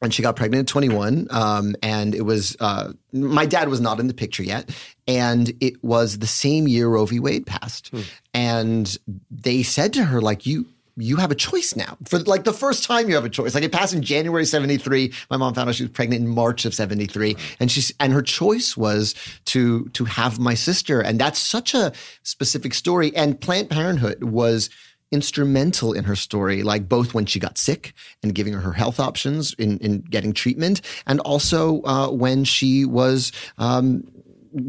and 0.00 0.14
she 0.14 0.22
got 0.22 0.36
pregnant 0.36 0.60
at 0.60 0.66
21 0.68 1.26
um, 1.30 1.74
and 1.82 2.14
it 2.14 2.22
was 2.22 2.56
uh, 2.60 2.92
my 3.12 3.44
dad 3.44 3.68
was 3.68 3.80
not 3.80 3.98
in 3.98 4.06
the 4.06 4.14
picture 4.14 4.44
yet 4.44 4.70
and 5.08 5.52
it 5.60 5.82
was 5.82 6.20
the 6.20 6.26
same 6.26 6.68
year 6.68 6.86
roe 6.86 7.04
v. 7.04 7.18
Wade 7.18 7.44
passed. 7.46 7.88
Hmm. 7.88 8.02
and 8.32 8.96
they 9.28 9.64
said 9.64 9.92
to 9.94 10.04
her 10.04 10.20
like 10.20 10.46
you 10.46 10.66
you 10.98 11.16
have 11.16 11.30
a 11.30 11.34
choice 11.34 11.76
now. 11.76 11.96
For 12.06 12.18
like 12.20 12.44
the 12.44 12.52
first 12.52 12.84
time 12.84 13.08
you 13.08 13.14
have 13.14 13.24
a 13.24 13.30
choice. 13.30 13.54
Like 13.54 13.64
it 13.64 13.72
passed 13.72 13.94
in 13.94 14.02
january 14.02 14.44
73 14.44 15.12
my 15.30 15.36
mom 15.36 15.54
found 15.54 15.68
out 15.68 15.74
she 15.74 15.84
was 15.84 15.92
pregnant 15.92 16.22
in 16.22 16.28
march 16.28 16.64
of 16.64 16.74
73 16.74 17.36
and 17.60 17.70
she's 17.70 17.92
and 18.00 18.12
her 18.12 18.22
choice 18.22 18.76
was 18.76 19.14
to 19.46 19.88
to 19.90 20.04
have 20.04 20.38
my 20.38 20.54
sister. 20.54 21.00
And 21.00 21.18
that's 21.18 21.38
such 21.38 21.74
a 21.74 21.92
specific 22.22 22.74
story. 22.74 23.14
And 23.16 23.40
planned 23.40 23.70
parenthood 23.70 24.24
was 24.24 24.70
instrumental 25.10 25.92
in 25.92 26.04
her 26.04 26.16
story, 26.16 26.62
like 26.62 26.88
both 26.88 27.14
when 27.14 27.26
she 27.26 27.38
got 27.38 27.56
sick 27.56 27.94
and 28.22 28.34
giving 28.34 28.52
her 28.52 28.60
her 28.60 28.72
health 28.72 29.00
options 29.00 29.54
in, 29.54 29.78
in 29.78 30.00
getting 30.02 30.32
treatment, 30.32 30.82
and 31.06 31.20
also 31.20 31.82
uh, 31.82 32.10
when 32.10 32.44
she 32.44 32.84
was. 32.84 33.32
Um, 33.58 34.04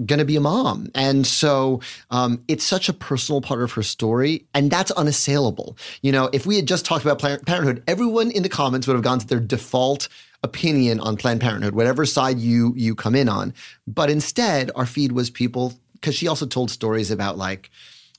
going 0.06 0.20
to 0.20 0.26
be 0.26 0.36
a 0.36 0.42
mom. 0.42 0.90
And 0.96 1.26
so 1.26 1.82
um, 2.12 2.44
it's 2.48 2.64
such 2.64 2.90
a 2.90 2.94
personal 2.94 3.42
part 3.42 3.62
of 3.62 3.72
her 3.74 3.84
story, 3.84 4.48
and 4.54 4.72
that's 4.72 4.92
unassailable. 4.92 5.78
You 6.02 6.12
know, 6.12 6.30
if 6.34 6.46
we 6.46 6.56
had 6.56 6.68
just 6.68 6.86
talked 6.86 7.06
about 7.06 7.20
Parenthood, 7.20 7.84
everyone 7.88 8.32
in 8.32 8.44
the 8.44 8.50
comments 8.50 8.88
would 8.88 8.94
have 8.94 9.04
gone 9.04 9.20
to 9.20 9.28
their 9.28 9.40
default 9.40 10.08
opinion 10.44 11.00
on 11.00 11.18
Planned 11.18 11.42
Parenthood, 11.42 11.76
whatever 11.76 12.06
side 12.06 12.40
you 12.40 12.74
you 12.76 12.96
come 12.96 13.16
in 13.16 13.30
on. 13.30 13.54
But 13.88 14.10
instead, 14.10 14.72
our 14.76 14.86
feed 14.86 15.12
was 15.12 15.30
people 15.30 15.74
because 15.94 16.16
she 16.16 16.28
also 16.28 16.46
told 16.46 16.72
stories 16.72 17.12
about 17.12 17.38
like 17.38 17.70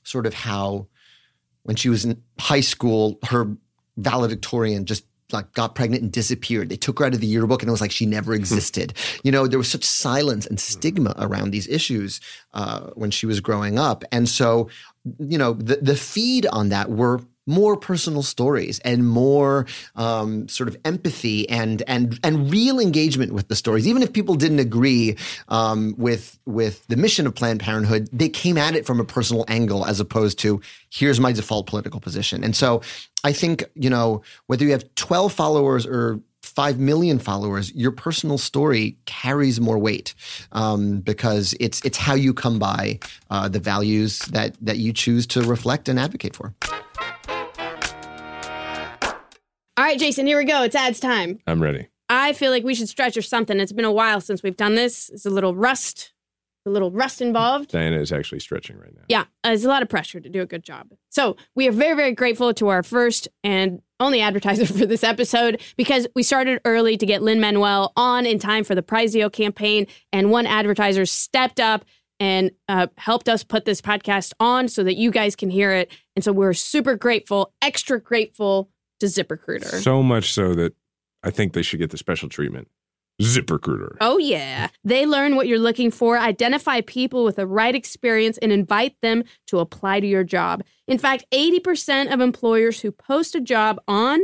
sort 0.03 0.25
of 0.25 0.33
how 0.33 0.87
when 1.63 1.75
she 1.75 1.89
was 1.89 2.05
in 2.05 2.21
high 2.39 2.61
school, 2.61 3.19
her 3.23 3.55
valedictorian 3.97 4.85
just 4.85 5.05
like 5.33 5.51
got 5.53 5.75
pregnant 5.75 6.03
and 6.03 6.11
disappeared. 6.11 6.69
They 6.69 6.77
took 6.77 6.99
her 6.99 7.05
out 7.05 7.13
of 7.13 7.19
the 7.19 7.27
yearbook 7.27 7.61
and 7.61 7.69
it 7.69 7.71
was 7.71 7.81
like 7.81 7.91
she 7.91 8.05
never 8.05 8.33
hmm. 8.33 8.39
existed. 8.39 8.93
you 9.23 9.31
know, 9.31 9.47
there 9.47 9.59
was 9.59 9.69
such 9.69 9.83
silence 9.83 10.45
and 10.45 10.59
stigma 10.59 11.15
around 11.17 11.51
these 11.51 11.67
issues 11.67 12.19
uh, 12.53 12.89
when 12.95 13.11
she 13.11 13.25
was 13.25 13.39
growing 13.39 13.79
up. 13.79 14.03
And 14.11 14.27
so, 14.27 14.69
you 15.19 15.37
know, 15.37 15.53
the, 15.53 15.77
the 15.77 15.95
feed 15.95 16.45
on 16.47 16.69
that 16.69 16.89
were 16.89 17.21
more 17.47 17.75
personal 17.75 18.23
stories 18.23 18.79
and 18.79 19.07
more 19.07 19.65
um, 19.95 20.47
sort 20.47 20.69
of 20.69 20.77
empathy 20.85 21.49
and 21.49 21.83
and 21.87 22.19
and 22.23 22.51
real 22.51 22.79
engagement 22.79 23.33
with 23.33 23.47
the 23.47 23.55
stories. 23.55 23.87
Even 23.87 24.03
if 24.03 24.13
people 24.13 24.35
didn't 24.35 24.59
agree 24.59 25.17
um, 25.49 25.95
with 25.97 26.39
with 26.45 26.85
the 26.87 26.95
mission 26.95 27.25
of 27.25 27.35
Planned 27.35 27.59
Parenthood, 27.59 28.09
they 28.11 28.29
came 28.29 28.57
at 28.57 28.75
it 28.75 28.85
from 28.85 28.99
a 28.99 29.05
personal 29.05 29.45
angle 29.47 29.85
as 29.85 29.99
opposed 29.99 30.39
to 30.39 30.61
here's 30.89 31.19
my 31.19 31.31
default 31.31 31.67
political 31.67 31.99
position. 31.99 32.43
And 32.43 32.55
so 32.55 32.81
I 33.23 33.33
think 33.33 33.63
you 33.75 33.89
know 33.89 34.21
whether 34.47 34.63
you 34.63 34.71
have 34.71 34.93
twelve 34.95 35.33
followers 35.33 35.85
or 35.85 36.21
5 36.43 36.79
million 36.79 37.19
followers, 37.19 37.71
your 37.73 37.91
personal 37.91 38.37
story 38.37 38.97
carries 39.05 39.61
more 39.61 39.77
weight 39.77 40.13
um, 40.51 40.99
because 40.99 41.55
it's 41.59 41.81
it's 41.85 41.97
how 41.97 42.15
you 42.15 42.33
come 42.33 42.59
by 42.59 42.99
uh, 43.29 43.47
the 43.47 43.59
values 43.59 44.19
that 44.31 44.57
that 44.59 44.77
you 44.77 44.91
choose 44.91 45.27
to 45.27 45.41
reflect 45.43 45.87
and 45.87 45.99
advocate 45.99 46.35
for. 46.35 46.53
All 49.77 49.85
right, 49.85 49.97
Jason, 49.97 50.27
here 50.27 50.37
we 50.37 50.43
go. 50.43 50.63
It's 50.63 50.75
ads 50.75 50.99
time. 50.99 51.39
I'm 51.47 51.63
ready. 51.63 51.87
I 52.09 52.33
feel 52.33 52.51
like 52.51 52.63
we 52.65 52.75
should 52.75 52.89
stretch 52.89 53.15
or 53.15 53.21
something. 53.21 53.57
It's 53.57 53.71
been 53.71 53.85
a 53.85 53.91
while 53.91 54.19
since 54.19 54.43
we've 54.43 54.57
done 54.57 54.75
this. 54.75 55.09
It's 55.09 55.25
a 55.25 55.29
little 55.29 55.55
rust, 55.55 56.11
a 56.65 56.69
little 56.69 56.91
rust 56.91 57.21
involved. 57.21 57.69
Diana 57.69 57.97
is 57.99 58.11
actually 58.11 58.39
stretching 58.39 58.77
right 58.77 58.93
now. 58.93 59.03
Yeah, 59.07 59.21
uh, 59.21 59.49
there's 59.49 59.63
a 59.63 59.69
lot 59.69 59.81
of 59.81 59.87
pressure 59.87 60.19
to 60.19 60.27
do 60.27 60.41
a 60.41 60.45
good 60.45 60.63
job. 60.63 60.89
So 61.09 61.37
we 61.55 61.69
are 61.69 61.71
very, 61.71 61.95
very 61.95 62.11
grateful 62.13 62.53
to 62.55 62.67
our 62.67 62.83
first 62.83 63.29
and 63.45 63.81
only 64.01 64.19
advertiser 64.19 64.65
for 64.77 64.85
this 64.85 65.05
episode 65.05 65.61
because 65.77 66.05
we 66.15 66.23
started 66.23 66.59
early 66.65 66.97
to 66.97 67.05
get 67.05 67.21
Lin 67.21 67.39
Manuel 67.39 67.93
on 67.95 68.25
in 68.25 68.39
time 68.39 68.65
for 68.65 68.75
the 68.75 68.83
Prizeo 68.83 69.31
campaign, 69.31 69.87
and 70.11 70.31
one 70.31 70.45
advertiser 70.45 71.05
stepped 71.05 71.61
up 71.61 71.85
and 72.19 72.51
uh, 72.67 72.87
helped 72.97 73.29
us 73.29 73.45
put 73.45 73.63
this 73.63 73.79
podcast 73.79 74.33
on 74.37 74.67
so 74.67 74.83
that 74.83 74.97
you 74.97 75.11
guys 75.11 75.33
can 75.33 75.49
hear 75.49 75.71
it. 75.71 75.89
And 76.17 76.25
so 76.25 76.33
we're 76.33 76.53
super 76.53 76.97
grateful, 76.97 77.53
extra 77.61 78.01
grateful 78.01 78.69
to 79.01 79.07
ZipRecruiter. 79.07 79.81
So 79.81 80.01
much 80.01 80.33
so 80.33 80.53
that 80.55 80.73
I 81.23 81.29
think 81.29 81.53
they 81.53 81.61
should 81.61 81.79
get 81.79 81.91
the 81.91 81.97
special 81.97 82.29
treatment. 82.29 82.69
ZipRecruiter. 83.21 83.97
Oh, 84.01 84.17
yeah. 84.17 84.69
They 84.83 85.05
learn 85.05 85.35
what 85.35 85.47
you're 85.47 85.59
looking 85.59 85.91
for, 85.91 86.17
identify 86.17 86.81
people 86.81 87.23
with 87.23 87.35
the 87.35 87.45
right 87.45 87.75
experience, 87.75 88.39
and 88.39 88.51
invite 88.51 88.95
them 89.01 89.23
to 89.47 89.59
apply 89.59 89.99
to 89.99 90.07
your 90.07 90.23
job. 90.23 90.63
In 90.87 90.97
fact, 90.97 91.25
80% 91.31 92.11
of 92.11 92.19
employers 92.19 92.81
who 92.81 92.91
post 92.91 93.35
a 93.35 93.41
job 93.41 93.79
on 93.87 94.21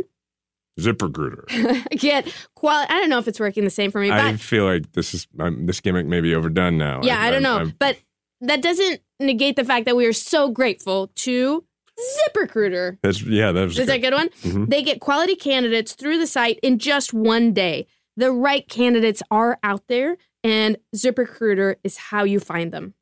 ZipRecruiter. 0.80 1.90
get 1.98 2.34
quality. 2.56 2.92
I 2.92 3.00
don't 3.00 3.10
know 3.10 3.20
if 3.20 3.28
it's 3.28 3.40
working 3.40 3.64
the 3.64 3.70
same 3.70 3.92
for 3.92 4.00
me, 4.00 4.10
but 4.10 4.20
I 4.20 4.36
feel 4.38 4.66
like 4.66 4.92
this 4.94 5.14
is 5.14 5.28
um, 5.40 5.66
this 5.66 5.80
gimmick 5.80 6.06
may 6.06 6.22
be 6.22 6.36
overdone 6.36 6.78
now. 6.78 7.02
yeah, 7.04 7.20
I, 7.20 7.32
don't 7.32 7.44
know. 7.44 7.58
I'm- 7.58 7.74
but 7.80 7.98
that 8.42 8.62
doesn't 8.62 9.02
negate 9.20 9.56
the 9.56 9.66
fact 9.66 9.86
that 9.86 9.96
we 9.96 10.06
are 10.06 10.14
so 10.14 10.50
grateful 10.50 11.08
to 11.16 11.64
ZipRecruiter. 12.00 12.98
that's 13.02 13.22
yeah, 13.24 13.52
that 13.52 13.64
was 13.66 13.80
Is 13.80 13.88
that 13.88 13.94
a 13.96 14.00
good. 14.00 14.12
good 14.12 14.14
one? 14.16 14.30
Mhm. 14.44 14.70
They 14.70 14.82
get 14.84 15.00
quality 15.00 15.36
candidates 15.36 15.94
through 15.94 16.20
the 16.20 16.28
site 16.28 16.60
in 16.62 16.80
just 16.80 17.14
one 17.14 17.54
day. 17.54 17.88
The 18.16 18.32
right 18.32 18.68
candidates 18.68 19.22
are 19.32 19.60
out 19.64 19.88
there, 19.88 20.18
and 20.44 20.78
ZipRecruiter 20.96 21.76
is 21.84 21.98
how 21.98 22.24
you 22.24 22.40
find 22.40 22.72
them. 22.72 22.94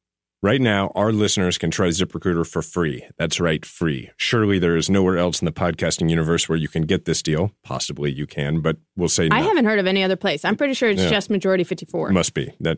Right 0.41 0.61
now, 0.61 0.91
our 0.93 1.11
listeners 1.11 1.57
can 1.57 1.71
try 1.71 1.87
ZipRecruiter 1.87 2.45
for 2.45 2.61
free. 2.61 3.03
That's 3.17 3.39
right, 3.39 3.65
free. 3.65 4.11
Surely 4.17 4.59
there 4.59 4.75
is 4.75 4.89
nowhere 4.89 5.17
else 5.17 5.41
in 5.41 5.45
the 5.45 5.51
podcasting 5.51 6.09
universe 6.09 6.47
where 6.47 6.57
you 6.57 6.67
can 6.67 6.83
get 6.83 7.05
this 7.05 7.23
deal. 7.23 7.51
Possibly 7.63 8.11
you 8.11 8.27
can, 8.27 8.59
but 8.61 8.77
we'll 8.95 9.09
say 9.09 9.27
no. 9.27 9.35
I 9.35 9.39
haven't 9.41 9.65
heard 9.65 9.79
of 9.79 9.87
any 9.87 10.03
other 10.03 10.15
place. 10.17 10.45
I'm 10.45 10.55
pretty 10.55 10.75
sure 10.75 10.89
it's 10.89 11.01
Yeah. 11.01 11.09
just 11.09 11.29
Majority 11.31 11.63
54. 11.63 12.11
Must 12.11 12.33
be 12.35 12.51
that. 12.59 12.77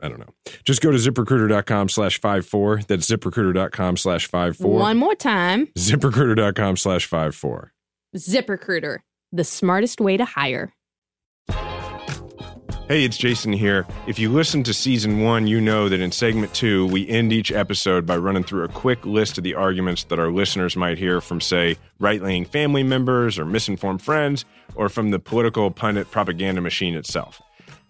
I, 0.00 0.08
don't 0.08 0.20
know. 0.20 0.34
Just 0.64 0.80
go 0.80 0.90
to 0.90 0.96
ziprecruiter.com 0.96 1.88
slash 1.88 2.20
five 2.20 2.46
four. 2.46 2.80
That's 2.86 3.06
ziprecruiter.com 3.06 3.96
slash 3.96 4.26
five 4.26 4.56
four. 4.56 4.78
One 4.78 4.96
more 4.98 5.14
time 5.14 5.66
Ziprecruiter.com 5.78 6.76
slash 6.76 7.06
five 7.06 7.34
four. 7.34 7.72
ZipRecruiter, 8.16 8.98
the 9.32 9.44
smartest 9.44 10.00
way 10.00 10.16
to 10.16 10.24
hire. 10.24 10.72
Hey, 12.86 13.04
it's 13.04 13.16
Jason 13.16 13.54
here. 13.54 13.86
If 14.06 14.18
you 14.18 14.30
listened 14.30 14.66
to 14.66 14.74
season 14.74 15.22
one, 15.22 15.46
you 15.46 15.58
know 15.58 15.88
that 15.88 16.00
in 16.00 16.12
segment 16.12 16.52
two, 16.52 16.86
we 16.88 17.08
end 17.08 17.32
each 17.32 17.50
episode 17.50 18.04
by 18.04 18.18
running 18.18 18.44
through 18.44 18.64
a 18.64 18.68
quick 18.68 19.06
list 19.06 19.38
of 19.38 19.44
the 19.44 19.54
arguments 19.54 20.04
that 20.04 20.18
our 20.18 20.30
listeners 20.30 20.76
might 20.76 20.98
hear 20.98 21.22
from, 21.22 21.40
say, 21.40 21.78
right 21.98 22.22
leaning 22.22 22.44
family 22.44 22.82
members 22.82 23.38
or 23.38 23.46
misinformed 23.46 24.02
friends, 24.02 24.44
or 24.74 24.90
from 24.90 25.12
the 25.12 25.18
political 25.18 25.70
pundit 25.70 26.10
propaganda 26.10 26.60
machine 26.60 26.94
itself. 26.94 27.40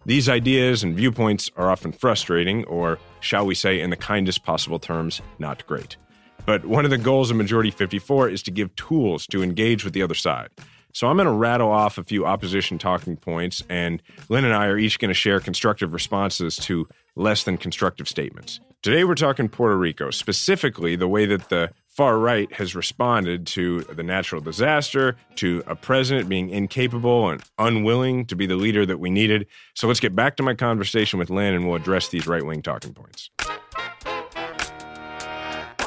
These 0.06 0.28
ideas 0.28 0.82
and 0.82 0.94
viewpoints 0.94 1.50
are 1.56 1.70
often 1.70 1.90
frustrating, 1.90 2.64
or, 2.64 2.98
shall 3.20 3.46
we 3.46 3.54
say, 3.54 3.80
in 3.80 3.88
the 3.88 3.96
kindest 3.96 4.44
possible 4.44 4.78
terms, 4.78 5.22
not 5.38 5.66
great. 5.66 5.96
But 6.44 6.66
one 6.66 6.84
of 6.84 6.90
the 6.90 6.98
goals 6.98 7.30
of 7.30 7.38
Majority 7.38 7.70
54 7.70 8.28
is 8.28 8.42
to 8.42 8.50
give 8.50 8.76
tools 8.76 9.26
to 9.28 9.42
engage 9.42 9.82
with 9.82 9.94
the 9.94 10.02
other 10.02 10.14
side. 10.14 10.50
So 10.92 11.06
I'm 11.06 11.16
going 11.16 11.26
to 11.26 11.32
rattle 11.32 11.70
off 11.70 11.96
a 11.96 12.04
few 12.04 12.26
opposition 12.26 12.76
talking 12.78 13.16
points, 13.16 13.62
and 13.70 14.02
Lin 14.28 14.44
and 14.44 14.52
I 14.52 14.66
are 14.66 14.76
each 14.76 14.98
going 14.98 15.08
to 15.08 15.14
share 15.14 15.40
constructive 15.40 15.94
responses 15.94 16.56
to 16.56 16.86
less 17.16 17.44
than 17.44 17.56
constructive 17.56 18.06
statements. 18.06 18.60
Today 18.82 19.04
we're 19.04 19.14
talking 19.14 19.48
Puerto 19.48 19.78
Rico, 19.78 20.10
specifically 20.10 20.96
the 20.96 21.08
way 21.08 21.24
that 21.24 21.48
the 21.48 21.70
far 21.94 22.18
right 22.18 22.52
has 22.52 22.74
responded 22.74 23.46
to 23.46 23.82
the 23.82 24.02
natural 24.02 24.40
disaster, 24.40 25.16
to 25.36 25.62
a 25.66 25.76
president 25.76 26.28
being 26.28 26.50
incapable 26.50 27.30
and 27.30 27.42
unwilling 27.58 28.26
to 28.26 28.34
be 28.34 28.46
the 28.46 28.56
leader 28.56 28.84
that 28.84 28.98
we 28.98 29.10
needed. 29.10 29.46
So 29.74 29.86
let's 29.86 30.00
get 30.00 30.14
back 30.16 30.36
to 30.36 30.42
my 30.42 30.54
conversation 30.54 31.18
with 31.18 31.30
Lin, 31.30 31.54
and 31.54 31.66
we'll 31.66 31.76
address 31.76 32.08
these 32.08 32.26
right 32.26 32.44
wing 32.44 32.62
talking 32.62 32.92
points. 32.92 33.30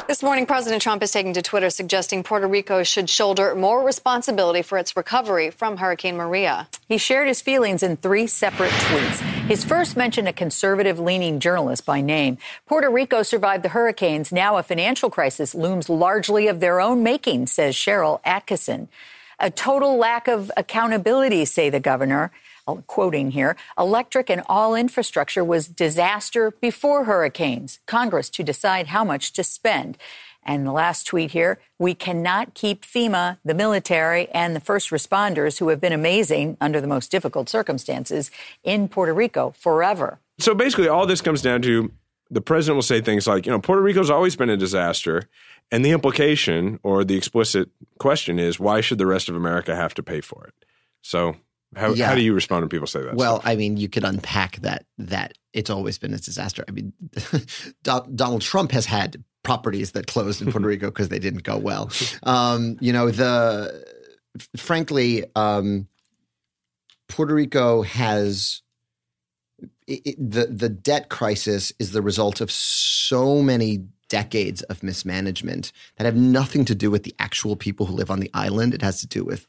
This 0.07 0.23
morning, 0.23 0.45
President 0.45 0.81
Trump 0.81 1.03
is 1.03 1.11
taking 1.11 1.33
to 1.33 1.41
Twitter 1.41 1.69
suggesting 1.69 2.23
Puerto 2.23 2.47
Rico 2.47 2.81
should 2.81 3.09
shoulder 3.09 3.53
more 3.55 3.83
responsibility 3.83 4.61
for 4.61 4.77
its 4.77 4.95
recovery 4.95 5.51
from 5.51 5.75
Hurricane 5.75 6.15
Maria. 6.15 6.69
He 6.87 6.97
shared 6.97 7.27
his 7.27 7.41
feelings 7.41 7.83
in 7.83 7.97
three 7.97 8.25
separate 8.25 8.71
tweets. 8.71 9.19
His 9.49 9.65
first 9.65 9.97
mentioned 9.97 10.29
a 10.29 10.33
conservative 10.33 10.97
leaning 10.97 11.41
journalist 11.41 11.85
by 11.85 11.99
name. 11.99 12.37
Puerto 12.67 12.89
Rico 12.89 13.21
survived 13.21 13.65
the 13.65 13.69
hurricanes. 13.69 14.31
Now 14.31 14.55
a 14.55 14.63
financial 14.63 15.09
crisis 15.09 15.53
looms 15.53 15.89
largely 15.89 16.47
of 16.47 16.61
their 16.61 16.79
own 16.79 17.03
making, 17.03 17.47
says 17.47 17.75
Sharyl 17.75 18.23
Attkisson. 18.23 18.87
A 19.41 19.51
total 19.51 19.97
lack 19.97 20.29
of 20.29 20.49
accountability, 20.55 21.43
say 21.43 21.69
the 21.69 21.81
governor. 21.81 22.31
Quoting 22.67 23.31
here, 23.31 23.55
electric 23.77 24.29
and 24.29 24.43
all 24.47 24.75
infrastructure 24.75 25.43
was 25.43 25.67
disaster 25.67 26.51
before 26.51 27.05
hurricanes. 27.05 27.79
Congress 27.85 28.29
to 28.31 28.43
decide 28.43 28.87
how 28.87 29.03
much 29.03 29.31
to 29.33 29.43
spend. 29.43 29.97
And 30.43 30.65
the 30.65 30.71
last 30.71 31.05
tweet 31.05 31.31
here 31.31 31.59
we 31.79 31.93
cannot 31.93 32.53
keep 32.53 32.85
FEMA, 32.85 33.37
the 33.43 33.53
military, 33.53 34.29
and 34.29 34.55
the 34.55 34.59
first 34.59 34.89
responders 34.89 35.59
who 35.59 35.69
have 35.69 35.81
been 35.81 35.93
amazing 35.93 36.57
under 36.59 36.81
the 36.81 36.87
most 36.87 37.11
difficult 37.11 37.49
circumstances 37.49 38.31
in 38.63 38.87
Puerto 38.87 39.13
Rico 39.13 39.51
forever. 39.57 40.19
So 40.39 40.53
basically, 40.53 40.87
all 40.87 41.05
this 41.05 41.21
comes 41.21 41.41
down 41.41 41.61
to 41.63 41.91
the 42.29 42.41
president 42.41 42.75
will 42.75 42.81
say 42.81 43.01
things 43.01 43.27
like, 43.27 43.45
you 43.45 43.51
know, 43.51 43.59
Puerto 43.59 43.81
Rico's 43.81 44.09
always 44.09 44.35
been 44.35 44.49
a 44.49 44.57
disaster. 44.57 45.29
And 45.71 45.83
the 45.83 45.91
implication 45.91 46.79
or 46.83 47.03
the 47.03 47.15
explicit 47.15 47.69
question 47.99 48.39
is, 48.39 48.59
why 48.59 48.81
should 48.81 48.97
the 48.97 49.05
rest 49.05 49.29
of 49.29 49.35
America 49.35 49.75
have 49.75 49.93
to 49.95 50.03
pay 50.03 50.21
for 50.21 50.45
it? 50.47 50.53
So, 51.01 51.35
how, 51.75 51.93
Yeah. 51.93 52.07
how 52.07 52.15
do 52.15 52.21
you 52.21 52.33
respond 52.33 52.61
when 52.63 52.69
people 52.69 52.87
say 52.87 53.01
that? 53.03 53.15
Well, 53.15 53.39
stuff? 53.41 53.51
I 53.51 53.55
mean, 53.55 53.77
you 53.77 53.89
could 53.89 54.03
unpack 54.03 54.57
that 54.57 54.85
that 54.97 55.33
it's 55.53 55.69
always 55.69 55.97
been 55.97 56.13
a 56.13 56.17
disaster. 56.17 56.63
I 56.67 56.71
mean, 56.71 56.93
Donald 57.83 58.41
Trump 58.41 58.71
has 58.71 58.85
had 58.85 59.23
properties 59.43 59.91
that 59.91 60.07
closed 60.07 60.41
in 60.41 60.51
Puerto 60.51 60.67
Rico 60.67 60.87
because 60.87 61.09
they 61.09 61.19
didn't 61.19 61.43
go 61.43 61.57
well. 61.57 61.89
Um, 62.23 62.77
you 62.79 62.93
know, 62.93 63.09
the 63.11 63.83
frankly, 64.55 65.23
um, 65.35 65.87
Puerto 67.09 67.33
Rico 67.33 67.81
has 67.83 68.61
it, 69.87 70.01
it- 70.05 70.31
the 70.31 70.47
the 70.47 70.69
debt 70.69 71.09
crisis 71.09 71.71
is 71.79 71.91
the 71.91 72.01
result 72.01 72.41
of 72.41 72.51
so 72.51 73.41
many 73.41 73.85
decades 74.09 74.61
of 74.63 74.83
mismanagement 74.83 75.71
that 75.97 76.05
have 76.05 76.15
nothing 76.15 76.63
to 76.65 76.73
do 76.75 76.89
with 76.89 77.03
the 77.03 77.13
actual 77.19 77.55
people 77.57 77.85
who 77.85 77.93
live 77.93 78.09
on 78.11 78.19
the 78.21 78.29
island. 78.33 78.73
It 78.73 78.81
has 78.81 79.01
to 79.01 79.07
do 79.07 79.23
with 79.25 79.47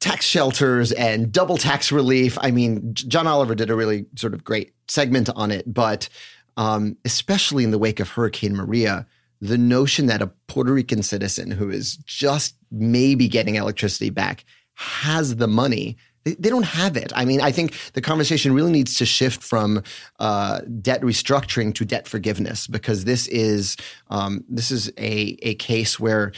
tax 0.00 0.24
shelters 0.24 0.92
and 0.92 1.32
double 1.32 1.56
tax 1.56 1.90
relief. 1.90 2.36
I 2.40 2.50
mean, 2.50 2.92
John 2.94 3.26
Oliver 3.26 3.54
did 3.54 3.70
a 3.70 3.74
really 3.74 4.06
sort 4.16 4.34
of 4.34 4.44
great 4.44 4.74
segment 4.88 5.30
on 5.34 5.50
it, 5.50 5.72
but 5.72 6.08
um, 6.56 6.96
especially 7.04 7.64
in 7.64 7.70
the 7.70 7.78
wake 7.78 8.00
of 8.00 8.08
Hurricane 8.08 8.54
Maria, 8.54 9.06
the 9.40 9.58
notion 9.58 10.06
that 10.06 10.22
a 10.22 10.28
Puerto 10.48 10.72
Rican 10.72 11.02
citizen 11.02 11.50
who 11.50 11.70
is 11.70 11.96
just 11.98 12.56
maybe 12.70 13.28
getting 13.28 13.56
electricity 13.56 14.10
back 14.10 14.44
has 14.74 15.36
the 15.36 15.48
money. 15.48 15.96
They, 16.26 16.50
don't 16.50 16.64
have 16.64 16.96
it. 16.96 17.12
I 17.14 17.24
mean, 17.24 17.40
I 17.40 17.52
think 17.52 17.78
the 17.92 18.00
conversation 18.00 18.52
really 18.52 18.72
needs 18.72 18.94
to 18.96 19.06
shift 19.06 19.44
from 19.44 19.84
uh, 20.18 20.60
debt 20.80 21.00
restructuring 21.02 21.72
to 21.76 21.84
debt 21.84 22.08
forgiveness 22.08 22.66
because 22.66 23.04
this 23.04 23.28
is 23.28 23.76
um, 24.10 24.44
this 24.48 24.72
is 24.72 24.88
a 24.98 25.38
a 25.42 25.54
case 25.54 26.00
where 26.00 26.32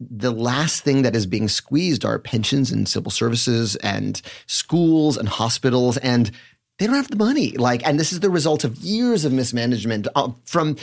the 0.00 0.32
last 0.32 0.84
thing 0.84 1.02
that 1.02 1.14
is 1.14 1.26
being 1.26 1.48
squeezed 1.48 2.04
are 2.04 2.18
pensions 2.18 2.72
and 2.72 2.88
civil 2.88 3.10
services 3.10 3.76
and 3.76 4.22
schools 4.46 5.18
and 5.18 5.28
hospitals 5.28 5.96
and 5.98 6.30
they 6.78 6.86
don't 6.86 6.96
have 6.96 7.10
the 7.10 7.16
money 7.16 7.52
like 7.52 7.86
and 7.86 8.00
this 8.00 8.12
is 8.12 8.20
the 8.20 8.28
result 8.28 8.64
of 8.64 8.76
years 8.78 9.24
of 9.24 9.32
mismanagement 9.32 10.08
uh, 10.16 10.30
from 10.44 10.76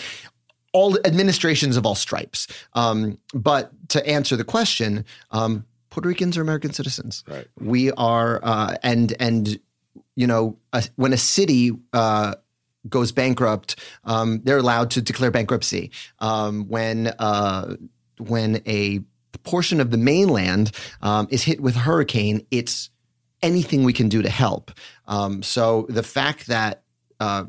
all 0.74 0.98
administrations 1.06 1.78
of 1.78 1.86
all 1.86 1.96
stripes. 1.96 2.48
Um, 2.74 3.18
but 3.34 3.72
to 3.90 4.06
answer 4.08 4.36
the 4.36 4.44
question, 4.44 5.06
um, 5.32 5.66
Puerto 5.91 6.10
Ricans 6.10 6.38
are 6.38 6.41
American 6.41 6.73
citizens. 6.73 7.23
Right. 7.27 7.48
We 7.60 7.92
are, 7.92 8.39
uh, 8.42 8.75
and 8.81 9.13
and 9.19 9.60
you 10.15 10.25
know, 10.25 10.58
a, 10.73 10.83
when 10.96 11.13
a 11.13 11.17
city 11.17 11.71
uh, 11.94 12.35
goes 12.89 13.12
bankrupt, 13.12 13.75
um, 14.06 14.42
they're 14.44 14.58
allowed 14.58 14.89
to 14.92 15.02
declare 15.02 15.29
bankruptcy. 15.29 15.92
Um, 16.19 16.67
when 16.67 17.08
uh, 17.19 17.75
when 18.17 18.62
a 18.65 19.02
portion 19.44 19.79
of 19.79 19.92
the 19.92 19.98
mainland 19.98 20.71
um, 21.02 21.27
is 21.29 21.44
hit 21.44 21.62
with 21.62 21.75
a 21.75 21.79
hurricane, 21.79 22.46
it's 22.52 22.89
anything 23.42 23.83
we 23.83 23.94
can 23.94 24.10
do 24.10 24.21
to 24.21 24.29
help. 24.29 24.71
Um, 25.08 25.44
so 25.44 25.85
the 25.89 26.04
fact 26.04 26.48
that 26.48 26.83
uh, 27.19 27.46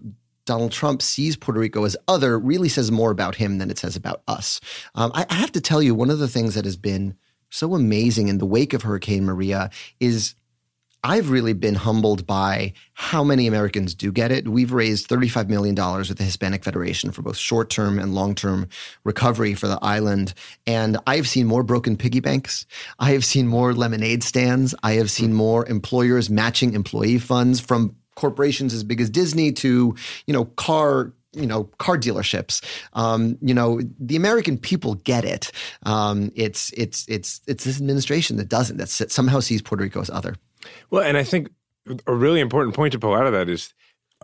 Donald 0.47 0.73
Trump 0.73 1.01
sees 1.03 1.37
Puerto 1.37 1.61
Rico 1.61 1.85
as 1.85 1.97
other 2.09 2.39
really 2.39 2.69
says 2.69 2.91
more 2.91 3.11
about 3.11 3.37
him 3.37 3.59
than 3.59 3.71
it 3.71 3.79
says 3.79 3.95
about 3.95 4.23
us. 4.27 4.61
Um, 4.95 5.13
I, 5.15 5.27
I 5.31 5.35
have 5.35 5.53
to 5.53 5.61
tell 5.61 5.83
you, 5.83 5.95
one 5.95 6.11
of 6.11 6.19
the 6.19 6.29
things 6.29 6.55
that 6.55 6.65
has 6.65 6.77
been 6.77 7.15
so 7.53 7.75
amazing 7.75 8.29
in 8.29 8.39
the 8.39 8.47
wake 8.47 8.73
of 8.73 8.83
Hurricane 8.83 9.25
Maria 9.25 9.71
is 10.01 10.35
I've 11.05 11.31
really 11.31 11.53
been 11.53 11.75
humbled 11.75 12.27
by 12.27 12.73
how 12.95 13.25
many 13.25 13.49
Americans 13.49 13.95
do 13.95 14.13
get 14.13 14.31
it. 14.31 14.47
We've 14.47 14.73
raised 14.73 15.09
$35 15.09 15.49
million 15.49 15.75
with 15.75 16.17
the 16.17 16.25
Hispanic 16.25 16.63
Federation 16.63 17.11
for 17.11 17.23
both 17.23 17.37
short 17.37 17.71
term 17.71 17.99
and 17.99 18.15
long 18.15 18.35
term 18.37 18.69
recovery 19.05 19.55
for 19.55 19.67
the 19.67 19.81
island. 19.83 20.33
And 20.67 20.99
I've 21.07 21.27
seen 21.27 21.47
more 21.47 21.65
broken 21.65 21.97
piggy 21.97 22.21
banks. 22.21 22.67
I 23.01 23.13
have 23.13 23.25
seen 23.25 23.49
more 23.49 23.75
lemonade 23.75 24.23
stands. 24.23 24.75
I 24.85 24.93
have 24.93 25.11
seen 25.11 25.31
hmm. 25.31 25.37
more 25.37 25.69
employers 25.69 26.31
matching 26.31 26.75
employee 26.75 27.19
funds 27.19 27.59
from 27.61 27.97
corporations 28.15 28.73
as 28.73 28.85
big 28.85 29.01
as 29.01 29.11
Disney 29.11 29.53
to, 29.53 29.97
you 30.27 30.33
know, 30.33 30.45
car 30.45 31.13
you 31.33 31.47
know 31.47 31.65
car 31.79 31.97
dealerships. 31.97 32.63
Um, 32.93 33.39
you 33.41 33.55
know 33.55 33.81
the 33.99 34.17
american 34.17 34.59
people 34.59 34.95
get 34.95 35.25
it. 35.25 35.53
Um, 35.85 36.31
it's 36.35 36.73
it's 36.77 37.07
it's 37.09 37.41
it's 37.47 37.65
this 37.65 37.79
administration 37.79 38.37
that 38.37 38.49
doesn't 38.49 38.77
that 38.77 38.89
somehow 38.89 39.41
sees 39.41 39.63
puerto 39.63 39.85
rico 39.85 40.01
as 40.01 40.11
other. 40.11 40.37
Well, 40.91 41.03
and 41.03 41.17
I 41.17 41.25
think 41.25 41.51
a 42.07 42.15
really 42.15 42.41
important 42.41 42.77
point 42.77 42.93
to 42.93 42.99
pull 42.99 43.15
out 43.15 43.27
of 43.27 43.33
that 43.33 43.49
is 43.49 43.73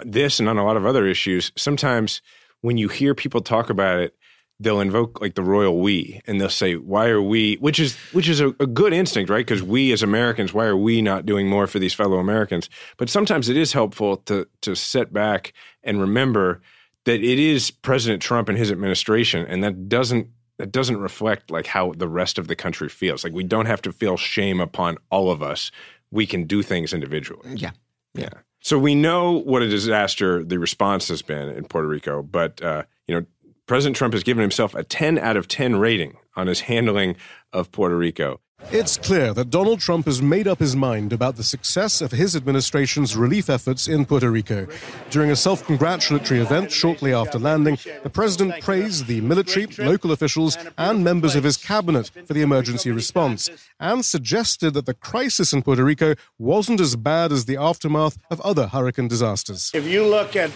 this 0.05 0.39
and 0.39 0.49
on 0.49 0.59
a 0.59 0.65
lot 0.65 0.77
of 0.77 0.87
other 0.87 1.07
issues. 1.07 1.51
Sometimes 1.57 2.23
when 2.61 2.77
you 2.77 2.89
hear 2.89 3.15
people 3.15 3.41
talk 3.41 3.71
about 3.71 3.99
it, 3.99 4.15
they'll 4.61 4.81
invoke 4.81 5.21
like 5.21 5.35
the 5.35 5.43
royal 5.43 5.81
we 5.81 6.21
and 6.27 6.41
they'll 6.41 6.49
say 6.49 6.75
why 6.75 7.07
are 7.07 7.23
we 7.23 7.55
which 7.57 7.79
is 7.79 7.97
which 8.11 8.29
is 8.29 8.41
a, 8.41 8.49
a 8.61 8.67
good 8.67 8.93
instinct 8.93 9.31
right? 9.31 9.47
Because 9.47 9.63
we 9.63 9.93
as 9.93 10.03
americans 10.03 10.53
why 10.53 10.67
are 10.67 10.77
we 10.77 11.01
not 11.01 11.25
doing 11.25 11.49
more 11.49 11.67
for 11.67 11.79
these 11.79 11.95
fellow 11.95 12.19
americans? 12.19 12.69
But 12.97 13.09
sometimes 13.09 13.49
it 13.49 13.57
is 13.57 13.73
helpful 13.73 14.19
to 14.27 14.49
to 14.63 14.75
sit 14.75 15.13
back 15.13 15.53
and 15.83 16.01
remember 16.01 16.61
that 17.09 17.23
it 17.23 17.39
is 17.39 17.71
president 17.71 18.23
trump 18.23 18.49
and 18.49 18.59
his 18.59 18.71
administration 18.71 19.45
and 19.47 19.65
that 19.65 19.89
doesn't 19.89 20.29
that 20.59 20.73
doesn't 20.73 20.99
reflect 20.99 21.51
like 21.51 21.67
how 21.67 21.93
the 21.93 22.09
rest 22.09 22.39
of 22.39 22.49
the 22.49 22.57
country 22.57 22.89
feels 22.89 23.25
like 23.25 23.33
we 23.33 23.45
don't 23.45 23.67
have 23.67 23.83
to 23.83 23.93
feel 23.93 24.17
shame 24.17 24.61
upon 24.61 24.97
all 25.11 25.31
of 25.31 25.43
us 25.43 25.71
we 26.11 26.27
can 26.27 26.45
do 26.45 26.63
things 26.63 26.93
individually. 26.93 27.55
Yeah. 27.55 27.71
Yeah. 28.15 28.31
So 28.61 28.79
we 28.79 28.95
know 28.95 29.33
what 29.33 29.63
a 29.63 29.69
disaster 29.69 30.43
the 30.43 30.59
response 30.59 31.09
has 31.09 31.23
been 31.23 31.49
in 31.51 31.65
Puerto 31.65 31.87
Rico, 31.87 32.23
but 32.23 32.63
uh, 32.63 32.85
you 33.07 33.15
know, 33.15 33.27
President 33.67 33.97
Trump 33.97 34.15
has 34.15 34.23
given 34.23 34.41
himself 34.41 34.75
a 34.75 34.83
10 34.83 35.19
out 35.19 35.37
of 35.37 35.47
10 35.47 35.77
rating 35.77 36.17
on 36.37 36.47
his 36.47 36.61
handling 36.61 37.17
of 37.53 37.71
Puerto 37.71 37.97
Rico. 37.97 38.41
It's 38.71 38.99
clear 38.99 39.33
that 39.33 39.49
Donald 39.49 39.81
Trump 39.81 40.05
has 40.05 40.21
made 40.21 40.47
up 40.47 40.59
his 40.59 40.77
mind 40.77 41.13
about 41.13 41.37
the 41.37 41.43
success 41.43 42.03
of 42.03 42.11
his 42.11 42.37
administration's 42.37 43.17
relief 43.17 43.49
efforts 43.49 43.89
in 43.89 44.05
Puerto 44.05 44.31
Rico. 44.31 44.67
During 45.09 45.31
a 45.31 45.37
self 45.37 45.65
congratulatory 45.65 46.41
event 46.41 46.71
shortly 46.71 47.15
after 47.15 47.39
landing, 47.39 47.79
the 48.03 48.11
president 48.11 48.63
praised 48.63 49.07
the 49.07 49.23
military, 49.23 49.67
local 49.79 50.13
officials, 50.13 50.59
and 50.77 51.03
members 51.03 51.35
of 51.35 51.45
his 51.45 51.57
cabinet 51.57 52.11
for 52.27 52.35
the 52.35 52.43
emergency 52.43 52.91
response 52.91 53.49
and 53.81 54.05
suggested 54.05 54.75
that 54.75 54.87
the 54.87 54.93
crisis 54.93 55.53
in 55.53 55.63
Puerto 55.63 55.85
Rico 55.85 56.15
wasn't 56.39 56.81
as 56.81 56.95
bad 56.95 57.33
as 57.33 57.47
the 57.47 57.57
aftermath 57.57 58.19
of 58.31 58.39
other 58.43 58.67
hurricane 58.67 59.09
disasters. 59.09 59.71
If 59.73 59.87
you 59.87 60.05
look 60.05 60.37
at 60.37 60.51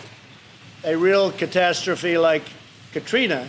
a 0.85 0.97
real 0.97 1.33
catastrophe 1.33 2.19
like 2.19 2.43
Katrina, 2.93 3.49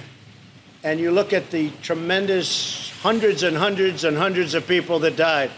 and 0.84 1.00
you 1.00 1.12
look 1.12 1.34
at 1.34 1.50
the 1.52 1.72
tremendous 1.82 2.83
hundreds 3.04 3.44
and 3.44 3.58
hundreds 3.58 4.06
and 4.06 4.16
hundreds 4.16 4.54
of 4.54 4.66
people 4.66 5.00
that 5.00 5.18
died, 5.18 5.52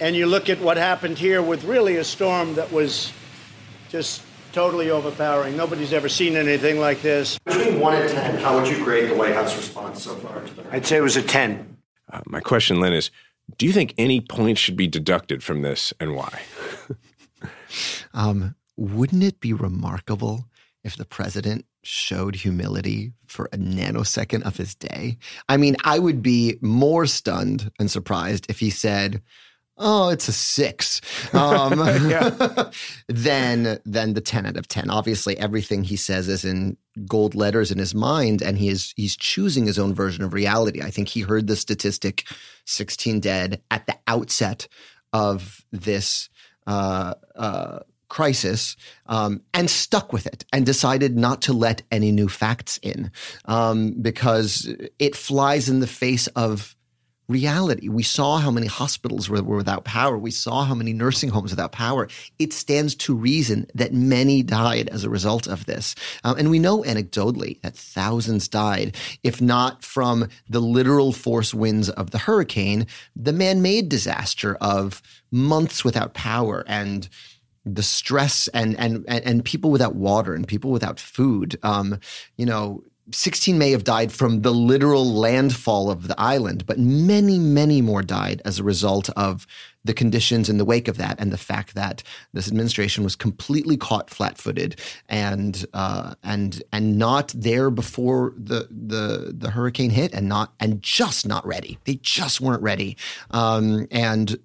and 0.00 0.14
you 0.14 0.26
look 0.26 0.50
at 0.50 0.60
what 0.60 0.76
happened 0.76 1.18
here 1.18 1.40
with 1.40 1.64
really 1.64 1.96
a 1.96 2.04
storm 2.04 2.54
that 2.54 2.70
was 2.70 3.10
just 3.88 4.22
totally 4.52 4.90
overpowering. 4.90 5.56
Nobody's 5.56 5.94
ever 5.94 6.10
seen 6.10 6.36
anything 6.36 6.78
like 6.78 7.00
this. 7.00 7.38
Between 7.38 7.80
1 7.80 7.94
and 7.94 8.10
10, 8.10 8.38
how 8.40 8.58
would 8.58 8.68
you 8.68 8.84
grade 8.84 9.08
the 9.10 9.14
White 9.14 9.32
House 9.32 9.56
response 9.56 10.02
so 10.02 10.14
far? 10.16 10.42
I'd 10.70 10.84
say 10.84 10.98
it 10.98 11.02
was 11.02 11.16
a 11.16 11.22
10. 11.22 11.74
Uh, 12.12 12.20
my 12.26 12.40
question, 12.40 12.80
Lin, 12.80 12.92
is 12.92 13.10
do 13.56 13.64
you 13.64 13.72
think 13.72 13.94
any 13.96 14.20
points 14.20 14.60
should 14.60 14.76
be 14.76 14.86
deducted 14.86 15.42
from 15.42 15.62
this 15.62 15.94
and 15.98 16.14
why? 16.14 16.42
um, 18.12 18.56
wouldn't 18.76 19.22
it 19.22 19.40
be 19.40 19.54
remarkable 19.54 20.44
if 20.84 20.98
the 20.98 21.06
president 21.06 21.64
showed 21.82 22.34
humility 22.34 23.12
for 23.26 23.48
a 23.52 23.56
nanosecond 23.56 24.42
of 24.42 24.56
his 24.56 24.74
day. 24.74 25.18
I 25.48 25.56
mean, 25.56 25.76
I 25.84 25.98
would 25.98 26.22
be 26.22 26.58
more 26.60 27.06
stunned 27.06 27.70
and 27.78 27.90
surprised 27.90 28.46
if 28.48 28.60
he 28.60 28.70
said, 28.70 29.22
"Oh, 29.76 30.10
it's 30.10 30.28
a 30.28 30.32
six, 30.32 31.00
um, 31.32 31.78
than 33.08 33.78
than 33.84 34.14
the 34.14 34.20
ten 34.20 34.46
out 34.46 34.56
of 34.56 34.68
ten. 34.68 34.90
Obviously, 34.90 35.36
everything 35.38 35.84
he 35.84 35.96
says 35.96 36.28
is 36.28 36.44
in 36.44 36.76
gold 37.06 37.34
letters 37.34 37.72
in 37.72 37.78
his 37.78 37.94
mind, 37.94 38.42
and 38.42 38.58
he 38.58 38.68
is 38.68 38.92
he's 38.96 39.16
choosing 39.16 39.66
his 39.66 39.78
own 39.78 39.94
version 39.94 40.22
of 40.24 40.32
reality. 40.32 40.82
I 40.82 40.90
think 40.90 41.08
he 41.08 41.20
heard 41.20 41.46
the 41.46 41.56
statistic, 41.56 42.24
sixteen 42.64 43.20
dead 43.20 43.62
at 43.70 43.86
the 43.86 43.98
outset 44.06 44.68
of 45.12 45.64
this 45.72 46.28
uh, 46.66 47.14
uh, 47.36 47.80
crisis 48.12 48.76
um, 49.06 49.40
and 49.54 49.70
stuck 49.70 50.12
with 50.12 50.26
it 50.26 50.44
and 50.52 50.66
decided 50.66 51.16
not 51.16 51.40
to 51.40 51.54
let 51.54 51.80
any 51.90 52.12
new 52.12 52.28
facts 52.28 52.78
in 52.82 53.10
um, 53.46 53.94
because 54.02 54.68
it 54.98 55.16
flies 55.16 55.70
in 55.70 55.80
the 55.80 55.86
face 55.86 56.26
of 56.28 56.76
reality. 57.26 57.88
We 57.88 58.02
saw 58.02 58.36
how 58.36 58.50
many 58.50 58.66
hospitals 58.66 59.30
were, 59.30 59.42
were, 59.42 59.56
without 59.56 59.84
power. 59.84 60.18
We 60.18 60.30
saw 60.30 60.64
how 60.64 60.74
many 60.74 60.92
nursing 60.92 61.30
homes 61.30 61.52
without 61.52 61.72
power. 61.72 62.06
It 62.38 62.52
stands 62.52 62.94
to 62.96 63.14
reason 63.14 63.66
that 63.74 63.94
many 63.94 64.42
died 64.42 64.90
as 64.90 65.04
a 65.04 65.08
result 65.08 65.46
of 65.46 65.64
this. 65.64 65.94
Um, 66.22 66.36
and 66.36 66.50
we 66.50 66.58
know 66.58 66.82
anecdotally 66.82 67.62
that 67.62 67.74
thousands 67.74 68.46
died, 68.46 68.94
if 69.22 69.40
not 69.40 69.82
from 69.82 70.28
the 70.50 70.60
literal 70.60 71.12
force 71.12 71.54
winds 71.54 71.88
of 71.88 72.10
the 72.10 72.18
hurricane, 72.18 72.86
the 73.16 73.32
man 73.32 73.62
made 73.62 73.88
disaster 73.88 74.56
of 74.60 75.00
months 75.30 75.82
without 75.82 76.12
power 76.12 76.62
and 76.66 77.08
the 77.64 77.82
stress 77.82 78.48
and 78.48 78.78
and 78.78 79.04
and 79.08 79.44
people 79.44 79.70
without 79.70 79.94
water 79.94 80.34
and 80.34 80.46
people 80.46 80.70
without 80.70 80.98
food. 80.98 81.58
Um, 81.62 81.98
you 82.36 82.46
know, 82.46 82.82
16 83.10 83.58
may 83.58 83.72
have 83.72 83.84
died 83.84 84.12
from 84.12 84.42
the 84.42 84.52
literal 84.52 85.04
landfall 85.04 85.90
of 85.90 86.06
the 86.06 86.18
island, 86.18 86.66
but 86.66 86.78
many, 86.78 87.38
many 87.38 87.82
more 87.82 88.02
died 88.02 88.40
as 88.44 88.58
a 88.58 88.64
result 88.64 89.10
of 89.10 89.46
the 89.84 89.92
conditions 89.92 90.48
in 90.48 90.58
the 90.58 90.64
wake 90.64 90.86
of 90.86 90.96
that 90.98 91.18
and 91.18 91.32
the 91.32 91.38
fact 91.38 91.74
that 91.74 92.04
this 92.32 92.46
administration 92.46 93.02
was 93.02 93.16
completely 93.16 93.76
caught 93.76 94.08
flat-footed 94.08 94.80
and 95.08 95.66
uh, 95.74 96.14
and 96.22 96.62
and 96.72 96.96
not 96.96 97.32
there 97.36 97.68
before 97.68 98.32
the 98.36 98.68
the 98.70 99.34
the 99.36 99.50
hurricane 99.50 99.90
hit 99.90 100.12
and 100.14 100.28
not 100.28 100.52
and 100.60 100.80
just 100.80 101.26
not 101.26 101.44
ready. 101.44 101.78
They 101.84 101.96
just 101.96 102.40
weren't 102.40 102.62
ready. 102.62 102.96
Um, 103.32 103.88
and 103.90 104.38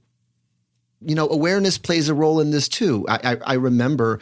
you 1.02 1.16
know, 1.16 1.30
awareness 1.30 1.78
plays 1.78 2.10
a 2.10 2.14
role 2.14 2.40
in 2.40 2.52
this 2.52 2.68
too. 2.68 3.06
I, 3.08 3.34
I, 3.34 3.38
I 3.46 3.54
remember 3.54 4.20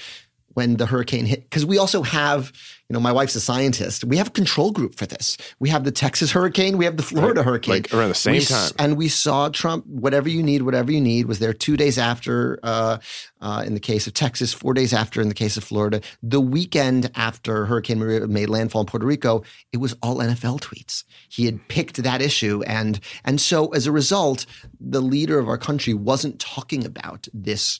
when 0.53 0.77
the 0.77 0.85
hurricane 0.85 1.25
hit, 1.25 1.43
because 1.43 1.65
we 1.65 1.77
also 1.77 2.01
have, 2.01 2.51
you 2.89 2.93
know, 2.93 2.99
my 2.99 3.11
wife's 3.11 3.33
a 3.33 3.41
scientist. 3.41 4.03
We 4.03 4.17
have 4.17 4.27
a 4.27 4.31
control 4.31 4.71
group 4.71 4.93
for 4.93 5.07
this. 5.07 5.37
We 5.59 5.69
have 5.69 5.85
the 5.85 5.91
Texas 5.91 6.31
hurricane, 6.31 6.77
we 6.77 6.85
have 6.85 6.97
the 6.97 7.03
Florida 7.03 7.39
right. 7.39 7.45
hurricane. 7.45 7.73
Like 7.73 7.93
around 7.93 8.09
the 8.09 8.15
same 8.15 8.33
we, 8.33 8.45
time. 8.45 8.71
And 8.77 8.95
we 8.95 9.07
saw 9.07 9.49
Trump, 9.49 9.87
whatever 9.87 10.29
you 10.29 10.43
need, 10.43 10.61
whatever 10.61 10.91
you 10.91 11.01
need, 11.01 11.25
was 11.25 11.39
there 11.39 11.53
two 11.53 11.77
days 11.77 11.97
after, 11.97 12.59
uh, 12.61 12.99
uh, 13.41 13.63
in 13.65 13.73
the 13.73 13.79
case 13.79 14.05
of 14.05 14.13
Texas, 14.13 14.53
four 14.53 14.75
days 14.75 14.93
after 14.93 15.19
in 15.19 15.29
the 15.29 15.33
case 15.33 15.57
of 15.57 15.63
Florida. 15.63 15.99
The 16.21 16.41
weekend 16.41 17.09
after 17.15 17.65
Hurricane 17.65 17.97
Maria 17.97 18.27
made 18.27 18.49
landfall 18.49 18.81
in 18.81 18.87
Puerto 18.87 19.05
Rico, 19.05 19.43
it 19.73 19.77
was 19.77 19.95
all 20.03 20.17
NFL 20.17 20.61
tweets. 20.61 21.03
He 21.29 21.45
had 21.45 21.67
picked 21.67 22.03
that 22.03 22.21
issue. 22.21 22.61
And, 22.67 22.99
and 23.23 23.41
so 23.41 23.69
as 23.69 23.87
a 23.87 23.91
result, 23.91 24.45
the 24.79 25.01
leader 25.01 25.39
of 25.39 25.49
our 25.49 25.57
country 25.57 25.95
wasn't 25.95 26.39
talking 26.39 26.85
about 26.85 27.27
this 27.33 27.79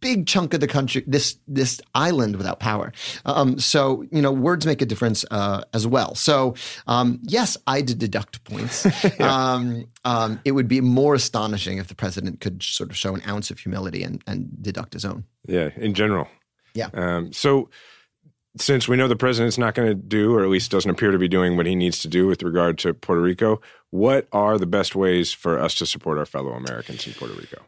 big 0.00 0.26
chunk 0.26 0.54
of 0.54 0.60
the 0.60 0.66
country, 0.66 1.04
this 1.06 1.36
this 1.46 1.80
island 1.94 2.36
without 2.36 2.60
power. 2.60 2.92
Um, 3.24 3.58
so 3.58 4.04
you 4.10 4.22
know, 4.22 4.32
words 4.32 4.66
make 4.66 4.82
a 4.82 4.86
difference 4.86 5.24
uh, 5.30 5.62
as 5.72 5.86
well. 5.86 6.14
So 6.14 6.54
um, 6.86 7.20
yes, 7.22 7.56
I 7.66 7.80
did 7.82 7.98
deduct 7.98 8.44
points. 8.44 8.86
yeah. 9.18 9.52
um, 9.52 9.86
um, 10.04 10.40
it 10.44 10.52
would 10.52 10.68
be 10.68 10.80
more 10.80 11.14
astonishing 11.14 11.78
if 11.78 11.88
the 11.88 11.94
president 11.94 12.40
could 12.40 12.62
sort 12.62 12.90
of 12.90 12.96
show 12.96 13.14
an 13.14 13.22
ounce 13.26 13.50
of 13.50 13.58
humility 13.58 14.02
and, 14.02 14.22
and 14.26 14.62
deduct 14.62 14.92
his 14.92 15.04
own. 15.04 15.24
Yeah, 15.46 15.70
in 15.76 15.94
general. 15.94 16.28
Yeah. 16.74 16.90
Um, 16.94 17.32
so 17.32 17.68
since 18.56 18.88
we 18.88 18.96
know 18.96 19.08
the 19.08 19.16
president's 19.16 19.58
not 19.58 19.74
going 19.74 19.88
to 19.88 19.94
do, 19.94 20.34
or 20.34 20.42
at 20.42 20.50
least 20.50 20.70
doesn't 20.70 20.90
appear 20.90 21.10
to 21.10 21.18
be 21.18 21.28
doing 21.28 21.56
what 21.56 21.66
he 21.66 21.74
needs 21.74 21.98
to 22.00 22.08
do 22.08 22.26
with 22.26 22.42
regard 22.42 22.78
to 22.78 22.94
Puerto 22.94 23.22
Rico, 23.22 23.60
what 23.90 24.28
are 24.32 24.58
the 24.58 24.66
best 24.66 24.94
ways 24.94 25.32
for 25.32 25.58
us 25.58 25.74
to 25.76 25.86
support 25.86 26.18
our 26.18 26.26
fellow 26.26 26.52
Americans 26.52 27.06
in 27.06 27.14
Puerto 27.14 27.34
Rico? 27.34 27.62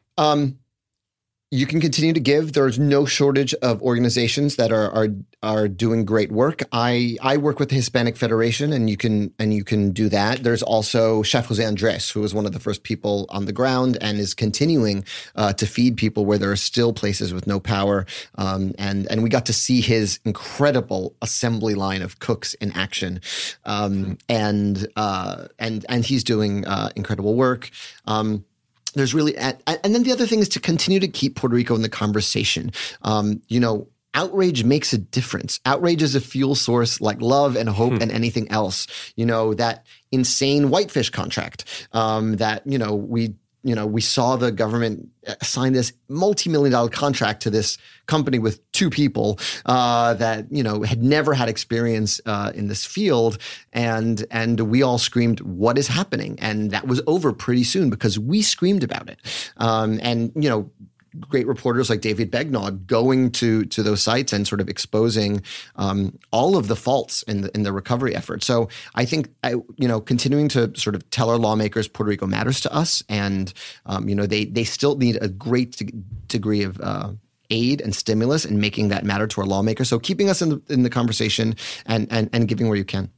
You 1.52 1.66
can 1.66 1.80
continue 1.80 2.12
to 2.12 2.20
give. 2.20 2.52
There's 2.52 2.78
no 2.78 3.06
shortage 3.06 3.54
of 3.54 3.82
organizations 3.82 4.54
that 4.54 4.70
are 4.70 4.88
are 4.92 5.08
are 5.42 5.66
doing 5.66 6.04
great 6.04 6.30
work. 6.30 6.62
I 6.70 7.16
I 7.20 7.38
work 7.38 7.58
with 7.58 7.70
the 7.70 7.74
Hispanic 7.74 8.16
Federation, 8.16 8.72
and 8.72 8.88
you 8.88 8.96
can 8.96 9.34
and 9.36 9.52
you 9.52 9.64
can 9.64 9.90
do 9.90 10.08
that. 10.10 10.44
There's 10.44 10.62
also 10.62 11.24
Chef 11.24 11.46
Jose 11.46 11.64
Andres, 11.64 12.08
who 12.08 12.20
was 12.20 12.32
one 12.32 12.46
of 12.46 12.52
the 12.52 12.60
first 12.60 12.84
people 12.84 13.26
on 13.30 13.46
the 13.46 13.52
ground 13.52 13.98
and 14.00 14.20
is 14.20 14.32
continuing 14.32 15.04
uh, 15.34 15.52
to 15.54 15.66
feed 15.66 15.96
people 15.96 16.24
where 16.24 16.38
there 16.38 16.52
are 16.52 16.56
still 16.56 16.92
places 16.92 17.34
with 17.34 17.48
no 17.48 17.58
power. 17.58 18.06
Um, 18.36 18.72
and 18.78 19.10
and 19.10 19.20
we 19.24 19.28
got 19.28 19.46
to 19.46 19.52
see 19.52 19.80
his 19.80 20.20
incredible 20.24 21.16
assembly 21.20 21.74
line 21.74 22.02
of 22.02 22.20
cooks 22.20 22.54
in 22.54 22.70
action, 22.76 23.20
um, 23.64 24.18
and 24.28 24.86
uh, 24.94 25.48
and 25.58 25.84
and 25.88 26.04
he's 26.04 26.22
doing 26.22 26.64
uh, 26.64 26.90
incredible 26.94 27.34
work. 27.34 27.70
Um, 28.06 28.44
there's 28.92 29.14
really 29.14 29.36
and 29.36 29.58
then 29.66 30.02
the 30.02 30.12
other 30.12 30.26
thing 30.26 30.40
is 30.40 30.48
to 30.50 30.60
continue 30.60 31.00
to 31.00 31.08
keep 31.08 31.36
Puerto 31.36 31.54
Rico 31.54 31.74
in 31.74 31.82
the 31.82 31.88
conversation. 31.88 32.72
Um, 33.02 33.42
you 33.48 33.60
know, 33.60 33.88
outrage 34.14 34.64
makes 34.64 34.92
a 34.92 34.98
difference. 34.98 35.60
Outrage 35.64 36.02
is 36.02 36.14
a 36.14 36.20
fuel 36.20 36.54
source 36.54 37.00
like 37.00 37.20
love 37.20 37.56
and 37.56 37.68
hope 37.68 37.94
hmm. 37.94 38.02
and 38.02 38.10
anything 38.10 38.50
else. 38.50 38.86
You 39.16 39.26
know, 39.26 39.54
that 39.54 39.86
insane 40.10 40.70
whitefish 40.70 41.10
contract 41.10 41.88
um, 41.92 42.36
that, 42.36 42.66
you 42.66 42.78
know, 42.78 42.94
we 42.94 43.34
you 43.62 43.74
know, 43.74 43.86
we 43.86 44.00
saw 44.00 44.36
the 44.36 44.50
government 44.50 45.08
sign 45.42 45.72
this 45.72 45.92
multi-million 46.08 46.72
dollar 46.72 46.88
contract 46.88 47.42
to 47.42 47.50
this 47.50 47.76
company 48.06 48.38
with 48.38 48.60
two 48.72 48.88
people 48.88 49.38
uh, 49.66 50.14
that 50.14 50.46
you 50.50 50.62
know 50.62 50.82
had 50.82 51.02
never 51.02 51.34
had 51.34 51.48
experience 51.48 52.20
uh, 52.26 52.52
in 52.54 52.68
this 52.68 52.86
field, 52.86 53.38
and 53.72 54.24
and 54.30 54.60
we 54.60 54.82
all 54.82 54.98
screamed, 54.98 55.40
"What 55.40 55.76
is 55.76 55.88
happening?" 55.88 56.38
And 56.40 56.70
that 56.70 56.86
was 56.86 57.02
over 57.06 57.32
pretty 57.32 57.64
soon 57.64 57.90
because 57.90 58.18
we 58.18 58.42
screamed 58.42 58.82
about 58.82 59.10
it. 59.10 59.18
Um, 59.58 60.00
and 60.02 60.32
you 60.34 60.48
know, 60.48 60.70
great 61.18 61.46
reporters 61.46 61.90
like 61.90 62.00
David 62.00 62.30
Begnaud 62.30 62.86
going 62.86 63.30
to 63.32 63.64
to 63.66 63.82
those 63.82 64.02
sites 64.02 64.32
and 64.32 64.46
sort 64.46 64.60
of 64.60 64.68
exposing 64.68 65.42
um, 65.76 66.18
all 66.30 66.56
of 66.56 66.68
the 66.68 66.76
faults 66.76 67.22
in 67.24 67.42
the 67.42 67.50
in 67.54 67.62
the 67.62 67.72
recovery 67.72 68.14
effort. 68.14 68.44
So 68.44 68.68
I 68.94 69.04
think 69.04 69.28
I, 69.42 69.50
you 69.76 69.88
know 69.88 70.00
continuing 70.00 70.48
to 70.50 70.72
sort 70.76 70.94
of 70.94 71.08
tell 71.10 71.30
our 71.30 71.38
lawmakers 71.38 71.88
Puerto 71.88 72.10
Rico 72.10 72.26
matters 72.26 72.60
to 72.62 72.72
us, 72.72 73.02
and 73.08 73.52
um, 73.86 74.08
you 74.08 74.14
know 74.14 74.26
they 74.26 74.44
they 74.44 74.64
still 74.64 74.96
need 74.96 75.18
a 75.20 75.28
great 75.28 75.80
degree 76.28 76.62
of. 76.62 76.80
Uh, 76.80 77.12
aid 77.52 77.80
and 77.80 77.96
stimulus 77.96 78.44
and 78.44 78.60
making 78.60 78.90
that 78.90 79.04
matter 79.04 79.26
to 79.26 79.40
our 79.40 79.46
lawmakers. 79.46 79.88
So 79.88 79.98
keeping 79.98 80.30
us 80.30 80.40
in 80.40 80.50
the 80.50 80.62
in 80.68 80.84
the 80.84 80.88
conversation 80.88 81.56
and 81.84 82.06
and, 82.08 82.30
and 82.32 82.46
giving 82.46 82.68
where 82.68 82.78
you 82.78 82.84
can. 82.84 83.10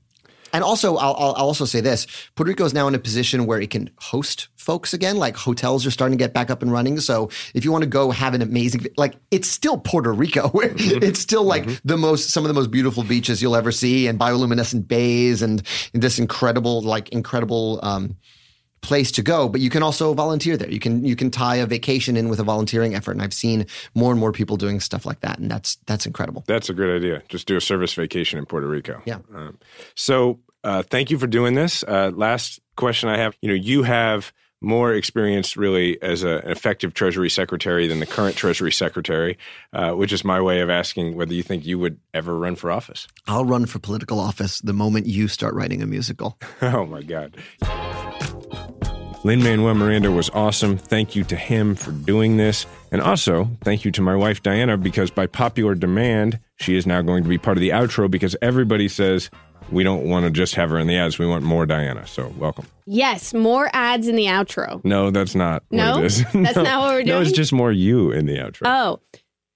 And 0.53 0.63
also, 0.63 0.97
I'll, 0.97 1.15
I'll, 1.15 1.35
also 1.35 1.65
say 1.65 1.81
this: 1.81 2.07
Puerto 2.35 2.51
Rico 2.51 2.65
is 2.65 2.75
now 2.75 2.87
in 2.89 2.95
a 2.95 2.99
position 2.99 3.47
where 3.47 3.61
it 3.61 3.71
can 3.71 3.91
host 3.99 4.49
folks 4.57 4.93
again. 4.93 5.17
Like 5.17 5.37
hotels 5.37 5.87
are 5.87 5.91
starting 5.91 6.17
to 6.17 6.23
get 6.23 6.35
back 6.35 6.51
up 6.51 6.63
and 6.63 6.71
running. 6.71 7.01
So 7.01 7.31
if 7.55 7.65
you 7.65 7.73
want 7.73 7.83
to 7.83 7.91
go 7.91 8.11
have 8.11 8.35
an 8.35 8.43
amazing, 8.43 8.87
like 8.97 9.15
it's 9.31 9.49
still 9.49 9.79
Puerto 9.79 10.13
Rico. 10.13 10.51
Mm-hmm. 10.73 11.03
it's 11.03 11.21
still 11.21 11.45
like 11.45 11.65
mm-hmm. 11.65 11.75
the 11.85 11.97
most, 11.97 12.31
some 12.31 12.45
of 12.45 12.49
the 12.49 12.55
most 12.55 12.71
beautiful 12.71 13.03
beaches 13.03 13.43
you'll 13.43 13.57
ever 13.57 13.73
see, 13.73 14.07
and 14.07 14.19
bioluminescent 14.19 14.87
bays, 14.87 15.43
and, 15.43 15.63
and 15.93 16.03
this 16.03 16.19
incredible, 16.19 16.83
like 16.83 17.09
incredible. 17.11 17.81
Um, 17.83 18.17
place 18.83 19.13
to 19.13 19.23
go 19.23 19.49
but 19.49 19.61
you 19.61 19.71
can 19.71 19.83
also 19.83 20.13
volunteer 20.13 20.57
there. 20.57 20.71
You 20.71 20.81
can 20.81 21.05
you 21.05 21.17
can 21.17 21.31
tie 21.31 21.57
a 21.57 21.67
vacation 21.67 22.17
in 22.17 22.29
with 22.29 22.41
a 22.41 22.45
volunteering 22.45 22.95
effort. 22.95 23.13
And 23.13 23.23
i've 23.23 23.35
seen 23.35 23.67
more 23.95 24.11
and 24.11 24.21
more 24.21 24.33
people 24.33 24.57
doing 24.57 24.81
stuff 24.81 25.07
like 25.07 25.21
that 25.21 25.39
and 25.39 25.51
that's 25.51 25.77
that's 25.87 26.07
incredible. 26.07 26.45
That's 26.47 26.69
a 26.69 26.75
great 26.75 26.95
idea. 26.95 27.23
Just 27.29 27.47
do 27.47 27.57
a 27.57 27.61
service 27.61 27.95
vacation 27.95 28.39
in 28.39 28.47
puerto 28.47 28.67
rico. 28.67 29.03
Yeah. 29.05 29.19
Um, 29.35 29.59
so 29.95 30.41
uh, 30.65 30.83
thank 30.83 31.11
you 31.11 31.19
for 31.19 31.27
doing 31.27 31.55
this. 31.55 31.83
Uh, 31.83 32.11
last 32.15 32.61
question 32.75 33.09
i 33.09 33.19
have 33.19 33.37
you 33.43 33.49
know 33.49 33.55
you 33.55 33.83
have 33.83 34.33
more 34.63 34.95
experience 34.95 35.57
really 35.57 36.01
as 36.03 36.23
a, 36.23 36.39
an 36.39 36.51
effective 36.51 36.95
Treasury 36.95 37.29
Secretary 37.29 37.87
than 37.87 38.01
the 38.01 38.07
current 38.07 38.37
Treasury 38.37 38.73
Secretary, 38.73 39.37
uh, 39.73 39.93
which 39.93 40.13
is 40.13 40.25
my 40.25 40.41
way 40.41 40.61
of 40.61 40.71
asking 40.71 41.17
whether 41.17 41.35
you 41.35 41.43
think 41.43 41.67
you 41.67 41.79
would 41.79 41.99
ever 42.15 42.39
run 42.39 42.55
for 42.55 42.71
office. 42.71 43.09
I'll 43.27 43.45
run 43.45 43.67
for 43.67 43.79
political 43.79 44.21
office 44.21 44.61
the 44.61 44.73
moment 44.73 45.07
you 45.07 45.29
start 45.29 45.55
writing 45.55 45.83
a 45.83 45.87
musical. 45.87 46.39
oh 46.63 46.87
my 46.87 47.03
God. 47.03 47.37
Lin 49.25 49.41
Manuel 49.41 49.75
Miranda 49.75 50.11
was 50.11 50.31
awesome. 50.31 50.77
Thank 50.77 51.15
you 51.15 51.23
to 51.25 51.37
him 51.37 51.77
for 51.77 51.93
doing 51.93 52.39
this. 52.39 52.67
And 52.91 53.01
also, 53.01 53.49
thank 53.63 53.85
you 53.85 53.93
to 53.93 54.03
my 54.03 54.17
wife, 54.17 54.43
Diana, 54.43 54.77
because 54.77 55.13
by 55.13 55.29
popular 55.29 55.77
demand, 55.77 56.41
she 56.57 56.75
is 56.75 56.89
now 56.89 57.03
going 57.03 57.23
to 57.23 57.29
be 57.29 57.39
part 57.39 57.57
of 57.57 57.61
the 57.61 57.69
outro 57.69 58.11
because 58.11 58.35
everybody 58.43 58.89
says 58.89 59.31
we 59.71 59.85
don't 59.85 60.09
want 60.09 60.25
to 60.25 60.31
just 60.33 60.57
have 60.57 60.71
her 60.71 60.79
in 60.79 60.89
the 60.89 60.97
ads. 60.97 61.21
We 61.21 61.27
want 61.27 61.45
more 61.45 61.67
Diana. 61.67 62.05
So, 62.05 62.35
welcome. 62.37 62.67
Yes, 62.85 63.33
more 63.33 63.71
ads 63.73 64.09
in 64.09 64.17
the 64.17 64.27
outro. 64.27 64.85
No, 64.85 65.13
that's 65.13 65.37
not 65.37 65.63
no? 65.71 65.93
what 65.93 66.01
it 66.01 66.07
is. 66.07 66.25
That's 66.33 66.35
no, 66.57 66.63
not 66.63 66.81
what 66.81 66.89
we're 66.89 67.05
doing. 67.05 67.07
No, 67.07 67.21
it's 67.21 67.31
just 67.31 67.53
more 67.53 67.71
you 67.71 68.11
in 68.11 68.27
the 68.27 68.39
outro. 68.39 68.63
Oh, 68.65 69.01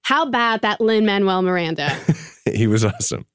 how 0.03 0.23
about 0.23 0.61
that 0.61 0.79
Lin 0.79 1.05
Manuel 1.05 1.41
Miranda? 1.41 1.93
he 2.55 2.67
was 2.67 2.85
awesome. 2.85 3.25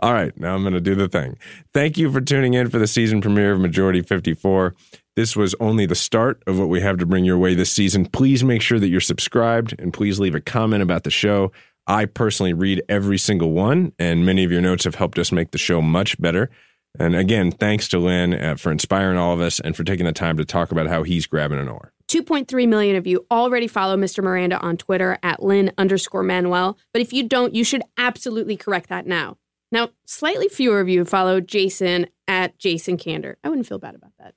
All 0.00 0.12
right, 0.12 0.36
now 0.38 0.54
I'm 0.54 0.62
going 0.62 0.74
to 0.74 0.80
do 0.80 0.94
the 0.94 1.08
thing. 1.08 1.36
Thank 1.72 1.98
you 1.98 2.10
for 2.10 2.20
tuning 2.20 2.54
in 2.54 2.70
for 2.70 2.78
the 2.78 2.86
season 2.86 3.20
premiere 3.20 3.52
of 3.52 3.60
Majority 3.60 4.02
54. 4.02 4.74
This 5.16 5.36
was 5.36 5.54
only 5.60 5.86
the 5.86 5.94
start 5.94 6.42
of 6.46 6.58
what 6.58 6.68
we 6.68 6.80
have 6.80 6.98
to 6.98 7.06
bring 7.06 7.24
your 7.24 7.38
way 7.38 7.54
this 7.54 7.72
season. 7.72 8.06
Please 8.06 8.42
make 8.42 8.62
sure 8.62 8.80
that 8.80 8.88
you're 8.88 9.00
subscribed 9.00 9.74
and 9.78 9.92
please 9.92 10.18
leave 10.18 10.34
a 10.34 10.40
comment 10.40 10.82
about 10.82 11.04
the 11.04 11.10
show. 11.10 11.52
I 11.86 12.06
personally 12.06 12.52
read 12.52 12.82
every 12.88 13.18
single 13.18 13.52
one, 13.52 13.92
and 13.98 14.24
many 14.24 14.42
of 14.44 14.50
your 14.50 14.62
notes 14.62 14.84
have 14.84 14.94
helped 14.94 15.18
us 15.18 15.30
make 15.30 15.50
the 15.50 15.58
show 15.58 15.82
much 15.82 16.20
better. 16.20 16.50
And 16.98 17.14
again, 17.14 17.50
thanks 17.50 17.88
to 17.88 17.98
Lin 17.98 18.34
uh, 18.34 18.56
for 18.56 18.72
inspiring 18.72 19.18
all 19.18 19.34
of 19.34 19.40
us 19.40 19.60
and 19.60 19.76
for 19.76 19.84
taking 19.84 20.06
the 20.06 20.12
time 20.12 20.36
to 20.38 20.44
talk 20.44 20.72
about 20.72 20.86
how 20.86 21.02
he's 21.02 21.26
grabbing 21.26 21.58
an 21.58 21.68
oar. 21.68 21.93
2.3 22.14 22.68
million 22.68 22.94
of 22.94 23.08
you 23.08 23.26
already 23.28 23.66
follow 23.66 23.96
Mr. 23.96 24.22
Miranda 24.22 24.56
on 24.60 24.76
Twitter 24.76 25.18
at 25.24 25.42
Lin 25.42 25.72
underscore 25.76 26.22
Manuel. 26.22 26.78
But 26.92 27.02
if 27.02 27.12
you 27.12 27.24
don't, 27.24 27.56
you 27.56 27.64
should 27.64 27.82
absolutely 27.98 28.56
correct 28.56 28.88
that 28.88 29.04
now. 29.04 29.36
Now, 29.72 29.88
slightly 30.06 30.46
fewer 30.46 30.78
of 30.78 30.88
you 30.88 31.04
follow 31.04 31.40
Jason 31.40 32.06
at 32.28 32.56
Jason 32.56 32.98
Kander. 32.98 33.34
I 33.42 33.48
wouldn't 33.48 33.66
feel 33.66 33.80
bad 33.80 33.96
about 33.96 34.12
that. 34.20 34.34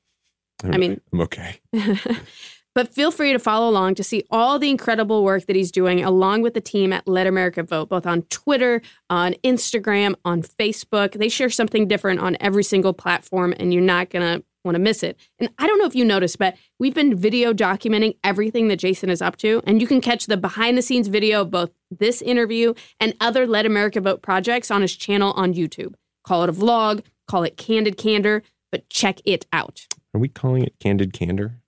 I 0.64 0.78
mean, 0.80 1.00
I'm 1.14 1.22
okay. 1.22 1.60
but 2.74 2.92
feel 2.92 3.12
free 3.12 3.32
to 3.32 3.38
follow 3.38 3.70
along 3.70 3.94
to 3.96 4.04
see 4.04 4.24
all 4.32 4.58
the 4.58 4.72
incredible 4.72 5.24
work 5.24 5.46
that 5.46 5.56
he's 5.56 5.72
doing 5.72 6.04
along 6.04 6.42
with 6.42 6.56
the 6.56 6.62
team 6.62 6.92
at 6.92 7.08
Let 7.08 7.28
America 7.28 7.62
Vote, 7.62 7.90
both 7.90 8.08
on 8.08 8.24
Twitter, 8.24 8.82
on 9.12 9.36
Instagram, 9.44 10.16
on 10.26 10.42
Facebook. 10.42 11.14
They 11.14 11.30
share 11.30 11.52
something 11.52 11.88
different 11.88 12.22
on 12.22 12.38
every 12.40 12.64
single 12.64 12.94
platform, 12.94 13.54
and 13.60 13.72
you're 13.72 13.84
not 13.84 14.10
going 14.10 14.40
to 14.40 14.44
want 14.68 14.76
to 14.76 14.80
miss 14.80 15.02
it. 15.02 15.18
And 15.40 15.50
I 15.58 15.66
don't 15.66 15.80
know 15.80 15.86
if 15.86 15.96
you 15.96 16.06
noticed, 16.06 16.38
but 16.38 16.56
we've 16.78 16.94
been 16.94 17.16
video 17.16 17.54
documenting 17.54 18.18
everything 18.24 18.68
that 18.68 18.78
Jason 18.78 19.10
is 19.10 19.22
up 19.22 19.38
to. 19.38 19.62
And 19.66 19.82
you 19.82 19.88
can 19.88 20.02
catch 20.02 20.28
the 20.28 20.38
behind 20.38 20.78
the 20.78 20.84
scenes 20.84 21.08
video 21.08 21.42
of 21.42 21.50
both 21.50 21.72
this 21.90 22.22
interview 22.22 22.74
and 23.00 23.16
other 23.20 23.48
Let 23.48 23.66
America 23.66 24.00
Vote 24.00 24.22
projects 24.22 24.70
on 24.70 24.82
his 24.82 24.96
channel 24.96 25.34
on 25.34 25.54
YouTube. 25.54 25.96
Call 26.24 26.44
it 26.44 26.50
a 26.50 26.54
vlog, 26.54 27.04
call 27.28 27.44
it 27.44 27.58
Candid 27.58 27.98
Candor, 27.98 28.44
but 28.72 28.90
check 28.90 29.22
it 29.26 29.46
out. 29.52 29.88
Are 30.14 30.20
we 30.20 30.28
calling 30.28 30.64
it 30.64 30.76
candid 30.80 31.14
candor? 31.14 31.60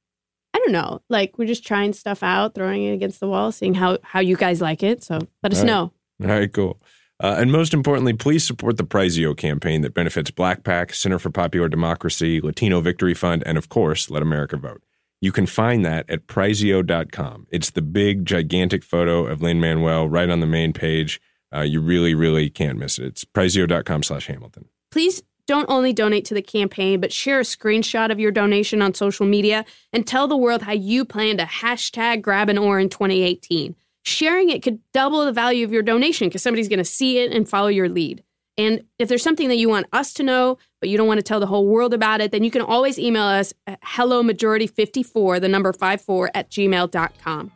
I 0.53 0.59
don't 0.59 0.71
know. 0.71 1.01
Like 1.09 1.37
we're 1.37 1.47
just 1.47 1.65
trying 1.65 1.93
stuff 1.93 2.23
out, 2.23 2.55
throwing 2.55 2.83
it 2.83 2.93
against 2.93 3.19
the 3.19 3.27
wall, 3.27 3.51
seeing 3.51 3.75
how 3.75 3.99
how 4.03 4.19
you 4.19 4.35
guys 4.35 4.61
like 4.61 4.83
it. 4.83 5.03
So 5.03 5.19
let 5.43 5.53
us 5.53 5.59
right. 5.59 5.67
know. 5.67 5.93
All 6.21 6.27
right, 6.27 6.51
cool. 6.51 6.81
Uh, 7.22 7.36
and 7.38 7.51
most 7.51 7.74
importantly, 7.74 8.13
please 8.13 8.45
support 8.45 8.78
the 8.78 8.84
Prizeo 8.84 9.36
campaign 9.36 9.82
that 9.82 9.93
benefits 9.93 10.32
Black 10.32 10.63
PAC, 10.63 10.93
Center 10.93 11.20
for 11.20 11.30
Popular 11.30 11.67
Democracy, 11.67 12.39
Latino 12.39 12.80
Victory 12.80 13.13
Fund, 13.13 13.43
and 13.45 13.57
of 13.57 13.67
course, 13.67 14.09
Let 14.09 14.22
America 14.22 14.55
Vote. 14.55 14.82
You 15.22 15.34
can 15.34 15.45
find 15.45 15.86
that 15.86 16.09
at 16.09 16.28
Prizeo.com. 16.28 17.47
It's 17.51 17.72
the 17.72 17.82
big, 17.82 18.26
gigantic 18.26 18.84
photo 18.84 19.26
of 19.26 19.41
Lin 19.41 19.59
Manuel 19.59 20.07
right 20.07 20.30
on 20.30 20.39
the 20.39 20.47
main 20.47 20.72
page. 20.72 21.20
Uh, 21.53 21.61
you 21.61 21.82
really, 21.82 22.13
really 22.13 22.49
can't 22.49 22.78
miss 22.78 22.97
it. 22.97 23.05
It's 23.05 23.26
Prizeo.com 23.26 24.03
slash 24.03 24.28
Hamilton. 24.28 24.70
Please 24.91 25.22
don't 25.45 25.70
only 25.70 25.91
donate 25.91 26.26
to 26.26 26.34
the 26.34 26.41
campaign, 26.41 27.01
but 27.01 27.11
share 27.11 27.39
a 27.39 27.43
screenshot 27.43 28.11
of 28.11 28.20
your 28.20 28.32
donation 28.32 28.82
on 28.82 28.93
social 28.93 29.26
media 29.26 29.65
and 29.91 30.05
tell 30.05 30.28
the 30.28 30.38
world 30.38 30.61
how 30.61 30.72
you 30.72 31.03
plan 31.03 31.38
to 31.38 31.43
hashtag 31.43 32.22
grab 32.22 32.49
an 32.49 32.57
oar 32.57 32.80
in 32.80 32.88
2018. 32.88 33.76
Sharing 34.03 34.49
it 34.49 34.63
could 34.63 34.79
double 34.93 35.25
the 35.25 35.31
value 35.31 35.65
of 35.65 35.71
your 35.71 35.83
donation 35.83 36.27
because 36.27 36.41
somebody's 36.41 36.69
going 36.69 36.79
to 36.79 36.85
see 36.85 37.19
it 37.19 37.31
and 37.31 37.47
follow 37.47 37.67
your 37.67 37.89
lead. 37.89 38.23
And 38.57 38.83
if 38.97 39.07
there's 39.07 39.23
something 39.23 39.47
that 39.47 39.57
you 39.57 39.69
want 39.69 39.87
us 39.93 40.13
to 40.15 40.23
know, 40.23 40.57
but 40.81 40.89
you 40.89 40.97
don't 40.97 41.07
want 41.07 41.19
to 41.19 41.23
tell 41.23 41.39
the 41.39 41.45
whole 41.45 41.65
world 41.65 41.93
about 41.93 42.19
it, 42.19 42.31
then 42.31 42.43
you 42.43 42.51
can 42.51 42.61
always 42.61 42.99
email 42.99 43.23
us 43.23 43.53
at 43.67 43.79
hello 43.81 44.21
majority54, 44.21 45.39
the 45.39 45.47
number 45.47 45.71
54 45.71 46.31
at 46.33 46.49
gmail.com. 46.49 47.51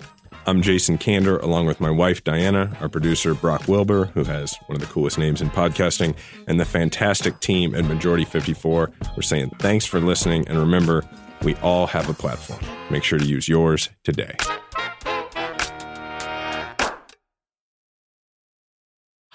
I'm 0.45 0.61
Jason 0.61 0.97
Kander, 0.97 1.41
along 1.41 1.67
with 1.67 1.79
my 1.79 1.89
wife, 1.89 2.23
Diana, 2.23 2.75
our 2.81 2.89
producer, 2.89 3.33
Brock 3.33 3.67
Wilbur, 3.67 4.05
who 4.13 4.23
has 4.25 4.55
one 4.67 4.75
of 4.75 4.81
the 4.81 4.91
coolest 4.91 5.17
names 5.17 5.41
in 5.41 5.49
podcasting, 5.49 6.15
and 6.47 6.59
the 6.59 6.65
fantastic 6.65 7.39
team 7.39 7.75
at 7.75 7.85
Majority 7.85 8.25
54. 8.25 8.91
We're 9.15 9.21
saying 9.21 9.51
thanks 9.59 9.85
for 9.85 9.99
listening, 9.99 10.47
and 10.47 10.57
remember, 10.57 11.03
we 11.43 11.55
all 11.55 11.87
have 11.87 12.09
a 12.09 12.13
platform. 12.13 12.59
Make 12.89 13.03
sure 13.03 13.19
to 13.19 13.25
use 13.25 13.47
yours 13.47 13.89
today. 14.03 14.35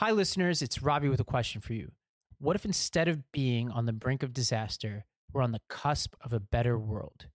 Hi, 0.01 0.13
listeners. 0.13 0.63
It's 0.63 0.81
Robbie 0.81 1.09
with 1.09 1.19
a 1.19 1.25
question 1.25 1.61
for 1.61 1.73
you. 1.73 1.91
What 2.39 2.55
if 2.55 2.65
instead 2.65 3.09
of 3.09 3.33
being 3.33 3.69
on 3.69 3.87
the 3.87 3.93
brink 3.93 4.23
of 4.23 4.33
disaster, 4.33 5.05
we're 5.33 5.43
on 5.43 5.51
the 5.51 5.61
cusp 5.69 6.15
of 6.25 6.33
a 6.33 6.39
better 6.39 6.79
world? 6.79 7.27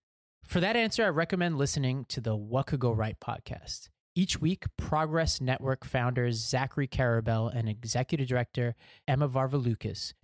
For 0.46 0.60
that 0.60 0.74
answer, 0.74 1.04
I 1.04 1.08
recommend 1.08 1.58
listening 1.58 2.06
to 2.08 2.22
the 2.22 2.34
What 2.34 2.68
Could 2.68 2.80
Go 2.80 2.90
Right 2.90 3.20
podcast. 3.20 3.90
Each 4.14 4.40
week, 4.40 4.64
Progress 4.78 5.42
Network 5.42 5.84
founders 5.84 6.36
Zachary 6.36 6.88
Karabell 6.88 7.54
and 7.54 7.68
executive 7.68 8.28
director 8.28 8.74
Emma 9.06 9.28
Varvaloucas 9.28 10.14